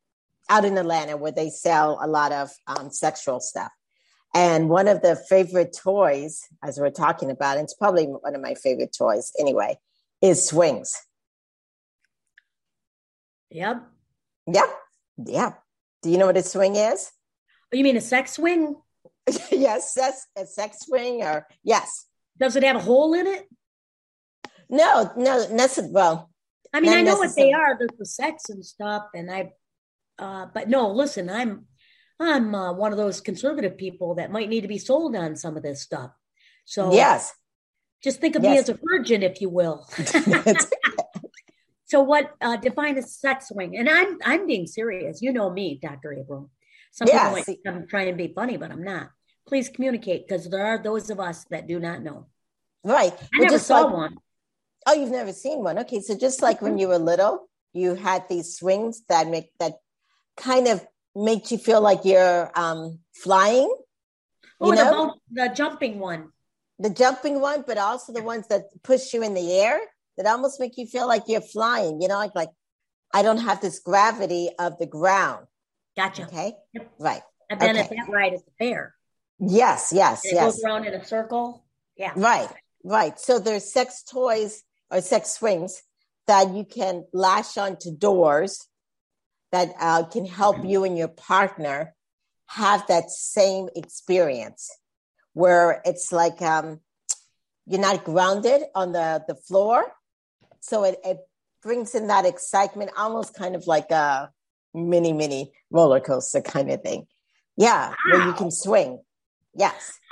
out 0.50 0.64
in 0.64 0.78
Atlanta 0.78 1.18
where 1.18 1.34
they 1.34 1.50
sell 1.50 2.00
a 2.02 2.08
lot 2.08 2.32
of 2.32 2.50
um, 2.66 2.92
sexual 2.92 3.42
stuff. 3.42 3.74
And 4.34 4.70
one 4.70 4.88
of 4.88 5.02
the 5.02 5.18
favorite 5.28 5.78
toys, 5.78 6.44
as 6.64 6.80
we're 6.80 6.92
talking 6.92 7.30
about, 7.30 7.58
and 7.58 7.66
it's 7.66 7.74
probably 7.74 8.06
one 8.06 8.36
of 8.36 8.42
my 8.42 8.56
favorite 8.56 8.96
toys 8.98 9.34
anyway, 9.38 9.78
is 10.22 10.48
swings. 10.48 10.96
Yep. 13.52 13.84
Yep. 14.48 14.80
Yeah. 15.26 15.52
Do 16.04 16.10
you 16.10 16.18
know 16.18 16.28
what 16.28 16.38
a 16.38 16.42
swing 16.42 16.78
is? 16.78 17.12
Oh, 17.74 17.76
you 17.76 17.84
mean 17.84 17.98
a 17.98 18.02
sex 18.02 18.32
swing? 18.32 18.78
yes, 19.52 19.94
that's 19.94 20.26
a 20.38 20.46
sex 20.46 20.86
swing, 20.86 21.22
or 21.22 21.48
yes. 21.66 22.06
Does 22.40 22.56
it 22.56 22.64
have 22.64 22.78
a 22.78 22.80
hole 22.80 23.14
in 23.14 23.28
it? 23.28 23.50
No, 24.70 25.12
no, 25.18 25.48
necessarily. 25.52 25.92
Well, 25.92 26.30
I 26.74 26.82
mean, 26.82 26.94
I 26.94 27.02
know 27.02 27.18
what 27.18 27.36
they 27.36 27.54
are. 27.54 27.78
They're 27.78 27.88
sex 28.04 28.50
and 28.50 28.66
stuff, 28.66 29.04
and 29.14 29.32
I. 29.32 29.52
Uh, 30.20 30.48
but 30.54 30.70
no, 30.70 30.92
listen, 30.92 31.30
I'm 31.30 31.66
I'm 32.20 32.54
uh, 32.56 32.74
one 32.74 32.92
of 32.92 32.98
those 32.98 33.22
conservative 33.22 33.78
people 33.78 34.16
that 34.16 34.32
might 34.32 34.50
need 34.50 34.62
to 34.62 34.68
be 34.68 34.78
sold 34.78 35.16
on 35.16 35.36
some 35.36 35.58
of 35.58 35.64
this 35.64 35.82
stuff. 35.82 36.12
So 36.66 36.94
yes, 36.94 37.34
just 38.04 38.20
think 38.20 38.36
of 38.36 38.44
yes. 38.44 38.52
me 38.52 38.58
as 38.58 38.70
a 38.70 38.80
virgin, 38.84 39.24
if 39.24 39.42
you 39.42 39.50
will. 39.50 39.88
so, 41.86 42.02
what 42.02 42.32
uh, 42.42 42.58
define 42.58 42.98
a 42.98 43.02
sex 43.04 43.50
swing? 43.50 43.78
And 43.78 43.90
I'm 43.90 44.18
I'm 44.24 44.48
being 44.48 44.68
serious. 44.68 45.22
You 45.22 45.34
know 45.34 45.50
me, 45.50 45.80
Doctor 45.82 46.14
April. 46.14 46.50
Some 46.92 47.08
yes. 47.08 47.46
people 47.46 47.56
might 47.66 47.76
I'm 47.76 47.88
trying 47.88 48.08
to 48.10 48.16
be 48.16 48.34
funny, 48.34 48.58
but 48.58 48.72
I'm 48.72 48.84
not. 48.84 49.10
Please 49.48 49.70
communicate 49.70 50.28
because 50.28 50.50
there 50.50 50.66
are 50.66 50.82
those 50.82 51.10
of 51.10 51.20
us 51.20 51.46
that 51.50 51.68
do 51.68 51.80
not 51.80 52.02
know. 52.02 52.28
Right. 52.84 53.14
I 53.14 53.40
well, 53.40 53.48
never 53.48 53.60
saw 53.60 53.82
like, 53.82 53.94
one. 53.94 54.18
Oh, 54.86 54.94
you've 54.94 55.12
never 55.12 55.34
seen 55.34 55.64
one? 55.64 55.80
Okay, 55.80 56.02
so 56.02 56.18
just 56.18 56.42
like 56.42 56.62
when 56.62 56.74
mm-hmm. 56.74 56.80
you 56.80 56.88
were 56.90 57.00
little, 57.00 57.50
you 57.74 57.96
had 57.96 58.28
these 58.30 58.58
swings 58.58 59.04
that 59.10 59.28
make 59.28 59.52
that 59.60 59.74
kind 60.38 60.68
of 60.68 60.86
makes 61.16 61.52
you 61.52 61.58
feel 61.58 61.82
like 61.82 62.06
you're 62.06 62.52
um, 62.56 63.00
flying. 63.14 63.74
Oh, 64.60 64.70
you 64.70 64.76
know? 64.76 65.16
the, 65.32 65.48
the 65.48 65.54
jumping 65.54 66.00
one. 66.00 66.30
The 66.80 66.90
jumping 66.90 67.40
one, 67.40 67.64
but 67.66 67.78
also 67.78 68.14
the 68.14 68.24
ones 68.24 68.48
that 68.48 68.64
push 68.84 69.14
you 69.14 69.24
in 69.24 69.34
the 69.34 69.54
air 69.54 69.80
that 70.18 70.26
almost 70.26 70.60
make 70.60 70.78
you 70.78 70.86
feel 70.86 71.08
like 71.08 71.24
you're 71.28 71.42
flying. 71.42 72.02
You 72.02 72.08
know, 72.08 72.18
like 72.18 72.36
like 72.36 72.50
I 73.14 73.22
don't 73.22 73.38
have 73.38 73.62
this 73.62 73.80
gravity 73.80 74.50
of 74.58 74.78
the 74.80 74.88
ground. 74.88 75.46
Gotcha. 75.96 76.24
Okay. 76.24 76.56
Yep. 76.74 76.92
Right. 77.00 77.22
And 77.50 77.62
then 77.62 77.78
okay. 77.78 77.82
at 77.82 77.90
that 77.90 78.12
ride, 78.12 78.34
it's 78.34 78.44
the 78.44 78.52
fair. 78.58 78.96
Yes. 79.40 79.92
Yes. 79.94 80.24
And 80.26 80.34
it 80.34 80.36
yes. 80.36 80.56
goes 80.56 80.64
around 80.64 80.86
in 80.86 80.94
a 80.94 81.06
circle. 81.06 81.64
Yeah. 81.96 82.14
Right. 82.16 82.50
Right. 82.84 83.20
So 83.20 83.40
there's 83.40 83.72
sex 83.72 84.04
toys 84.04 84.64
or 84.94 85.02
sex 85.02 85.32
swings 85.32 85.82
that 86.28 86.54
you 86.54 86.64
can 86.64 87.06
lash 87.12 87.58
onto 87.58 87.92
doors 87.92 88.68
that 89.52 89.74
uh, 89.80 90.04
can 90.04 90.26
help 90.26 90.64
you 90.64 90.84
and 90.84 90.98
your 90.98 91.08
partner 91.08 91.96
have 92.46 92.86
that 92.88 93.10
same 93.10 93.68
experience 93.76 94.70
where 95.34 95.82
it's 95.84 96.12
like 96.12 96.42
um, 96.42 96.80
you're 97.66 97.82
not 97.82 98.04
grounded 98.04 98.62
on 98.76 98.92
the, 98.92 99.24
the 99.28 99.36
floor. 99.36 99.92
So 100.60 100.84
it, 100.84 101.00
it 101.04 101.18
brings 101.62 101.96
in 101.96 102.08
that 102.08 102.26
excitement, 102.26 102.92
almost 102.96 103.34
kind 103.34 103.56
of 103.56 103.66
like 103.68 103.90
a 103.92 104.30
mini, 104.74 105.12
mini 105.12 105.52
roller 105.72 106.00
coaster 106.00 106.42
kind 106.42 106.70
of 106.72 106.82
thing. 106.82 107.08
Yeah, 107.58 107.90
wow. 107.90 107.96
where 108.12 108.28
you 108.28 108.34
can 108.34 108.52
swing. 108.52 109.00
Yes. 109.56 110.00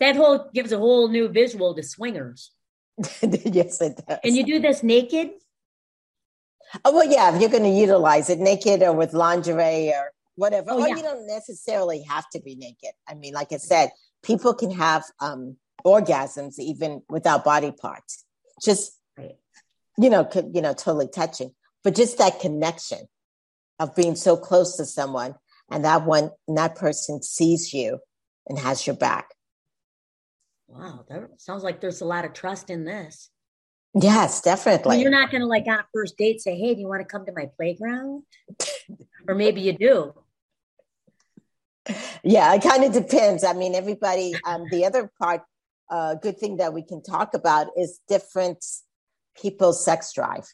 that 0.00 0.16
whole 0.16 0.50
gives 0.54 0.72
a 0.72 0.78
whole 0.78 1.08
new 1.08 1.28
visual 1.28 1.74
to 1.74 1.82
swingers. 1.82 2.52
yes, 3.22 3.80
it 3.80 4.00
does. 4.06 4.18
And 4.24 4.36
you 4.36 4.44
do 4.44 4.58
this 4.60 4.82
naked? 4.82 5.30
Oh 6.84 6.92
well, 6.92 7.10
yeah. 7.10 7.34
If 7.34 7.40
you're 7.40 7.50
going 7.50 7.62
to 7.62 7.68
utilize 7.68 8.28
it 8.28 8.38
naked 8.38 8.82
or 8.82 8.92
with 8.92 9.12
lingerie 9.12 9.90
or 9.90 10.12
whatever, 10.34 10.70
oh, 10.72 10.80
or 10.80 10.88
yeah. 10.88 10.96
you 10.96 11.02
don't 11.02 11.26
necessarily 11.26 12.02
have 12.02 12.28
to 12.30 12.40
be 12.40 12.56
naked. 12.56 12.90
I 13.08 13.14
mean, 13.14 13.34
like 13.34 13.52
I 13.52 13.56
said, 13.56 13.90
people 14.22 14.54
can 14.54 14.70
have 14.72 15.04
um, 15.20 15.56
orgasms 15.84 16.58
even 16.58 17.02
without 17.08 17.44
body 17.44 17.72
parts. 17.72 18.24
Just 18.62 18.98
you 19.98 20.10
know, 20.10 20.28
you 20.54 20.62
know, 20.62 20.74
totally 20.74 21.08
touching, 21.08 21.52
but 21.82 21.94
just 21.94 22.18
that 22.18 22.40
connection 22.40 23.00
of 23.80 23.94
being 23.96 24.14
so 24.14 24.36
close 24.36 24.76
to 24.76 24.84
someone, 24.84 25.34
and 25.70 25.84
that 25.84 26.04
one, 26.04 26.30
and 26.46 26.56
that 26.56 26.76
person 26.76 27.22
sees 27.22 27.72
you 27.72 27.98
and 28.46 28.58
has 28.58 28.86
your 28.86 28.96
back. 28.96 29.28
Wow, 30.68 31.04
that 31.08 31.40
sounds 31.40 31.62
like 31.62 31.80
there's 31.80 32.02
a 32.02 32.06
lot 32.06 32.24
of 32.24 32.34
trust 32.34 32.70
in 32.70 32.84
this. 32.84 33.30
Yes, 33.94 34.42
definitely. 34.42 34.88
Well, 34.88 34.98
you're 34.98 35.10
not 35.10 35.30
going 35.30 35.40
to 35.40 35.46
like 35.46 35.66
on 35.66 35.78
a 35.78 35.86
first 35.94 36.16
date 36.18 36.40
say, 36.40 36.56
"Hey, 36.56 36.74
do 36.74 36.80
you 36.80 36.88
want 36.88 37.00
to 37.00 37.06
come 37.06 37.24
to 37.26 37.32
my 37.32 37.50
playground?" 37.56 38.22
or 39.28 39.34
maybe 39.34 39.62
you 39.62 39.72
do. 39.72 40.14
Yeah, 42.22 42.52
it 42.54 42.62
kind 42.62 42.84
of 42.84 42.92
depends. 42.92 43.44
I 43.44 43.54
mean, 43.54 43.74
everybody. 43.74 44.34
Um, 44.44 44.66
the 44.70 44.84
other 44.84 45.10
part, 45.20 45.42
uh, 45.90 46.16
good 46.16 46.38
thing 46.38 46.58
that 46.58 46.74
we 46.74 46.82
can 46.82 47.02
talk 47.02 47.32
about 47.32 47.68
is 47.78 48.00
different 48.08 48.62
people's 49.40 49.82
sex 49.82 50.12
drive. 50.12 50.46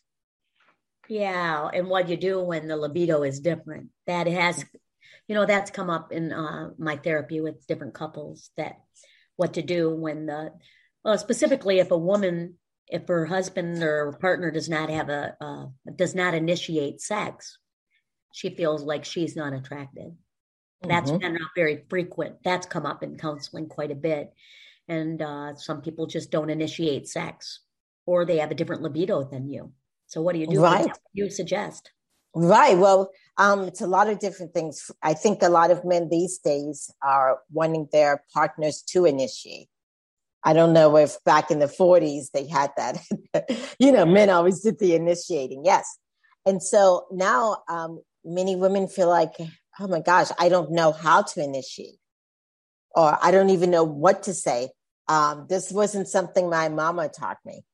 Yeah, 1.09 1.69
and 1.75 1.89
what 1.89 2.09
you 2.09 2.17
do 2.17 2.41
when 2.41 2.69
the 2.69 2.77
libido 2.77 3.25
is 3.25 3.41
different. 3.41 3.89
That 4.07 4.29
has, 4.29 4.65
you 5.27 5.35
know, 5.35 5.45
that's 5.45 5.73
come 5.73 5.91
up 5.91 6.13
in 6.13 6.33
uh, 6.33 6.71
my 6.79 6.97
therapy 6.97 7.41
with 7.41 7.67
different 7.67 7.95
couples. 7.95 8.51
That 8.57 8.77
what 9.37 9.55
to 9.55 9.63
do 9.63 9.91
when 9.95 10.27
the, 10.27 10.53
well, 11.05 11.19
specifically 11.19 11.79
if 11.79 11.91
a 11.91 11.99
woman 11.99 12.55
if 12.89 13.09
her 13.09 13.27
husband 13.27 13.83
or 13.83 14.13
partner 14.21 14.51
does 14.51 14.69
not 14.69 14.91
have 14.91 15.09
a 15.09 15.37
uh, 15.41 15.67
does 15.97 16.15
not 16.15 16.35
initiate 16.35 17.01
sex, 17.01 17.59
she 18.33 18.51
feels 18.51 18.83
like 18.83 19.05
she's 19.05 19.37
not 19.37 19.53
attracted. 19.53 20.15
Mm-hmm. 20.85 21.19
Been 21.19 21.35
not 21.35 21.51
very 21.57 21.85
frequent. 21.89 22.37
That's 22.45 22.67
come 22.67 22.85
up 22.85 23.03
in 23.03 23.17
counseling 23.17 23.69
quite 23.69 23.91
a 23.91 23.97
bit, 23.97 24.33
and 24.87 25.21
uh, 25.23 25.55
some 25.57 25.81
people 25.81 26.07
just 26.07 26.31
don't 26.31 26.51
initiate 26.51 27.09
sex, 27.09 27.61
or 28.07 28.25
they 28.25 28.39
have 28.39 28.51
a 28.51 28.55
different 28.55 28.83
libido 28.83 29.25
than 29.25 29.49
you. 29.49 29.73
So, 30.07 30.21
what 30.21 30.35
do 30.35 30.41
you 30.41 30.47
do? 30.47 30.61
Right. 30.61 30.91
you 31.15 31.31
suggest? 31.31 31.91
Right. 32.35 32.77
Well, 32.77 33.11
um, 33.37 33.65
it's 33.65 33.81
a 33.81 33.87
lot 33.87 34.09
of 34.09 34.19
different 34.19 34.53
things. 34.53 34.91
I 35.03 35.15
think 35.15 35.43
a 35.43 35.49
lot 35.49 35.71
of 35.71 35.85
men 35.85 36.09
these 36.09 36.39
days 36.39 36.93
are 37.03 37.39
wanting 37.53 37.89
their 37.93 38.25
partners 38.33 38.83
to 38.89 39.05
initiate. 39.05 39.69
I 40.43 40.53
don't 40.53 40.73
know 40.73 40.97
if 40.97 41.23
back 41.25 41.51
in 41.51 41.59
the 41.59 41.67
40s 41.67 42.31
they 42.33 42.47
had 42.47 42.71
that. 42.77 42.99
you 43.79 43.93
know, 43.93 44.05
men 44.05 44.31
always 44.31 44.61
did 44.61 44.79
the 44.79 44.95
initiating. 44.95 45.65
Yes. 45.65 45.99
And 46.45 46.63
so 46.63 47.07
now 47.11 47.63
um, 47.69 48.03
many 48.25 48.55
women 48.55 48.89
feel 48.89 49.09
like, 49.09 49.33
oh 49.81 49.89
my 49.89 50.01
gosh, 50.01 50.29
I 50.39 50.49
don't 50.49 50.73
know 50.73 50.93
how 50.93 51.23
to 51.23 51.43
initiate, 51.43 51.99
or 52.95 53.19
I 53.23 53.31
don't 53.31 53.51
even 53.51 53.71
know 53.71 53.85
what 53.85 54.25
to 54.25 54.35
say. 54.35 54.69
Um, 55.09 55.47
this 55.49 55.71
wasn't 55.71 56.09
something 56.09 56.51
my 56.51 56.69
mama 56.69 57.09
taught 57.09 57.39
me. 57.45 57.65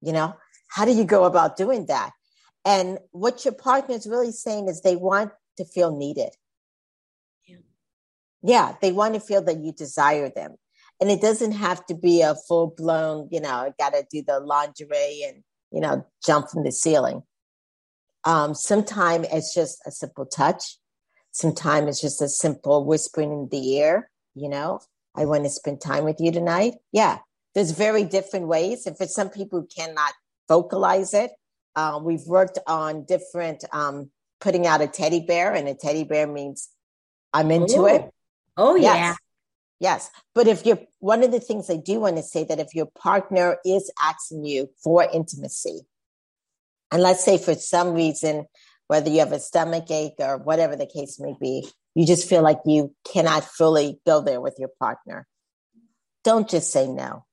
You 0.00 0.12
know, 0.12 0.36
how 0.68 0.84
do 0.84 0.92
you 0.92 1.04
go 1.04 1.24
about 1.24 1.56
doing 1.56 1.86
that? 1.86 2.10
And 2.64 2.98
what 3.12 3.44
your 3.44 3.54
partner 3.54 3.94
is 3.94 4.06
really 4.06 4.32
saying 4.32 4.68
is 4.68 4.80
they 4.80 4.96
want 4.96 5.32
to 5.56 5.64
feel 5.64 5.96
needed. 5.96 6.30
Yeah. 7.46 7.56
yeah, 8.42 8.74
they 8.80 8.92
want 8.92 9.14
to 9.14 9.20
feel 9.20 9.42
that 9.42 9.60
you 9.60 9.72
desire 9.72 10.30
them 10.30 10.56
and 11.00 11.10
it 11.10 11.20
doesn't 11.20 11.52
have 11.52 11.84
to 11.86 11.94
be 11.94 12.20
a 12.20 12.34
full 12.34 12.74
blown, 12.76 13.28
you 13.30 13.40
know, 13.40 13.48
I 13.48 13.72
got 13.78 13.94
to 13.94 14.04
do 14.10 14.22
the 14.26 14.38
lingerie 14.38 15.24
and, 15.26 15.42
you 15.72 15.80
know, 15.80 16.06
jump 16.24 16.50
from 16.50 16.62
the 16.62 16.72
ceiling. 16.72 17.22
Um, 18.24 18.54
sometimes 18.54 19.26
it's 19.32 19.54
just 19.54 19.78
a 19.86 19.90
simple 19.90 20.26
touch. 20.26 20.76
Sometimes 21.32 21.88
it's 21.88 22.00
just 22.02 22.20
a 22.20 22.28
simple 22.28 22.84
whispering 22.84 23.32
in 23.32 23.48
the 23.50 23.76
ear, 23.76 24.10
you 24.34 24.48
know, 24.48 24.80
I 25.16 25.24
want 25.24 25.44
to 25.44 25.50
spend 25.50 25.80
time 25.80 26.04
with 26.04 26.16
you 26.20 26.30
tonight. 26.30 26.74
Yeah, 26.92 27.18
there's 27.54 27.70
very 27.70 28.04
different 28.04 28.48
ways. 28.48 28.86
And 28.86 28.96
for 28.96 29.06
some 29.06 29.30
people 29.30 29.60
who 29.60 29.66
cannot 29.66 30.12
vocalize 30.48 31.14
it, 31.14 31.30
uh, 31.76 32.00
we've 32.02 32.26
worked 32.26 32.58
on 32.66 33.04
different 33.04 33.64
um, 33.72 34.10
putting 34.40 34.66
out 34.66 34.80
a 34.80 34.86
teddy 34.86 35.20
bear, 35.20 35.54
and 35.54 35.68
a 35.68 35.74
teddy 35.74 36.04
bear 36.04 36.26
means 36.26 36.68
I'm 37.32 37.50
into 37.50 37.80
Ooh. 37.80 37.86
it. 37.86 38.10
Oh, 38.56 38.76
yes. 38.76 38.96
yeah. 38.96 39.14
Yes. 39.80 40.10
But 40.34 40.46
if 40.46 40.66
you're 40.66 40.80
one 40.98 41.22
of 41.22 41.32
the 41.32 41.40
things 41.40 41.70
I 41.70 41.76
do 41.76 42.00
want 42.00 42.16
to 42.16 42.22
say 42.22 42.44
that 42.44 42.60
if 42.60 42.74
your 42.74 42.86
partner 42.86 43.56
is 43.64 43.90
asking 44.00 44.44
you 44.44 44.68
for 44.82 45.06
intimacy, 45.10 45.80
and 46.92 47.02
let's 47.02 47.24
say 47.24 47.38
for 47.38 47.54
some 47.54 47.94
reason, 47.94 48.46
whether 48.88 49.08
you 49.08 49.20
have 49.20 49.32
a 49.32 49.40
stomach 49.40 49.90
ache 49.90 50.16
or 50.18 50.36
whatever 50.36 50.76
the 50.76 50.86
case 50.86 51.20
may 51.20 51.34
be, 51.40 51.66
you 51.94 52.06
just 52.06 52.28
feel 52.28 52.42
like 52.42 52.60
you 52.66 52.94
cannot 53.10 53.44
fully 53.44 54.00
go 54.04 54.20
there 54.20 54.40
with 54.40 54.56
your 54.58 54.70
partner. 54.80 55.26
Don't 56.24 56.48
just 56.48 56.72
say 56.72 56.86
no, 56.86 57.24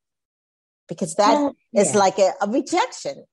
because 0.87 1.15
that 1.15 1.33
well, 1.33 1.55
is 1.73 1.93
like 1.93 2.19
a, 2.19 2.31
a, 2.41 2.47
rejection. 2.47 3.25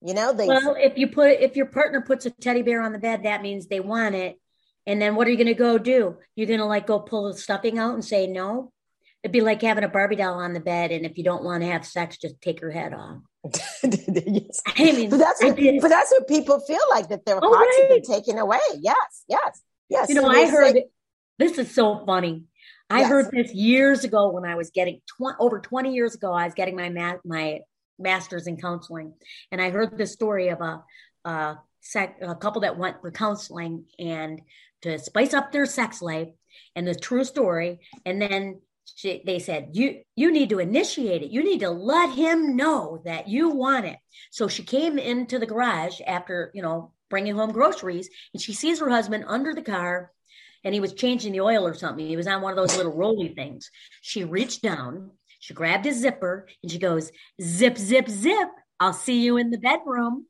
You 0.00 0.14
know, 0.14 0.32
they, 0.32 0.46
well, 0.46 0.76
if 0.78 0.96
you 0.96 1.08
put 1.08 1.40
if 1.40 1.56
your 1.56 1.66
partner 1.66 2.00
puts 2.00 2.24
a 2.24 2.30
teddy 2.30 2.62
bear 2.62 2.82
on 2.82 2.92
the 2.92 2.98
bed, 2.98 3.24
that 3.24 3.42
means 3.42 3.66
they 3.66 3.80
want 3.80 4.14
it. 4.14 4.38
And 4.86 5.02
then 5.02 5.16
what 5.16 5.26
are 5.26 5.30
you 5.30 5.36
going 5.36 5.48
to 5.48 5.54
go 5.54 5.76
do? 5.76 6.16
You're 6.36 6.46
going 6.46 6.60
to 6.60 6.64
like 6.64 6.86
go 6.86 7.00
pull 7.00 7.30
the 7.30 7.38
stuffing 7.38 7.78
out 7.78 7.94
and 7.94 8.04
say 8.04 8.26
no? 8.26 8.72
It'd 9.22 9.32
be 9.32 9.40
like 9.40 9.60
having 9.60 9.82
a 9.82 9.88
Barbie 9.88 10.16
doll 10.16 10.38
on 10.38 10.52
the 10.52 10.60
bed, 10.60 10.92
and 10.92 11.04
if 11.04 11.18
you 11.18 11.24
don't 11.24 11.42
want 11.42 11.62
to 11.62 11.68
have 11.68 11.84
sex, 11.84 12.16
just 12.16 12.40
take 12.40 12.60
her 12.60 12.70
head 12.70 12.94
off. 12.94 13.18
yes. 13.82 14.62
I 14.66 14.92
mean, 14.92 15.10
but 15.10 15.18
that's 15.18 15.42
what, 15.42 15.56
but 15.56 15.88
that's 15.88 16.10
what 16.12 16.28
people 16.28 16.60
feel 16.60 16.78
like 16.90 17.08
that 17.08 17.26
their 17.26 17.38
oh, 17.42 17.52
hearts 17.52 17.76
right. 17.78 17.90
have 17.90 18.02
been 18.02 18.14
taken 18.14 18.38
away. 18.38 18.60
Yes, 18.78 19.24
yes, 19.28 19.60
yes. 19.88 20.08
You 20.08 20.14
know, 20.14 20.28
I 20.28 20.48
heard 20.48 20.74
say, 20.74 20.86
this 21.38 21.58
is 21.58 21.74
so 21.74 22.04
funny. 22.06 22.44
I 22.88 23.00
yes. 23.00 23.08
heard 23.08 23.30
this 23.32 23.52
years 23.52 24.04
ago 24.04 24.30
when 24.30 24.44
I 24.44 24.54
was 24.54 24.70
getting 24.70 25.00
tw- 25.06 25.36
over 25.38 25.58
20 25.58 25.92
years 25.92 26.14
ago. 26.14 26.32
I 26.32 26.44
was 26.44 26.54
getting 26.54 26.76
my 26.76 26.88
ma- 26.88 27.18
my 27.24 27.60
master's 27.98 28.46
in 28.46 28.56
counseling, 28.56 29.14
and 29.50 29.60
I 29.60 29.70
heard 29.70 29.96
the 29.96 30.06
story 30.06 30.48
of 30.48 30.60
a, 30.60 30.84
a, 31.24 31.58
sec- 31.80 32.18
a 32.22 32.34
couple 32.34 32.62
that 32.62 32.78
went 32.78 33.00
for 33.00 33.10
counseling 33.10 33.84
and 33.98 34.40
to 34.82 34.98
spice 34.98 35.34
up 35.34 35.52
their 35.52 35.66
sex 35.66 36.00
life, 36.02 36.28
and 36.76 36.86
the 36.86 36.94
true 36.94 37.24
story. 37.24 37.80
And 38.04 38.20
then 38.20 38.60
she, 38.96 39.22
they 39.24 39.38
said 39.38 39.70
you 39.72 40.02
you 40.16 40.32
need 40.32 40.50
to 40.50 40.58
initiate 40.58 41.22
it. 41.22 41.30
You 41.30 41.44
need 41.44 41.60
to 41.60 41.70
let 41.70 42.14
him 42.14 42.56
know 42.56 43.02
that 43.04 43.28
you 43.28 43.50
want 43.50 43.86
it. 43.86 43.98
So 44.30 44.48
she 44.48 44.62
came 44.62 44.98
into 44.98 45.38
the 45.38 45.46
garage 45.46 46.00
after 46.06 46.50
you 46.54 46.62
know 46.62 46.92
bringing 47.10 47.34
home 47.34 47.52
groceries 47.52 48.08
and 48.34 48.42
she 48.42 48.52
sees 48.52 48.80
her 48.80 48.90
husband 48.90 49.24
under 49.26 49.54
the 49.54 49.62
car 49.62 50.12
and 50.64 50.74
he 50.74 50.80
was 50.80 50.92
changing 50.92 51.32
the 51.32 51.40
oil 51.40 51.66
or 51.66 51.74
something. 51.74 52.06
He 52.06 52.16
was 52.16 52.26
on 52.26 52.42
one 52.42 52.52
of 52.52 52.56
those 52.56 52.76
little 52.76 52.94
rolly 52.94 53.28
things. 53.28 53.70
She 54.02 54.24
reached 54.24 54.62
down 54.62 55.12
she 55.48 55.54
grabbed 55.54 55.86
his 55.86 55.98
zipper 55.98 56.46
and 56.62 56.70
she 56.70 56.78
goes 56.78 57.10
zip 57.42 57.78
zip 57.78 58.08
zip 58.08 58.48
i'll 58.78 58.92
see 58.92 59.22
you 59.22 59.38
in 59.38 59.50
the 59.50 59.58
bedroom 59.58 60.26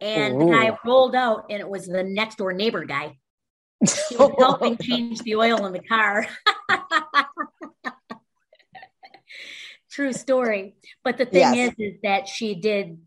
and 0.00 0.34
Ooh. 0.34 0.46
the 0.46 0.52
guy 0.52 0.78
rolled 0.86 1.14
out 1.14 1.44
and 1.50 1.60
it 1.60 1.68
was 1.68 1.86
the 1.86 2.02
next 2.02 2.38
door 2.38 2.54
neighbor 2.54 2.84
guy 2.84 3.18
he 4.08 4.16
was 4.16 4.32
helping 4.38 4.76
change 4.82 5.20
the 5.20 5.36
oil 5.36 5.66
in 5.66 5.72
the 5.72 5.80
car 5.82 6.26
True 9.98 10.12
story. 10.12 10.76
But 11.02 11.18
the 11.18 11.24
thing 11.24 11.54
yes. 11.54 11.74
is, 11.76 11.94
is 11.94 12.00
that 12.04 12.28
she 12.28 12.54
did 12.54 12.98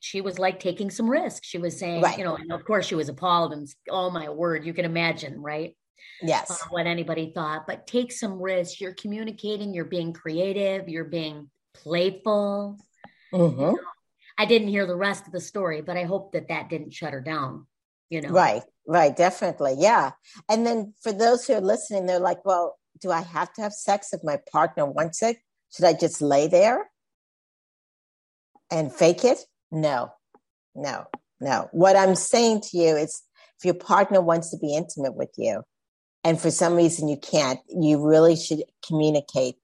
she 0.00 0.20
was 0.20 0.40
like 0.40 0.58
taking 0.58 0.90
some 0.90 1.08
risk. 1.08 1.44
She 1.44 1.58
was 1.58 1.78
saying, 1.78 2.02
right. 2.02 2.18
you 2.18 2.24
know, 2.24 2.34
and 2.34 2.50
of 2.50 2.64
course 2.64 2.84
she 2.84 2.96
was 2.96 3.08
appalled 3.08 3.52
and 3.52 3.68
oh 3.88 4.10
my 4.10 4.28
word, 4.28 4.66
you 4.66 4.74
can 4.74 4.84
imagine, 4.84 5.40
right? 5.40 5.76
Yes. 6.22 6.50
Uh, 6.50 6.56
what 6.70 6.86
anybody 6.86 7.32
thought, 7.34 7.66
but 7.66 7.86
take 7.86 8.12
some 8.12 8.40
risks. 8.40 8.80
You're 8.80 8.94
communicating, 8.94 9.74
you're 9.74 9.84
being 9.84 10.12
creative, 10.12 10.88
you're 10.88 11.04
being 11.04 11.50
playful. 11.74 12.78
Mm-hmm. 13.32 13.60
You 13.60 13.66
know, 13.66 13.78
I 14.38 14.44
didn't 14.46 14.68
hear 14.68 14.86
the 14.86 14.96
rest 14.96 15.26
of 15.26 15.32
the 15.32 15.40
story, 15.40 15.82
but 15.82 15.96
I 15.96 16.04
hope 16.04 16.32
that 16.32 16.48
that 16.48 16.68
didn't 16.68 16.94
shut 16.94 17.12
her 17.12 17.20
down, 17.20 17.66
you 18.08 18.20
know? 18.20 18.30
Right, 18.30 18.62
right, 18.86 19.14
definitely. 19.14 19.76
Yeah. 19.78 20.12
And 20.48 20.66
then 20.66 20.94
for 21.02 21.12
those 21.12 21.46
who 21.46 21.54
are 21.54 21.60
listening, 21.60 22.06
they're 22.06 22.18
like, 22.18 22.44
well, 22.44 22.78
do 23.00 23.10
I 23.10 23.22
have 23.22 23.52
to 23.54 23.62
have 23.62 23.72
sex 23.72 24.12
if 24.12 24.20
my 24.22 24.38
partner 24.50 24.86
wants 24.86 25.22
it? 25.22 25.38
Should 25.74 25.86
I 25.86 25.92
just 25.92 26.22
lay 26.22 26.48
there 26.48 26.90
and 28.70 28.92
fake 28.92 29.24
it? 29.24 29.38
No, 29.70 30.12
no, 30.74 31.06
no. 31.40 31.68
What 31.72 31.96
I'm 31.96 32.14
saying 32.14 32.62
to 32.70 32.78
you 32.78 32.96
is 32.96 33.22
if 33.58 33.64
your 33.64 33.74
partner 33.74 34.20
wants 34.20 34.50
to 34.50 34.58
be 34.58 34.76
intimate 34.76 35.14
with 35.14 35.30
you 35.36 35.62
and 36.24 36.40
for 36.40 36.50
some 36.50 36.74
reason 36.74 37.08
you 37.08 37.16
can't, 37.16 37.60
you 37.68 38.06
really 38.06 38.36
should 38.36 38.62
communicate 38.86 39.56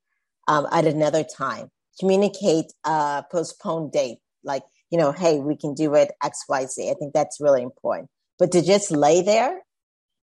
um, 0.47 0.67
at 0.73 0.87
another 0.87 1.25
time. 1.25 1.71
Communicate 2.01 2.73
a 2.85 3.25
postponed 3.31 3.93
date. 3.93 4.19
Like, 4.45 4.63
you 4.91 4.99
know, 4.99 5.13
hey, 5.13 5.39
we 5.39 5.57
can 5.57 5.75
do 5.75 5.95
it 5.95 6.13
X, 6.23 6.45
Y, 6.49 6.67
Z. 6.67 6.91
I 6.91 6.95
think 6.95 7.13
that's 7.13 7.41
really 7.41 7.63
important. 7.63 8.09
But 8.39 8.53
to 8.53 8.63
just 8.63 8.91
lay 8.91 9.23
there 9.23 9.61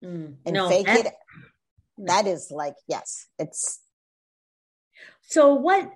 mm, 0.03 0.35
and 0.47 0.55
no, 0.55 0.69
fake 0.69 0.89
it, 0.89 1.13
that 1.99 2.27
is 2.27 2.51
like, 2.51 2.75
yes, 2.89 3.27
it's 3.39 3.81
so, 5.29 5.53
what 5.55 5.93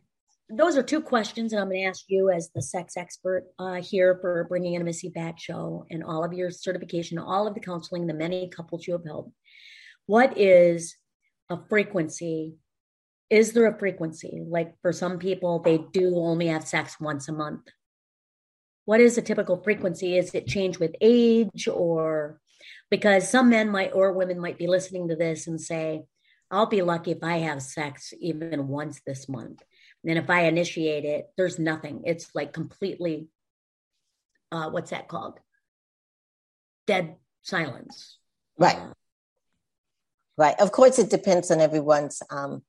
those 0.51 0.77
are 0.77 0.83
two 0.83 1.01
questions, 1.01 1.53
and 1.53 1.61
I'm 1.63 1.69
going 1.69 1.81
to 1.81 1.87
ask 1.87 2.05
you 2.09 2.31
as 2.31 2.51
the 2.55 2.61
sex 2.61 2.99
expert 2.99 3.45
uh, 3.59 3.81
here 3.81 4.19
for 4.21 4.45
bringing 4.45 4.75
in 4.75 4.83
intimacy 4.83 5.09
back 5.09 5.41
show 5.41 5.87
and 5.91 6.05
all 6.05 6.23
of 6.23 6.35
your 6.35 6.51
certification, 6.51 7.19
all 7.19 7.47
of 7.47 7.55
the 7.55 7.61
counseling, 7.61 8.07
the 8.07 8.13
many 8.13 8.49
couples 8.49 8.87
you 8.87 8.93
have 8.93 9.07
helped. 9.07 9.33
What 10.13 10.37
is 10.37 10.97
a 11.49 11.59
frequency? 11.71 12.59
Is 13.31 13.55
there 13.55 13.65
a 13.65 13.79
frequency? 13.79 14.43
Like 14.47 14.75
for 14.83 14.93
some 14.93 15.19
people, 15.19 15.61
they 15.61 15.79
do 15.79 16.17
only 16.17 16.49
have 16.49 16.69
sex 16.69 17.01
once 17.01 17.31
a 17.31 17.33
month. 17.33 17.63
What 18.85 19.01
is 19.01 19.17
a 19.17 19.23
typical 19.23 19.63
frequency? 19.63 20.19
Is 20.19 20.35
it 20.35 20.47
change 20.47 20.79
with 20.79 20.95
age 21.01 21.67
or 21.67 22.39
because 22.91 23.31
some 23.31 23.49
men 23.49 23.71
might 23.71 23.93
or 23.95 24.13
women 24.13 24.39
might 24.39 24.59
be 24.59 24.67
listening 24.67 25.09
to 25.09 25.17
this 25.17 25.47
and 25.47 25.59
say, 25.59 26.03
I'll 26.51 26.67
be 26.67 26.83
lucky 26.83 27.13
if 27.13 27.23
I 27.23 27.39
have 27.39 27.63
sex 27.63 28.13
even 28.21 28.69
once 28.69 29.01
this 29.07 29.31
month. 29.31 29.63
And 30.05 30.19
if 30.19 30.29
I 30.29 30.43
initiate 30.43 31.07
it, 31.07 31.29
there's 31.39 31.59
nothing. 31.59 32.03
It's 32.05 32.29
like 32.35 32.53
completely, 32.53 33.29
uh, 34.51 34.69
what's 34.69 34.91
that 34.91 35.09
called? 35.09 35.41
Dead 36.87 37.17
silence. 37.41 38.19
Right. 38.59 38.77
Uh, 38.77 38.93
right. 40.43 40.61
Of 40.61 40.73
course, 40.73 40.99
it 40.99 41.11
depends 41.11 41.51
on 41.51 41.61
everyone's 41.61 42.23
um, 42.31 42.63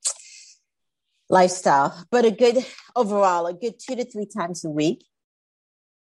lifestyle, 1.29 2.05
but 2.11 2.25
a 2.25 2.31
good 2.31 2.65
overall, 2.95 3.47
a 3.47 3.53
good 3.53 3.75
two 3.79 3.95
to 3.95 4.05
three 4.05 4.27
times 4.27 4.63
a 4.63 4.69
week 4.69 5.05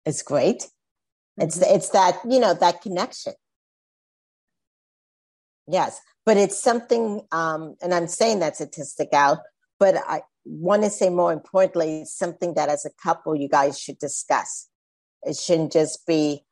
is 0.05 0.21
great. 0.21 0.59
Mm-hmm. 0.59 1.43
It's 1.43 1.61
it's 1.61 1.89
that 1.89 2.19
you 2.27 2.39
know 2.39 2.53
that 2.53 2.81
connection. 2.81 3.33
Yes 5.67 6.01
but 6.25 6.37
it's 6.37 6.61
something, 6.61 7.21
um, 7.31 7.75
and 7.81 7.93
I'm 7.93 8.07
saying 8.07 8.39
that 8.39 8.55
statistic 8.55 9.09
out, 9.13 9.39
but 9.79 9.95
I 9.95 10.21
want 10.45 10.83
to 10.83 10.89
say 10.89 11.09
more 11.09 11.33
importantly, 11.33 12.05
something 12.05 12.53
that 12.55 12.69
as 12.69 12.85
a 12.85 12.91
couple 13.01 13.35
you 13.35 13.49
guys 13.49 13.79
should 13.79 13.97
discuss. 13.97 14.67
It 15.23 15.37
shouldn't 15.37 15.71
just 15.71 16.05
be, 16.05 16.43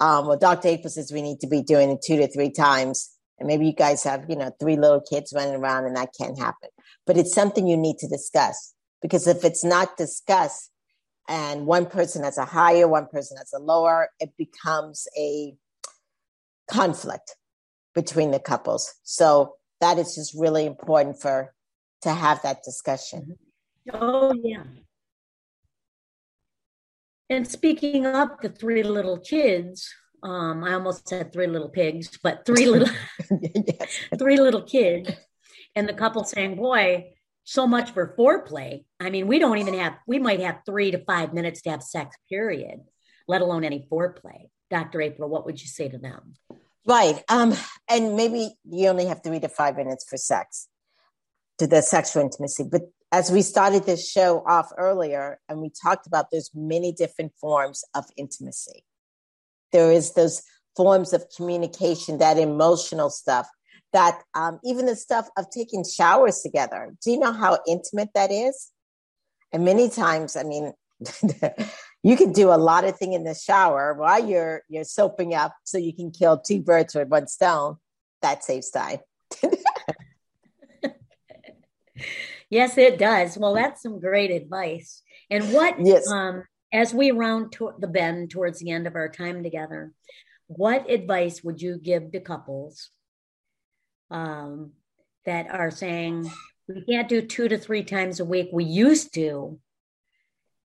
um, 0.00 0.26
well, 0.26 0.38
Dr. 0.38 0.68
April 0.68 0.90
says 0.90 1.12
we 1.12 1.22
need 1.22 1.40
to 1.40 1.46
be 1.46 1.62
doing 1.62 1.90
it 1.90 2.02
two 2.02 2.16
to 2.16 2.28
three 2.28 2.50
times. 2.50 3.10
And 3.38 3.46
maybe 3.46 3.66
you 3.66 3.72
guys 3.72 4.02
have, 4.04 4.26
you 4.28 4.36
know, 4.36 4.50
three 4.58 4.76
little 4.76 5.00
kids 5.00 5.32
running 5.34 5.54
around 5.54 5.86
and 5.86 5.96
that 5.96 6.10
can't 6.18 6.38
happen. 6.38 6.70
But 7.06 7.16
it's 7.16 7.34
something 7.34 7.66
you 7.66 7.76
need 7.76 7.98
to 7.98 8.08
discuss 8.08 8.74
because 9.00 9.26
if 9.26 9.44
it's 9.44 9.64
not 9.64 9.96
discussed 9.96 10.70
and 11.28 11.66
one 11.66 11.86
person 11.86 12.24
has 12.24 12.38
a 12.38 12.44
higher, 12.44 12.88
one 12.88 13.06
person 13.06 13.36
has 13.36 13.52
a 13.52 13.58
lower, 13.58 14.08
it 14.18 14.32
becomes 14.36 15.06
a 15.16 15.54
conflict 16.70 17.36
between 17.94 18.30
the 18.30 18.40
couples. 18.40 18.94
So 19.02 19.54
that 19.80 19.98
is 19.98 20.14
just 20.14 20.34
really 20.34 20.66
important 20.66 21.20
for 21.20 21.54
to 22.02 22.12
have 22.12 22.42
that 22.42 22.62
discussion. 22.62 23.36
Oh 23.92 24.34
yeah. 24.42 24.64
And 27.30 27.46
speaking 27.46 28.06
of 28.06 28.30
the 28.40 28.48
three 28.48 28.82
little 28.82 29.18
kids, 29.18 29.88
um, 30.22 30.64
I 30.64 30.74
almost 30.74 31.08
said 31.08 31.32
three 31.32 31.46
little 31.46 31.68
pigs, 31.68 32.18
but 32.22 32.42
three 32.46 32.66
little 32.66 32.88
yes. 33.30 33.98
three 34.18 34.38
little 34.38 34.62
kids, 34.62 35.10
and 35.74 35.88
the 35.88 35.94
couple 35.94 36.24
saying, 36.24 36.56
"Boy, 36.56 37.12
so 37.44 37.66
much 37.66 37.92
for 37.92 38.14
foreplay." 38.18 38.84
I 39.00 39.10
mean, 39.10 39.26
we 39.26 39.38
don't 39.38 39.58
even 39.58 39.74
have. 39.74 39.94
We 40.06 40.18
might 40.18 40.40
have 40.40 40.60
three 40.66 40.90
to 40.90 40.98
five 41.04 41.32
minutes 41.32 41.62
to 41.62 41.70
have 41.70 41.82
sex. 41.82 42.16
Period. 42.28 42.80
Let 43.26 43.42
alone 43.42 43.64
any 43.64 43.86
foreplay. 43.90 44.48
Dr. 44.70 45.00
April, 45.00 45.28
what 45.28 45.44
would 45.46 45.60
you 45.60 45.66
say 45.66 45.88
to 45.88 45.98
them? 45.98 46.34
Right. 46.86 47.22
Um, 47.28 47.54
and 47.88 48.16
maybe 48.16 48.54
you 48.64 48.88
only 48.88 49.06
have 49.06 49.22
three 49.22 49.40
to 49.40 49.48
five 49.48 49.76
minutes 49.76 50.06
for 50.08 50.16
sex, 50.16 50.68
to 51.58 51.66
the 51.66 51.82
sexual 51.82 52.22
intimacy. 52.22 52.64
But 52.64 52.82
as 53.12 53.30
we 53.30 53.42
started 53.42 53.84
this 53.84 54.10
show 54.10 54.42
off 54.46 54.70
earlier, 54.76 55.38
and 55.48 55.60
we 55.60 55.70
talked 55.70 56.06
about 56.06 56.26
there's 56.30 56.50
many 56.54 56.92
different 56.92 57.32
forms 57.40 57.84
of 57.94 58.04
intimacy. 58.16 58.84
There 59.72 59.92
is 59.92 60.14
those 60.14 60.42
forms 60.76 61.12
of 61.12 61.24
communication, 61.36 62.18
that 62.18 62.38
emotional 62.38 63.10
stuff, 63.10 63.48
that 63.92 64.22
um, 64.34 64.60
even 64.64 64.86
the 64.86 64.96
stuff 64.96 65.28
of 65.36 65.50
taking 65.50 65.84
showers 65.84 66.40
together. 66.40 66.94
Do 67.02 67.10
you 67.10 67.18
know 67.18 67.32
how 67.32 67.58
intimate 67.66 68.10
that 68.14 68.30
is? 68.30 68.70
And 69.52 69.64
many 69.64 69.88
times, 69.88 70.36
I 70.36 70.42
mean, 70.42 70.72
you 72.02 72.16
can 72.16 72.32
do 72.32 72.50
a 72.50 72.56
lot 72.58 72.84
of 72.84 72.96
thing 72.96 73.12
in 73.12 73.24
the 73.24 73.34
shower 73.34 73.94
while 73.94 74.24
you're 74.24 74.62
you're 74.68 74.84
soaping 74.84 75.34
up, 75.34 75.54
so 75.64 75.78
you 75.78 75.94
can 75.94 76.10
kill 76.10 76.38
two 76.38 76.60
birds 76.60 76.94
with 76.94 77.08
one 77.08 77.26
stone. 77.28 77.76
That 78.22 78.44
saves 78.44 78.70
time. 78.70 78.98
yes, 82.50 82.76
it 82.76 82.98
does. 82.98 83.38
Well, 83.38 83.54
that's 83.54 83.82
some 83.82 84.00
great 84.00 84.30
advice. 84.30 85.02
And 85.30 85.52
what, 85.52 85.76
yes. 85.78 86.10
um, 86.10 86.44
as 86.72 86.92
we 86.92 87.10
round 87.10 87.52
to 87.52 87.72
the 87.78 87.86
bend 87.86 88.30
towards 88.30 88.58
the 88.58 88.70
end 88.70 88.86
of 88.86 88.94
our 88.94 89.08
time 89.08 89.42
together, 89.42 89.92
what 90.46 90.90
advice 90.90 91.42
would 91.42 91.60
you 91.60 91.78
give 91.78 92.12
to 92.12 92.20
couples 92.20 92.90
um, 94.10 94.72
that 95.24 95.48
are 95.50 95.70
saying 95.70 96.30
we 96.66 96.82
can't 96.82 97.08
do 97.08 97.22
two 97.22 97.48
to 97.48 97.58
three 97.58 97.84
times 97.84 98.20
a 98.20 98.24
week? 98.24 98.48
We 98.52 98.64
used 98.64 99.14
to, 99.14 99.58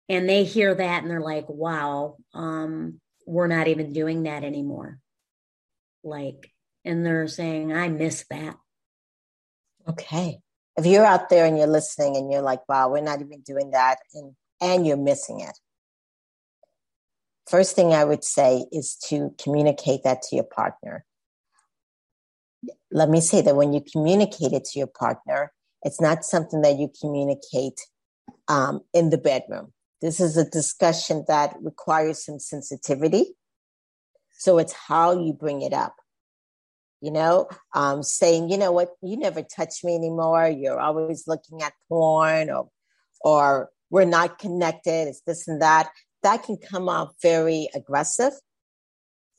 and 0.10 0.28
they 0.28 0.43
hear 0.43 0.76
that 0.76 1.01
and 1.01 1.12
they're 1.12 1.22
like, 1.22 1.47
"Wow, 1.47 2.18
um, 2.34 2.99
we're 3.26 3.47
not 3.47 3.68
even 3.68 3.93
doing 3.93 4.24
that 4.24 4.43
anymore." 4.43 4.99
Like, 6.04 6.51
and 6.84 7.06
they're 7.06 7.28
saying, 7.28 7.72
"I 7.72 7.88
miss 7.88 8.26
that." 8.30 8.58
Okay, 9.88 10.39
if 10.78 10.86
you're 10.86 11.06
out 11.06 11.30
there 11.30 11.45
and 11.45 11.58
you're 11.58 11.68
listening 11.68 12.18
and 12.18 12.32
you're 12.32 12.41
like, 12.41 12.68
"Wow, 12.68 12.89
we're 12.89 13.01
not 13.01 13.22
even 13.22 13.41
doing 13.41 13.72
that," 13.72 13.99
and 14.14 14.36
and 14.62 14.88
you're 14.88 14.97
missing 14.97 15.39
it 15.41 15.58
First 17.50 17.76
thing 17.76 17.94
I 17.94 18.06
would 18.06 18.24
say 18.24 18.66
is 18.72 18.96
to 19.10 19.34
communicate 19.41 20.04
that 20.04 20.22
to 20.24 20.36
your 20.36 20.46
partner. 20.46 21.06
Let 22.91 23.10
me 23.10 23.20
say 23.20 23.41
that 23.41 23.56
when 23.56 23.74
you 23.74 23.82
communicate 23.82 24.54
it 24.54 24.66
to 24.66 24.80
your 24.80 24.88
partner, 24.88 25.52
it's 25.84 26.00
not 26.00 26.24
something 26.24 26.62
that 26.62 26.78
you 26.78 26.89
communicate 27.02 27.82
um, 28.48 28.82
in 28.94 29.10
the 29.10 29.18
bedroom. 29.18 29.74
This 30.02 30.20
is 30.20 30.38
a 30.38 30.50
discussion 30.50 31.26
that 31.28 31.56
requires 31.62 32.24
some 32.24 32.39
sensitivity. 32.39 33.36
So 34.38 34.58
it's 34.58 34.74
how 34.74 35.20
you 35.20 35.34
bring 35.34 35.62
it 35.62 35.74
up. 35.74 35.96
You 37.02 37.12
know, 37.12 37.50
um, 37.76 38.02
saying, 38.02 38.50
you 38.50 38.58
know 38.58 38.72
what, 38.72 38.91
you 39.02 39.18
never 39.18 39.44
touch 39.44 39.84
me 39.84 39.94
anymore. 39.96 40.48
You're 40.48 40.80
always 40.80 41.26
looking 41.28 41.62
at 41.62 41.74
porn 41.89 42.50
or, 42.50 42.70
or 43.20 43.70
we're 43.89 44.06
not 44.06 44.39
connected. 44.39 45.10
It's 45.10 45.22
this 45.28 45.48
and 45.50 45.62
that 45.62 45.89
that 46.24 46.43
can 46.43 46.57
come 46.57 46.89
off 46.89 47.13
very 47.21 47.69
aggressive, 47.76 48.34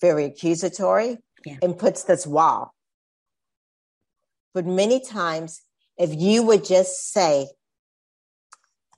very 0.01 0.25
accusatory, 0.25 1.19
yeah. 1.45 1.57
and 1.63 1.79
puts 1.79 2.05
this 2.05 2.27
wall. 2.27 2.75
But 4.53 4.67
many 4.67 5.01
times, 5.01 5.63
if 5.99 6.15
you 6.15 6.43
would 6.45 6.65
just 6.65 7.13
say, 7.13 7.49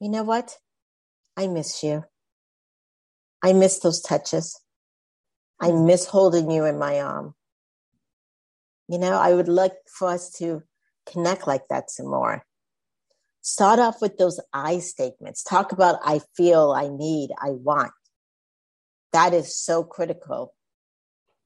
you 0.01 0.11
know 0.11 0.23
what? 0.23 0.57
I 1.37 1.47
miss 1.47 1.83
you. 1.83 2.05
I 3.43 3.53
miss 3.53 3.79
those 3.79 4.01
touches. 4.01 4.61
I 5.61 5.69
mm-hmm. 5.69 5.87
miss 5.87 6.07
holding 6.07 6.51
you 6.51 6.65
in 6.65 6.79
my 6.79 7.01
arm. 7.01 7.35
You 8.89 8.99
know, 8.99 9.19
I 9.19 9.35
would 9.35 9.49
like 9.49 9.75
for 9.87 10.09
us 10.09 10.31
to 10.39 10.63
connect 11.11 11.47
like 11.47 11.69
that 11.69 11.91
some 11.91 12.07
more. 12.07 12.45
Start 13.47 13.79
off 13.79 14.03
with 14.03 14.19
those 14.19 14.41
I 14.53 14.81
statements. 14.81 15.45
Talk 15.45 15.71
about 15.71 16.01
I 16.03 16.21
feel, 16.37 16.73
I 16.73 16.89
need, 16.89 17.31
I 17.41 17.51
want. 17.51 17.93
That 19.13 19.33
is 19.35 19.57
so 19.57 19.85
critical 19.85 20.53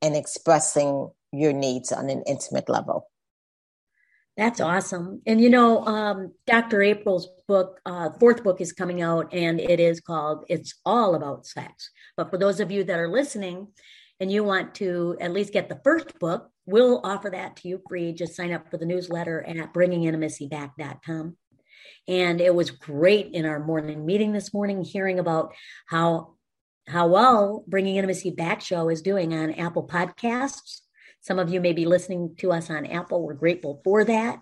in 0.00 0.16
expressing 0.16 1.10
your 1.30 1.52
needs 1.52 1.92
on 1.92 2.08
an 2.08 2.22
intimate 2.26 2.70
level. 2.70 3.06
That's 4.34 4.62
awesome. 4.62 5.20
And 5.26 5.42
you 5.42 5.50
know, 5.50 5.84
um, 5.84 6.32
Dr. 6.46 6.80
April's 6.80 7.28
book, 7.46 7.78
uh, 7.84 8.08
fourth 8.18 8.42
book 8.42 8.62
is 8.62 8.72
coming 8.72 9.02
out, 9.02 9.34
and 9.34 9.60
it 9.60 9.78
is 9.78 10.00
called 10.00 10.46
It's 10.48 10.80
All 10.86 11.14
About 11.14 11.44
Sex. 11.44 11.90
But 12.16 12.30
for 12.30 12.38
those 12.38 12.60
of 12.60 12.70
you 12.70 12.82
that 12.84 12.98
are 12.98 13.08
listening 13.08 13.68
and 14.20 14.32
you 14.32 14.42
want 14.42 14.74
to 14.76 15.18
at 15.20 15.34
least 15.34 15.52
get 15.52 15.68
the 15.68 15.82
first 15.84 16.18
book, 16.18 16.48
we'll 16.64 17.02
offer 17.04 17.28
that 17.28 17.56
to 17.56 17.68
you 17.68 17.82
free. 17.86 18.14
Just 18.14 18.36
sign 18.36 18.52
up 18.52 18.70
for 18.70 18.78
the 18.78 18.86
newsletter 18.86 19.42
at 19.46 19.74
bringingintimacyback.com. 19.74 21.36
And 22.08 22.40
it 22.40 22.54
was 22.54 22.70
great 22.70 23.32
in 23.32 23.46
our 23.46 23.60
morning 23.60 24.04
meeting 24.04 24.32
this 24.32 24.52
morning, 24.52 24.82
hearing 24.82 25.18
about 25.18 25.52
how 25.86 26.34
how 26.86 27.06
well 27.06 27.64
Bringing 27.68 27.96
Intimacy 27.96 28.30
Back 28.30 28.60
show 28.60 28.88
is 28.88 29.02
doing 29.02 29.32
on 29.32 29.52
Apple 29.54 29.86
Podcasts. 29.86 30.80
Some 31.20 31.38
of 31.38 31.50
you 31.50 31.60
may 31.60 31.72
be 31.72 31.84
listening 31.84 32.34
to 32.38 32.52
us 32.52 32.70
on 32.70 32.86
Apple. 32.86 33.22
We're 33.22 33.34
grateful 33.34 33.80
for 33.84 34.04
that. 34.04 34.40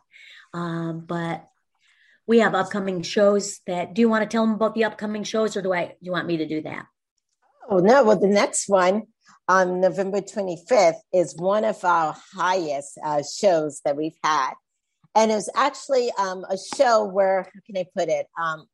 Um, 0.55 1.05
but 1.07 1.45
we 2.27 2.39
have 2.39 2.55
upcoming 2.55 3.03
shows 3.03 3.61
that 3.67 3.95
do 3.95 4.01
you 4.01 4.09
want 4.09 4.23
to 4.23 4.29
tell 4.29 4.45
them 4.47 4.55
about 4.55 4.75
the 4.75 4.85
upcoming 4.85 5.25
shows 5.25 5.57
or 5.57 5.63
do 5.63 5.73
I 5.73 5.87
do 5.87 5.95
you 6.03 6.13
want 6.13 6.27
me 6.27 6.39
to 6.39 6.47
do 6.47 6.63
that? 6.63 6.87
Oh 7.69 7.79
no, 7.79 8.05
well 8.05 8.19
the 8.19 8.29
next 8.29 8.69
one 8.69 9.05
on 9.49 9.81
November 9.81 10.21
25th 10.21 11.01
is 11.13 11.37
one 11.37 11.65
of 11.65 11.83
our 11.85 12.15
highest 12.35 12.99
uh, 13.03 13.23
shows 13.23 13.81
that 13.85 13.97
we've 13.97 14.17
had 14.23 14.53
and 15.15 15.31
it 15.31 15.35
was 15.35 15.51
actually 15.55 16.11
um, 16.19 16.45
a 16.49 16.57
show 16.77 17.05
where 17.05 17.43
how 17.43 17.61
can 17.67 17.77
I 17.77 17.87
put 17.97 18.09
it? 18.09 18.27
Um, 18.41 18.67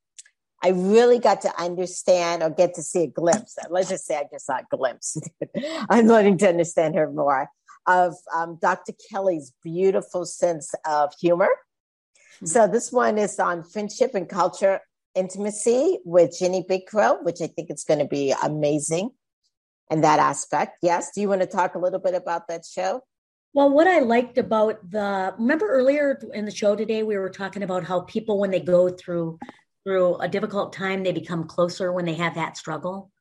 I 0.63 0.69
really 0.69 1.19
got 1.19 1.43
to 1.43 1.61
understand 1.61 2.43
or 2.43 2.51
get 2.51 2.75
to 2.75 2.83
see 2.83 3.03
a 3.03 3.07
glimpse. 3.07 3.57
Let's 3.69 3.91
just 3.91 4.07
say 4.07 4.17
I 4.17 4.25
just 4.33 4.47
saw 4.47 4.57
a 4.57 4.77
glimpse. 4.77 5.19
I'm 5.91 6.07
learning 6.07 6.39
to 6.39 6.49
understand 6.49 6.95
her 6.95 7.11
more 7.11 7.49
of 7.87 8.15
um, 8.35 8.59
Dr. 8.63 8.93
Kelly's 9.11 9.53
beautiful 9.63 10.25
sense 10.25 10.75
of 10.87 11.13
humor. 11.21 11.51
Mm-hmm. 12.37 12.47
So 12.47 12.67
this 12.67 12.91
one 12.91 13.19
is 13.19 13.39
on 13.39 13.63
friendship 13.63 14.15
and 14.15 14.29
culture 14.29 14.81
intimacy 15.15 15.99
with 16.05 16.37
Jenny 16.39 16.65
Big 16.67 16.87
Crow, 16.87 17.19
which 17.23 17.41
I 17.43 17.47
think 17.47 17.69
it's 17.71 17.85
going 17.85 18.01
to 18.01 18.07
be 18.07 18.35
amazing 18.43 19.11
in 19.91 20.01
that 20.01 20.19
aspect. 20.19 20.79
Yes. 20.83 21.11
Do 21.15 21.21
you 21.21 21.29
want 21.29 21.43
to 21.43 21.47
talk 21.47 21.75
a 21.75 21.79
little 21.79 22.01
bit 22.01 22.15
about 22.15 22.49
that 22.49 22.65
show? 22.65 23.03
Well, 23.55 23.71
what 23.71 23.87
I 23.87 24.01
liked 24.01 24.37
about 24.37 24.91
the 24.91 25.33
remember 25.39 25.69
earlier 25.69 26.21
in 26.35 26.45
the 26.45 26.51
show 26.51 26.75
today, 26.75 27.05
we 27.05 27.17
were 27.17 27.31
talking 27.31 27.63
about 27.63 27.85
how 27.85 28.01
people, 28.01 28.41
when 28.41 28.51
they 28.51 28.61
go 28.61 28.89
through 28.91 29.39
through 29.85 30.17
a 30.17 30.29
difficult 30.29 30.73
time, 30.73 31.05
they 31.05 31.13
become 31.13 31.45
closer 31.45 31.93
when 31.93 32.05
they 32.05 32.15
have 32.15 32.35
that 32.35 32.57
struggle. 32.57 33.13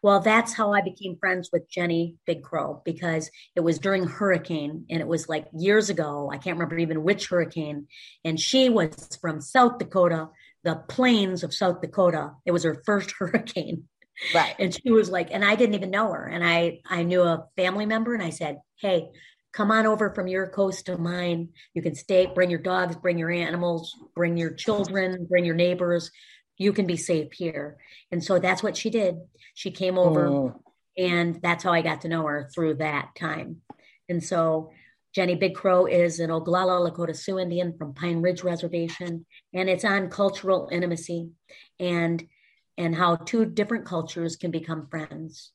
Well, 0.00 0.20
that's 0.20 0.52
how 0.52 0.72
I 0.72 0.82
became 0.82 1.16
friends 1.18 1.50
with 1.52 1.68
Jenny 1.68 2.16
Big 2.24 2.42
Crow 2.42 2.82
because 2.84 3.30
it 3.56 3.60
was 3.60 3.80
during 3.80 4.06
hurricane 4.06 4.84
and 4.90 5.00
it 5.00 5.08
was 5.08 5.28
like 5.28 5.48
years 5.52 5.90
ago. 5.90 6.30
I 6.32 6.38
can't 6.38 6.56
remember 6.56 6.78
even 6.78 7.02
which 7.02 7.28
hurricane. 7.28 7.88
And 8.24 8.38
she 8.38 8.68
was 8.68 9.18
from 9.20 9.40
South 9.40 9.78
Dakota, 9.78 10.28
the 10.62 10.76
plains 10.76 11.42
of 11.42 11.52
South 11.52 11.80
Dakota. 11.80 12.32
It 12.46 12.52
was 12.52 12.62
her 12.62 12.80
first 12.86 13.10
hurricane. 13.18 13.88
Right. 14.34 14.54
And 14.58 14.72
she 14.72 14.90
was 14.90 15.10
like, 15.10 15.30
and 15.32 15.44
I 15.44 15.56
didn't 15.56 15.74
even 15.74 15.90
know 15.90 16.12
her. 16.12 16.26
And 16.26 16.44
I 16.44 16.80
I 16.86 17.02
knew 17.02 17.22
a 17.22 17.46
family 17.56 17.86
member 17.86 18.14
and 18.14 18.22
I 18.22 18.30
said, 18.30 18.58
Hey, 18.76 19.08
come 19.52 19.70
on 19.70 19.86
over 19.86 20.14
from 20.14 20.26
your 20.28 20.46
coast 20.46 20.86
to 20.86 20.96
mine. 20.96 21.48
You 21.74 21.82
can 21.82 21.94
stay, 21.94 22.26
bring 22.26 22.50
your 22.50 22.60
dogs, 22.60 22.96
bring 22.96 23.18
your 23.18 23.30
animals, 23.30 23.96
bring 24.14 24.36
your 24.36 24.52
children, 24.52 25.26
bring 25.28 25.44
your 25.44 25.54
neighbors. 25.54 26.10
You 26.56 26.72
can 26.72 26.86
be 26.86 26.96
safe 26.96 27.32
here. 27.32 27.78
And 28.12 28.22
so 28.22 28.38
that's 28.38 28.62
what 28.62 28.76
she 28.76 28.90
did. 28.90 29.16
She 29.54 29.70
came 29.70 29.98
over, 29.98 30.26
oh. 30.26 30.62
and 30.96 31.40
that's 31.42 31.64
how 31.64 31.72
I 31.72 31.82
got 31.82 32.02
to 32.02 32.08
know 32.08 32.26
her 32.26 32.50
through 32.54 32.74
that 32.76 33.10
time. 33.16 33.62
And 34.08 34.22
so 34.22 34.70
Jenny 35.14 35.34
Big 35.34 35.54
Crow 35.54 35.86
is 35.86 36.20
an 36.20 36.30
Oglala 36.30 36.88
Lakota 36.88 37.16
Sioux 37.16 37.38
Indian 37.38 37.76
from 37.76 37.94
Pine 37.94 38.22
Ridge 38.22 38.44
Reservation, 38.44 39.26
and 39.52 39.68
it's 39.68 39.84
on 39.84 40.10
cultural 40.10 40.68
intimacy 40.70 41.30
and 41.78 42.22
and 42.78 42.94
how 42.94 43.16
two 43.16 43.44
different 43.44 43.84
cultures 43.84 44.36
can 44.36 44.50
become 44.50 44.86
friends. 44.90 45.52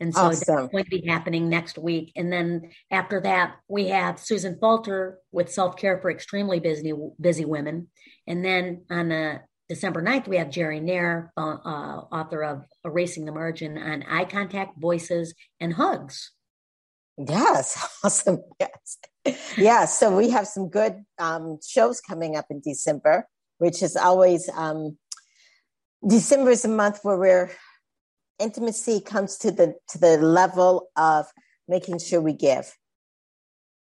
And 0.00 0.14
so 0.14 0.22
awesome. 0.22 0.56
that's 0.56 0.72
going 0.72 0.84
to 0.84 0.90
be 0.90 1.06
happening 1.06 1.48
next 1.48 1.78
week. 1.78 2.12
And 2.16 2.32
then 2.32 2.70
after 2.90 3.20
that, 3.20 3.56
we 3.68 3.88
have 3.88 4.18
Susan 4.18 4.58
Falter 4.60 5.18
with 5.30 5.52
Self 5.52 5.76
Care 5.76 5.98
for 6.00 6.10
Extremely 6.10 6.60
Busy 6.60 6.92
Busy 7.20 7.44
Women. 7.44 7.88
And 8.26 8.44
then 8.44 8.84
on 8.90 9.08
the 9.08 9.40
December 9.68 10.02
9th, 10.02 10.28
we 10.28 10.36
have 10.36 10.50
Jerry 10.50 10.80
Nair, 10.80 11.32
uh, 11.36 11.40
author 11.40 12.42
of 12.42 12.64
Erasing 12.84 13.24
the 13.24 13.32
Margin 13.32 13.78
on 13.78 14.02
Eye 14.02 14.26
Contact, 14.26 14.78
Voices, 14.78 15.34
and 15.60 15.72
Hugs. 15.72 16.32
Yes, 17.16 17.98
awesome. 18.04 18.42
Yes. 18.60 18.98
Yeah, 19.56 19.86
so 19.86 20.16
we 20.16 20.30
have 20.30 20.46
some 20.46 20.68
good 20.68 21.02
um, 21.18 21.58
shows 21.66 22.00
coming 22.00 22.36
up 22.36 22.46
in 22.50 22.60
December, 22.60 23.26
which 23.58 23.82
is 23.82 23.96
always 23.96 24.50
um, 24.54 24.98
December 26.06 26.50
is 26.50 26.64
a 26.64 26.68
month 26.68 26.98
where 27.02 27.16
we're 27.16 27.50
intimacy 28.38 29.00
comes 29.00 29.38
to 29.38 29.50
the 29.50 29.74
to 29.88 29.98
the 29.98 30.18
level 30.18 30.88
of 30.96 31.26
making 31.68 31.98
sure 31.98 32.20
we 32.20 32.32
give. 32.32 32.76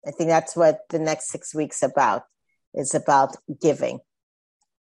I 0.06 0.12
think 0.12 0.30
that's 0.30 0.56
what 0.56 0.82
the 0.90 1.00
next 1.00 1.30
six 1.30 1.56
weeks 1.56 1.82
about 1.82 2.24
is 2.74 2.94
about 2.94 3.36
giving, 3.62 4.00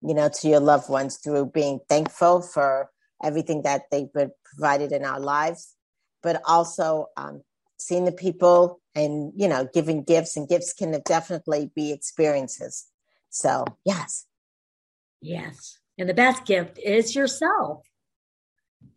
you 0.00 0.14
know, 0.14 0.30
to 0.40 0.48
your 0.48 0.60
loved 0.60 0.88
ones 0.88 1.18
through 1.18 1.46
being 1.46 1.80
thankful 1.88 2.40
for 2.40 2.90
everything 3.22 3.62
that 3.62 3.82
they've 3.90 4.12
been 4.12 4.30
provided 4.44 4.92
in 4.92 5.04
our 5.04 5.20
lives, 5.20 5.74
but 6.22 6.40
also 6.46 7.06
um, 7.16 7.42
seeing 7.78 8.04
the 8.04 8.12
people 8.12 8.80
and, 8.94 9.32
you 9.36 9.48
know, 9.48 9.68
giving 9.72 10.02
gifts 10.02 10.36
and 10.36 10.48
gifts 10.48 10.72
can 10.72 10.98
definitely 11.04 11.70
be 11.74 11.92
experiences. 11.92 12.86
So, 13.30 13.64
yes. 13.84 14.26
Yes. 15.20 15.78
And 15.98 16.08
the 16.08 16.14
best 16.14 16.46
gift 16.46 16.78
is 16.78 17.14
yourself. 17.14 17.82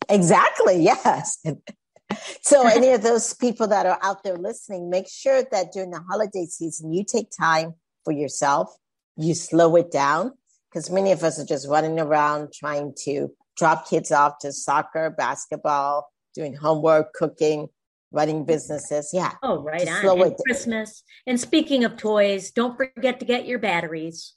Exactly. 0.09 0.83
Yes. 0.83 1.43
so, 2.41 2.67
any 2.67 2.91
of 2.91 3.01
those 3.01 3.33
people 3.33 3.67
that 3.67 3.85
are 3.85 3.99
out 4.01 4.23
there 4.23 4.37
listening, 4.37 4.89
make 4.89 5.07
sure 5.09 5.43
that 5.51 5.71
during 5.73 5.91
the 5.91 6.01
holiday 6.09 6.45
season, 6.45 6.93
you 6.93 7.03
take 7.03 7.27
time 7.31 7.73
for 8.03 8.11
yourself, 8.11 8.75
you 9.17 9.33
slow 9.33 9.75
it 9.75 9.91
down, 9.91 10.33
because 10.69 10.89
many 10.91 11.11
of 11.11 11.23
us 11.23 11.39
are 11.39 11.45
just 11.45 11.67
running 11.67 11.99
around 11.99 12.53
trying 12.53 12.93
to 13.05 13.29
drop 13.57 13.89
kids 13.89 14.11
off 14.11 14.39
to 14.39 14.51
soccer, 14.51 15.09
basketball, 15.09 16.11
doing 16.33 16.53
homework, 16.53 17.13
cooking, 17.13 17.67
running 18.11 18.45
businesses. 18.45 19.09
Yeah. 19.13 19.31
Oh, 19.41 19.61
right 19.61 19.87
on. 19.87 20.01
Slow 20.01 20.21
and 20.21 20.33
it 20.33 20.39
Christmas. 20.45 21.03
And 21.25 21.39
speaking 21.39 21.83
of 21.83 21.97
toys, 21.97 22.51
don't 22.51 22.77
forget 22.77 23.19
to 23.19 23.25
get 23.25 23.45
your 23.45 23.59
batteries. 23.59 24.33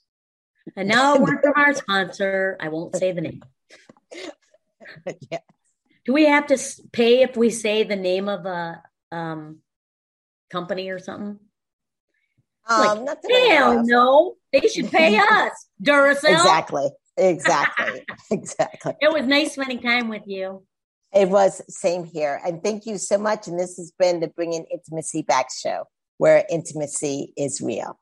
And 0.75 0.87
now 0.87 1.15
a 1.15 1.19
word 1.21 1.39
from 1.41 1.53
our 1.55 1.73
sponsor. 1.73 2.57
I 2.59 2.69
won't 2.69 2.95
say 2.95 3.11
the 3.11 3.21
name. 3.21 3.41
yeah. 5.31 5.39
Do 6.05 6.13
we 6.13 6.25
have 6.25 6.47
to 6.47 6.57
pay 6.91 7.21
if 7.21 7.37
we 7.37 7.49
say 7.49 7.83
the 7.83 7.95
name 7.95 8.29
of 8.29 8.45
a 8.45 8.81
um, 9.11 9.59
company 10.49 10.89
or 10.89 10.99
something? 10.99 11.39
Um, 12.67 13.05
like, 13.05 13.17
hell 13.49 13.83
no, 13.83 14.35
they 14.53 14.67
should 14.67 14.91
pay 14.91 15.17
us. 15.19 15.67
Duracell. 15.83 16.33
Exactly. 16.33 16.89
Exactly. 17.17 18.05
exactly. 18.31 18.93
It 19.01 19.11
was 19.11 19.25
nice 19.25 19.53
spending 19.53 19.81
time 19.81 20.07
with 20.07 20.23
you. 20.25 20.63
It 21.13 21.29
was 21.29 21.61
same 21.67 22.05
here. 22.05 22.39
And 22.45 22.63
thank 22.63 22.85
you 22.85 22.97
so 22.97 23.17
much. 23.17 23.47
And 23.47 23.59
this 23.59 23.77
has 23.77 23.91
been 23.97 24.19
the 24.19 24.27
Bringing 24.27 24.65
Intimacy 24.71 25.23
Back 25.23 25.47
show, 25.51 25.85
where 26.17 26.45
intimacy 26.49 27.33
is 27.35 27.61
real. 27.61 27.99